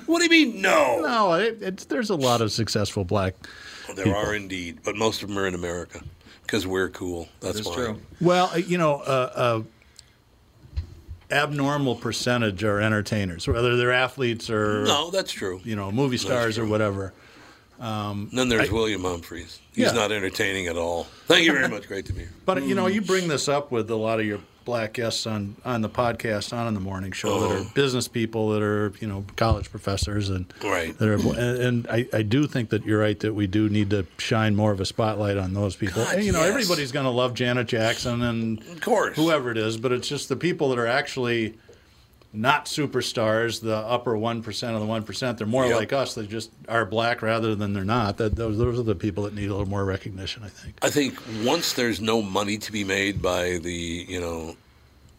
What 0.06 0.18
do 0.18 0.24
you 0.24 0.30
mean? 0.30 0.60
No, 0.62 1.00
no, 1.00 1.32
it, 1.34 1.58
it's, 1.60 1.84
there's 1.84 2.10
a 2.10 2.14
lot 2.16 2.40
of 2.40 2.50
successful 2.52 3.04
black. 3.04 3.34
there 3.94 4.14
are 4.14 4.34
indeed, 4.34 4.78
but 4.84 4.96
most 4.96 5.22
of 5.22 5.28
them 5.28 5.38
are 5.38 5.46
in 5.46 5.54
America 5.54 6.00
because 6.42 6.66
we're 6.66 6.88
cool. 6.90 7.28
That's 7.40 7.54
That 7.54 7.60
is 7.60 7.66
why. 7.66 7.74
true. 7.74 8.00
Well, 8.20 8.50
uh, 8.54 8.58
you 8.58 8.78
know, 8.78 8.96
uh, 9.00 9.30
uh, 9.34 9.62
abnormal 11.30 11.96
percentage 11.96 12.62
are 12.64 12.80
entertainers, 12.80 13.46
whether 13.48 13.76
they're 13.76 13.92
athletes 13.92 14.48
or, 14.50 14.84
No, 14.84 15.10
that's 15.10 15.32
true. 15.32 15.60
you 15.64 15.76
know, 15.76 15.90
movie 15.90 16.16
stars 16.18 16.58
or 16.58 16.66
whatever. 16.66 17.12
Um, 17.78 18.28
and 18.30 18.38
then 18.38 18.48
there's 18.48 18.70
William 18.70 19.02
Humphreys. 19.02 19.58
He's 19.74 19.86
Yeah. 19.86 19.92
not 19.92 20.10
entertaining 20.12 20.66
at 20.66 20.76
all. 20.76 21.04
Thank 21.26 21.44
you 21.44 21.52
very 21.52 21.68
much. 21.68 21.86
Great 21.88 22.06
to 22.06 22.12
be 22.14 22.20
here. 22.20 22.32
But 22.46 22.62
you 22.64 22.74
know, 22.74 22.86
you 22.86 23.02
bring 23.02 23.28
this 23.28 23.48
up 23.48 23.70
with 23.70 23.90
a 23.90 23.96
lot 23.96 24.18
of 24.18 24.24
your 24.26 24.38
black 24.66 24.92
guests 24.92 25.26
on 25.26 25.56
on 25.64 25.80
the 25.80 25.88
podcast 25.88 26.52
on 26.52 26.66
in 26.66 26.74
the 26.74 26.80
morning 26.80 27.12
show 27.12 27.40
that 27.40 27.46
are 27.50 27.56
Uh-huh. 27.60 27.70
business 27.74 28.08
people 28.08 28.50
that 28.50 28.62
are 28.62 28.92
you 29.00 29.06
know 29.08 29.24
college 29.36 29.70
professors 29.70 30.28
and 30.28 30.52
Right. 30.62 30.98
that 30.98 31.08
are 31.08 31.14
and, 31.14 31.38
and 31.38 31.86
I, 31.88 32.06
I 32.12 32.20
do 32.22 32.46
think 32.46 32.68
that 32.70 32.84
you're 32.84 33.00
right 33.00 33.18
that 33.20 33.32
we 33.32 33.46
do 33.46 33.68
need 33.70 33.88
to 33.90 34.04
shine 34.18 34.54
more 34.56 34.72
of 34.72 34.80
a 34.80 34.84
spotlight 34.84 35.38
on 35.38 35.54
those 35.54 35.76
people. 35.76 36.04
God, 36.04 36.16
and, 36.16 36.24
you 36.24 36.32
know, 36.32 36.40
yes. 36.40 36.48
everybody's 36.50 36.92
going 36.92 37.04
to 37.06 37.10
love 37.10 37.32
Janet 37.32 37.68
Jackson 37.68 38.20
and 38.22 38.58
Of 38.68 38.80
course. 38.82 39.16
whoever 39.16 39.50
it 39.52 39.56
is, 39.56 39.76
but 39.78 39.92
it's 39.92 40.08
just 40.08 40.28
the 40.28 40.36
people 40.36 40.68
that 40.70 40.78
are 40.78 40.86
actually 40.86 41.54
not 42.36 42.66
superstars, 42.66 43.60
the 43.60 43.76
upper 43.76 44.16
one 44.16 44.42
percent 44.42 44.74
of 44.74 44.80
the 44.80 44.86
one 44.86 45.02
percent. 45.02 45.38
They're 45.38 45.46
more 45.46 45.66
Yep. 45.66 45.76
like 45.76 45.92
us. 45.92 46.14
They 46.14 46.26
just 46.26 46.50
are 46.68 46.84
black 46.84 47.22
rather 47.22 47.54
than 47.54 47.72
they're 47.72 47.84
not. 47.84 48.18
That 48.18 48.36
those, 48.36 48.58
those 48.58 48.78
are 48.78 48.82
the 48.82 48.94
people 48.94 49.24
that 49.24 49.34
need 49.34 49.46
a 49.46 49.52
little 49.52 49.68
more 49.68 49.84
recognition. 49.84 50.42
I 50.44 50.48
think. 50.48 50.74
I 50.82 50.90
think 50.90 51.18
once 51.44 51.72
there's 51.72 52.00
no 52.00 52.22
money 52.22 52.58
to 52.58 52.72
be 52.72 52.84
made 52.84 53.22
by 53.22 53.58
the, 53.58 53.72
you 53.72 54.20
know, 54.20 54.56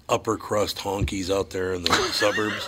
upper 0.07 0.38
crust 0.38 0.78
honkies 0.78 1.30
out 1.36 1.49
there 1.49 1.74
in 1.74 1.84
the 1.84 1.93
suburbs, 2.11 2.68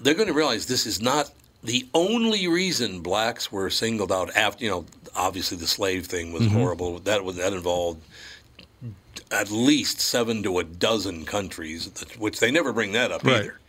they're 0.00 0.14
going 0.14 0.28
to 0.28 0.34
realize 0.34 0.66
this 0.66 0.86
is 0.86 1.02
not 1.02 1.30
the 1.62 1.86
only 1.92 2.46
reason 2.46 3.00
blacks 3.00 3.50
were 3.50 3.68
singled 3.68 4.12
out 4.12 4.34
after, 4.36 4.64
you 4.64 4.70
know, 4.70 4.86
obviously 5.16 5.56
the 5.58 5.66
slave 5.66 6.06
thing 6.06 6.32
was 6.32 6.42
mm-hmm. 6.42 6.56
horrible. 6.56 6.98
That 7.00 7.24
was 7.24 7.36
that 7.36 7.52
involved 7.52 8.02
at 9.30 9.50
least 9.50 10.00
seven 10.00 10.42
to 10.42 10.58
a 10.58 10.64
dozen 10.64 11.24
countries, 11.24 11.90
which 12.18 12.40
they 12.40 12.50
never 12.50 12.72
bring 12.72 12.92
that 12.92 13.12
up 13.12 13.24
Right. 13.24 13.36
either. 13.42 13.60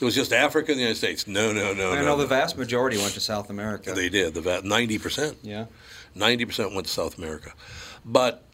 It 0.00 0.04
was 0.04 0.14
just 0.14 0.32
Africa 0.32 0.70
and 0.70 0.78
the 0.78 0.82
United 0.82 0.98
States. 0.98 1.26
No, 1.26 1.52
no, 1.52 1.72
no, 1.74 1.90
I 1.92 1.96
no. 1.96 2.04
know 2.04 2.16
the 2.16 2.22
no. 2.22 2.28
vast 2.28 2.56
majority 2.56 2.96
went 2.98 3.14
to 3.14 3.20
South 3.20 3.50
America. 3.50 3.92
They 3.94 4.08
did. 4.08 4.34
The 4.34 4.40
vast, 4.40 4.64
ninety 4.64 4.98
percent. 4.98 5.38
yeah. 5.42 5.66
Ninety 6.14 6.44
percent 6.44 6.72
went 6.74 6.86
to 6.86 6.92
South 6.92 7.18
America, 7.18 7.52
but 8.04 8.44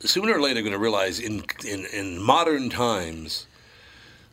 sooner 0.00 0.34
or 0.36 0.40
later, 0.40 0.54
they're 0.54 0.62
going 0.62 0.72
to 0.72 0.78
realize 0.78 1.20
in, 1.20 1.44
in 1.66 1.86
in 1.92 2.20
modern 2.20 2.70
times, 2.70 3.46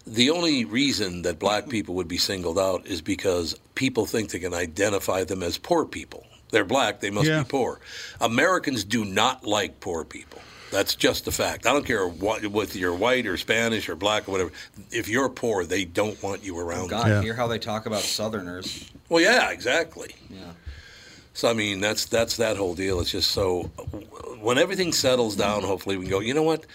the 0.05 0.29
only 0.29 0.65
reason 0.65 1.21
that 1.23 1.37
black 1.39 1.69
people 1.69 1.95
would 1.95 2.07
be 2.07 2.17
singled 2.17 2.57
out 2.59 2.85
is 2.87 3.01
because 3.01 3.55
people 3.75 4.05
think 4.05 4.31
they 4.31 4.39
can 4.39 4.53
identify 4.53 5.23
them 5.23 5.43
as 5.43 5.57
poor 5.57 5.85
people. 5.85 6.25
They're 6.51 6.65
black; 6.65 7.01
they 7.01 7.09
must 7.11 7.27
Yeah. 7.27 7.43
be 7.43 7.49
poor. 7.49 7.79
Americans 8.19 8.83
do 8.83 9.05
not 9.05 9.45
like 9.45 9.79
poor 9.79 10.03
people. 10.03 10.41
That's 10.71 10.95
just 10.95 11.27
a 11.27 11.31
fact. 11.31 11.65
I 11.65 11.71
don't 11.73 11.85
care 11.85 12.05
what, 12.07 12.45
whether 12.47 12.77
you're 12.77 12.93
white 12.93 13.25
or 13.25 13.37
Spanish 13.37 13.87
or 13.87 13.95
black 13.95 14.27
or 14.27 14.31
whatever. 14.33 14.51
If 14.91 15.07
you're 15.07 15.29
poor, 15.29 15.63
they 15.63 15.85
don't 15.85 16.21
want 16.21 16.43
you 16.43 16.59
around. 16.59 16.89
them. 16.89 16.99
God, 17.01 17.07
Yeah. 17.07 17.21
hear 17.21 17.33
how 17.35 17.47
they 17.47 17.57
talk 17.59 17.85
about 17.85 18.01
Southerners. 18.01 18.85
Well, 19.07 19.21
yeah, 19.23 19.51
exactly. 19.51 20.13
Yeah. 20.29 20.39
So 21.33 21.49
I 21.49 21.53
mean, 21.53 21.79
that's 21.79 22.05
that's 22.05 22.35
that 22.37 22.57
whole 22.57 22.73
deal. 22.75 22.99
It's 22.99 23.11
just 23.11 23.31
so 23.31 23.63
when 24.41 24.57
everything 24.57 24.91
settles 24.91 25.35
down, 25.35 25.63
hopefully 25.63 25.95
we 25.95 26.03
can 26.03 26.11
go. 26.11 26.19
You 26.19 26.33
know 26.33 26.43
what? 26.43 26.65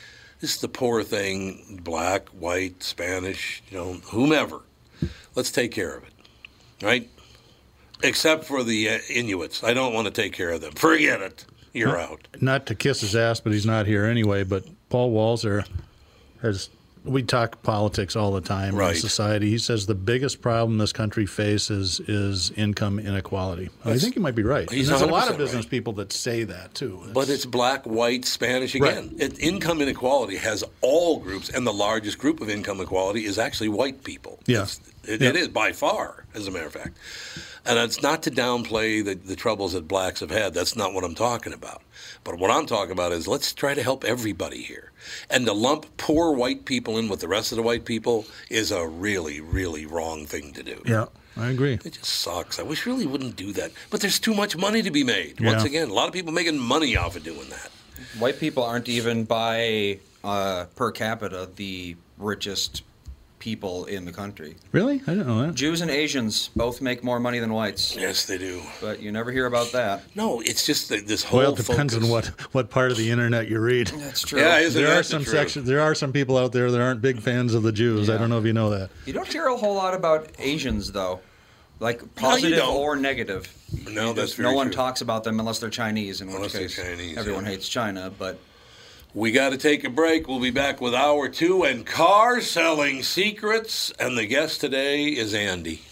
This 0.40 0.54
is 0.54 0.60
the 0.60 0.68
poor 0.68 1.02
thing: 1.02 1.80
black, 1.82 2.28
white, 2.30 2.82
Spanish, 2.82 3.62
you 3.70 3.76
know, 3.76 3.92
whomever. 4.10 4.60
Let's 5.34 5.50
take 5.50 5.72
care 5.72 5.94
of 5.96 6.04
it, 6.04 6.12
right? 6.80 7.10
Except 8.04 8.44
for 8.44 8.62
the 8.62 8.88
uh, 8.88 8.98
Inuits, 9.10 9.62
I 9.64 9.74
don't 9.74 9.92
want 9.94 10.06
to 10.06 10.12
take 10.12 10.32
care 10.32 10.50
of 10.50 10.60
them. 10.60 10.72
Forget 10.72 11.20
it. 11.20 11.44
You're 11.72 11.98
out. 11.98 12.28
not 12.40 12.66
to 12.66 12.74
kiss 12.74 13.00
his 13.00 13.16
ass, 13.16 13.40
but 13.40 13.52
he's 13.52 13.66
not 13.66 13.86
here 13.86 14.04
anyway. 14.04 14.44
But 14.44 14.64
Paul 14.88 15.12
Walser 15.12 15.66
has. 16.42 16.68
We 17.04 17.24
talk 17.24 17.64
politics 17.64 18.14
all 18.14 18.30
the 18.30 18.40
time 18.40 18.76
Right. 18.76 18.94
in 18.94 19.00
society. 19.00 19.50
He 19.50 19.58
says 19.58 19.86
the 19.86 19.94
biggest 19.96 20.40
problem 20.40 20.78
this 20.78 20.92
country 20.92 21.26
faces 21.26 21.98
is 22.06 22.52
income 22.52 23.00
inequality. 23.00 23.70
I 23.84 23.98
think 23.98 24.14
you 24.14 24.22
might 24.22 24.36
be 24.36 24.44
right. 24.44 24.68
There's 24.70 24.88
a 24.88 25.06
lot 25.06 25.28
of 25.28 25.36
business 25.36 25.64
right. 25.64 25.70
people 25.70 25.94
that 25.94 26.12
say 26.12 26.44
that 26.44 26.74
too. 26.76 27.02
But 27.12 27.28
it's 27.28 27.44
black, 27.44 27.86
white, 27.86 28.24
Spanish 28.24 28.76
again. 28.76 29.16
It, 29.18 29.36
income 29.40 29.80
inequality 29.80 30.36
has 30.36 30.62
all 30.80 31.18
groups, 31.18 31.48
and 31.48 31.66
the 31.66 31.72
largest 31.72 32.18
group 32.18 32.40
of 32.40 32.48
income 32.48 32.76
inequality 32.76 33.24
is 33.24 33.36
actually 33.36 33.70
white 33.70 34.04
people. 34.04 34.38
Yeah. 34.46 34.58
It's- 34.62 34.80
it, 35.04 35.20
Yeah. 35.22 35.30
it 35.30 35.36
is 35.36 35.48
by 35.48 35.72
far, 35.72 36.24
as 36.36 36.46
a 36.46 36.52
matter 36.52 36.66
of 36.66 36.72
fact. 36.72 36.96
And 37.64 37.78
it's 37.78 38.02
not 38.02 38.22
to 38.24 38.30
downplay 38.30 39.04
the, 39.04 39.14
the 39.14 39.36
troubles 39.36 39.72
that 39.72 39.86
blacks 39.86 40.20
have 40.20 40.30
had. 40.30 40.52
That's 40.52 40.74
not 40.74 40.94
what 40.94 41.04
I'm 41.04 41.14
talking 41.14 41.52
about. 41.52 41.82
But 42.24 42.38
what 42.38 42.50
I'm 42.50 42.66
talking 42.66 42.92
about 42.92 43.12
is 43.12 43.28
let's 43.28 43.52
try 43.52 43.74
to 43.74 43.82
help 43.82 44.04
everybody 44.04 44.62
here. 44.62 44.90
And 45.30 45.46
to 45.46 45.52
lump 45.52 45.86
poor 45.96 46.32
white 46.32 46.64
people 46.64 46.98
in 46.98 47.08
with 47.08 47.20
the 47.20 47.28
rest 47.28 47.52
of 47.52 47.56
the 47.56 47.62
white 47.62 47.84
people 47.84 48.26
is 48.50 48.72
a 48.72 48.86
really, 48.86 49.40
really 49.40 49.86
wrong 49.86 50.26
thing 50.26 50.52
to 50.54 50.62
do. 50.62 50.82
yeah, 50.84 51.06
I 51.36 51.50
agree. 51.50 51.74
It 51.74 51.92
just 51.92 52.04
sucks. 52.04 52.58
I 52.58 52.62
wish 52.62 52.84
really 52.84 53.06
wouldn't 53.06 53.36
do 53.36 53.52
that. 53.52 53.70
But 53.90 54.00
there's 54.00 54.18
too 54.18 54.34
much 54.34 54.56
money 54.56 54.82
to 54.82 54.90
be 54.90 55.04
made. 55.04 55.40
Once 55.40 55.64
again, 55.64 55.88
a 55.88 55.94
lot 55.94 56.08
of 56.08 56.12
people 56.12 56.32
making 56.32 56.58
money 56.58 56.96
off 56.96 57.16
of 57.16 57.22
doing 57.22 57.48
that. 57.50 57.70
White 58.18 58.40
people 58.40 58.64
aren't 58.64 58.88
even 58.88 59.24
by 59.24 59.98
uh, 60.24 60.66
per 60.74 60.90
capita 60.90 61.48
the 61.56 61.96
richest 62.18 62.82
people 63.42 63.86
in 63.86 64.04
the 64.04 64.12
country. 64.12 64.54
Really, 64.70 65.02
I 65.04 65.10
didn't 65.14 65.26
know 65.26 65.42
that. 65.44 65.56
Jews 65.56 65.80
and 65.80 65.90
Asians 65.90 66.48
both 66.54 66.80
make 66.80 67.02
more 67.02 67.18
money 67.18 67.40
than 67.40 67.52
whites, 67.52 67.96
Yes, 67.96 68.24
they 68.24 68.38
do. 68.38 68.62
but 68.80 69.02
you 69.02 69.10
never 69.10 69.32
hear 69.32 69.46
about 69.46 69.72
that. 69.72 70.04
No, 70.14 70.40
it's 70.42 70.64
just 70.64 70.88
that 70.90 71.08
this 71.08 71.24
whole. 71.24 71.40
Well, 71.40 71.52
it 71.54 71.56
depends 71.56 71.92
focus. 71.94 72.06
on 72.06 72.12
what 72.12 72.26
what 72.54 72.70
part 72.70 72.92
of 72.92 72.96
the 72.96 73.10
internet 73.10 73.48
you 73.48 73.58
read. 73.58 73.88
That's 73.88 74.20
true. 74.22 74.38
Yeah, 74.40 74.58
isn't 74.60 74.80
There 74.80 74.88
that 74.90 74.94
are 74.94 75.02
the 75.02 75.04
some 75.04 75.24
truth? 75.24 75.34
sections. 75.34 75.66
There 75.66 75.80
are 75.80 75.92
some 75.96 76.12
people 76.12 76.38
out 76.38 76.52
there 76.52 76.70
that 76.70 76.80
aren't 76.80 77.02
big 77.02 77.20
fans 77.20 77.52
of 77.54 77.64
the 77.64 77.72
Jews. 77.72 78.08
I 78.08 78.16
don't 78.16 78.30
know 78.30 78.38
if 78.38 78.44
you 78.46 78.52
know 78.52 78.70
that. 78.70 78.90
You 79.06 79.12
don't 79.12 79.26
hear 79.26 79.46
a 79.48 79.56
whole 79.56 79.74
lot 79.74 79.92
about 79.94 80.28
Asians 80.38 80.92
though, 80.92 81.18
like 81.80 82.14
positive 82.14 82.58
don't. 82.58 82.76
or 82.76 82.94
negative. 82.94 83.52
No, 83.90 84.08
You 84.10 84.14
that's 84.14 84.28
just- 84.28 84.36
very 84.36 84.50
no 84.50 84.54
one 84.54 84.66
true. 84.68 84.74
talks 84.74 85.00
about 85.00 85.24
them 85.24 85.40
unless 85.40 85.58
they're 85.58 85.68
Chinese, 85.68 86.20
in 86.20 86.28
Unless 86.28 86.42
which 86.42 86.52
they're 86.52 86.62
case 86.62 86.76
Chinese, 86.76 87.18
everyone 87.18 87.44
yeah. 87.44 87.50
hates 87.50 87.68
China. 87.68 88.12
But 88.16 88.38
We 89.14 89.30
got 89.30 89.50
to 89.50 89.58
take 89.58 89.84
a 89.84 89.90
break. 89.90 90.26
We'll 90.26 90.40
be 90.40 90.50
back 90.50 90.80
with 90.80 90.94
hour 90.94 91.28
two 91.28 91.64
and 91.64 91.84
car 91.84 92.40
selling 92.40 93.02
secrets. 93.02 93.90
And 93.98 94.16
the 94.16 94.26
guest 94.26 94.60
today 94.60 95.08
is 95.08 95.34
Andy. 95.34 95.82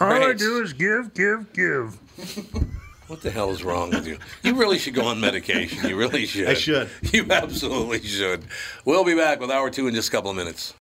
All 0.00 0.08
Great. 0.08 0.22
I 0.22 0.32
do 0.32 0.62
is 0.62 0.72
give, 0.72 1.12
give, 1.12 1.52
give. 1.52 1.98
What 3.08 3.20
the 3.20 3.30
hell 3.30 3.50
is 3.50 3.62
wrong 3.62 3.90
with 3.90 4.06
you? 4.06 4.16
You 4.42 4.54
really 4.54 4.78
should 4.78 4.94
go 4.94 5.04
on 5.04 5.20
medication. 5.20 5.86
You 5.86 5.96
really 5.96 6.24
should. 6.24 6.48
I 6.48 6.54
should. 6.54 6.88
You 7.12 7.26
absolutely 7.30 8.00
should. 8.00 8.42
We'll 8.86 9.04
be 9.04 9.14
back 9.14 9.38
with 9.38 9.50
hour 9.50 9.68
two 9.68 9.86
in 9.86 9.94
just 9.94 10.08
a 10.08 10.12
couple 10.12 10.30
of 10.30 10.36
minutes. 10.36 10.72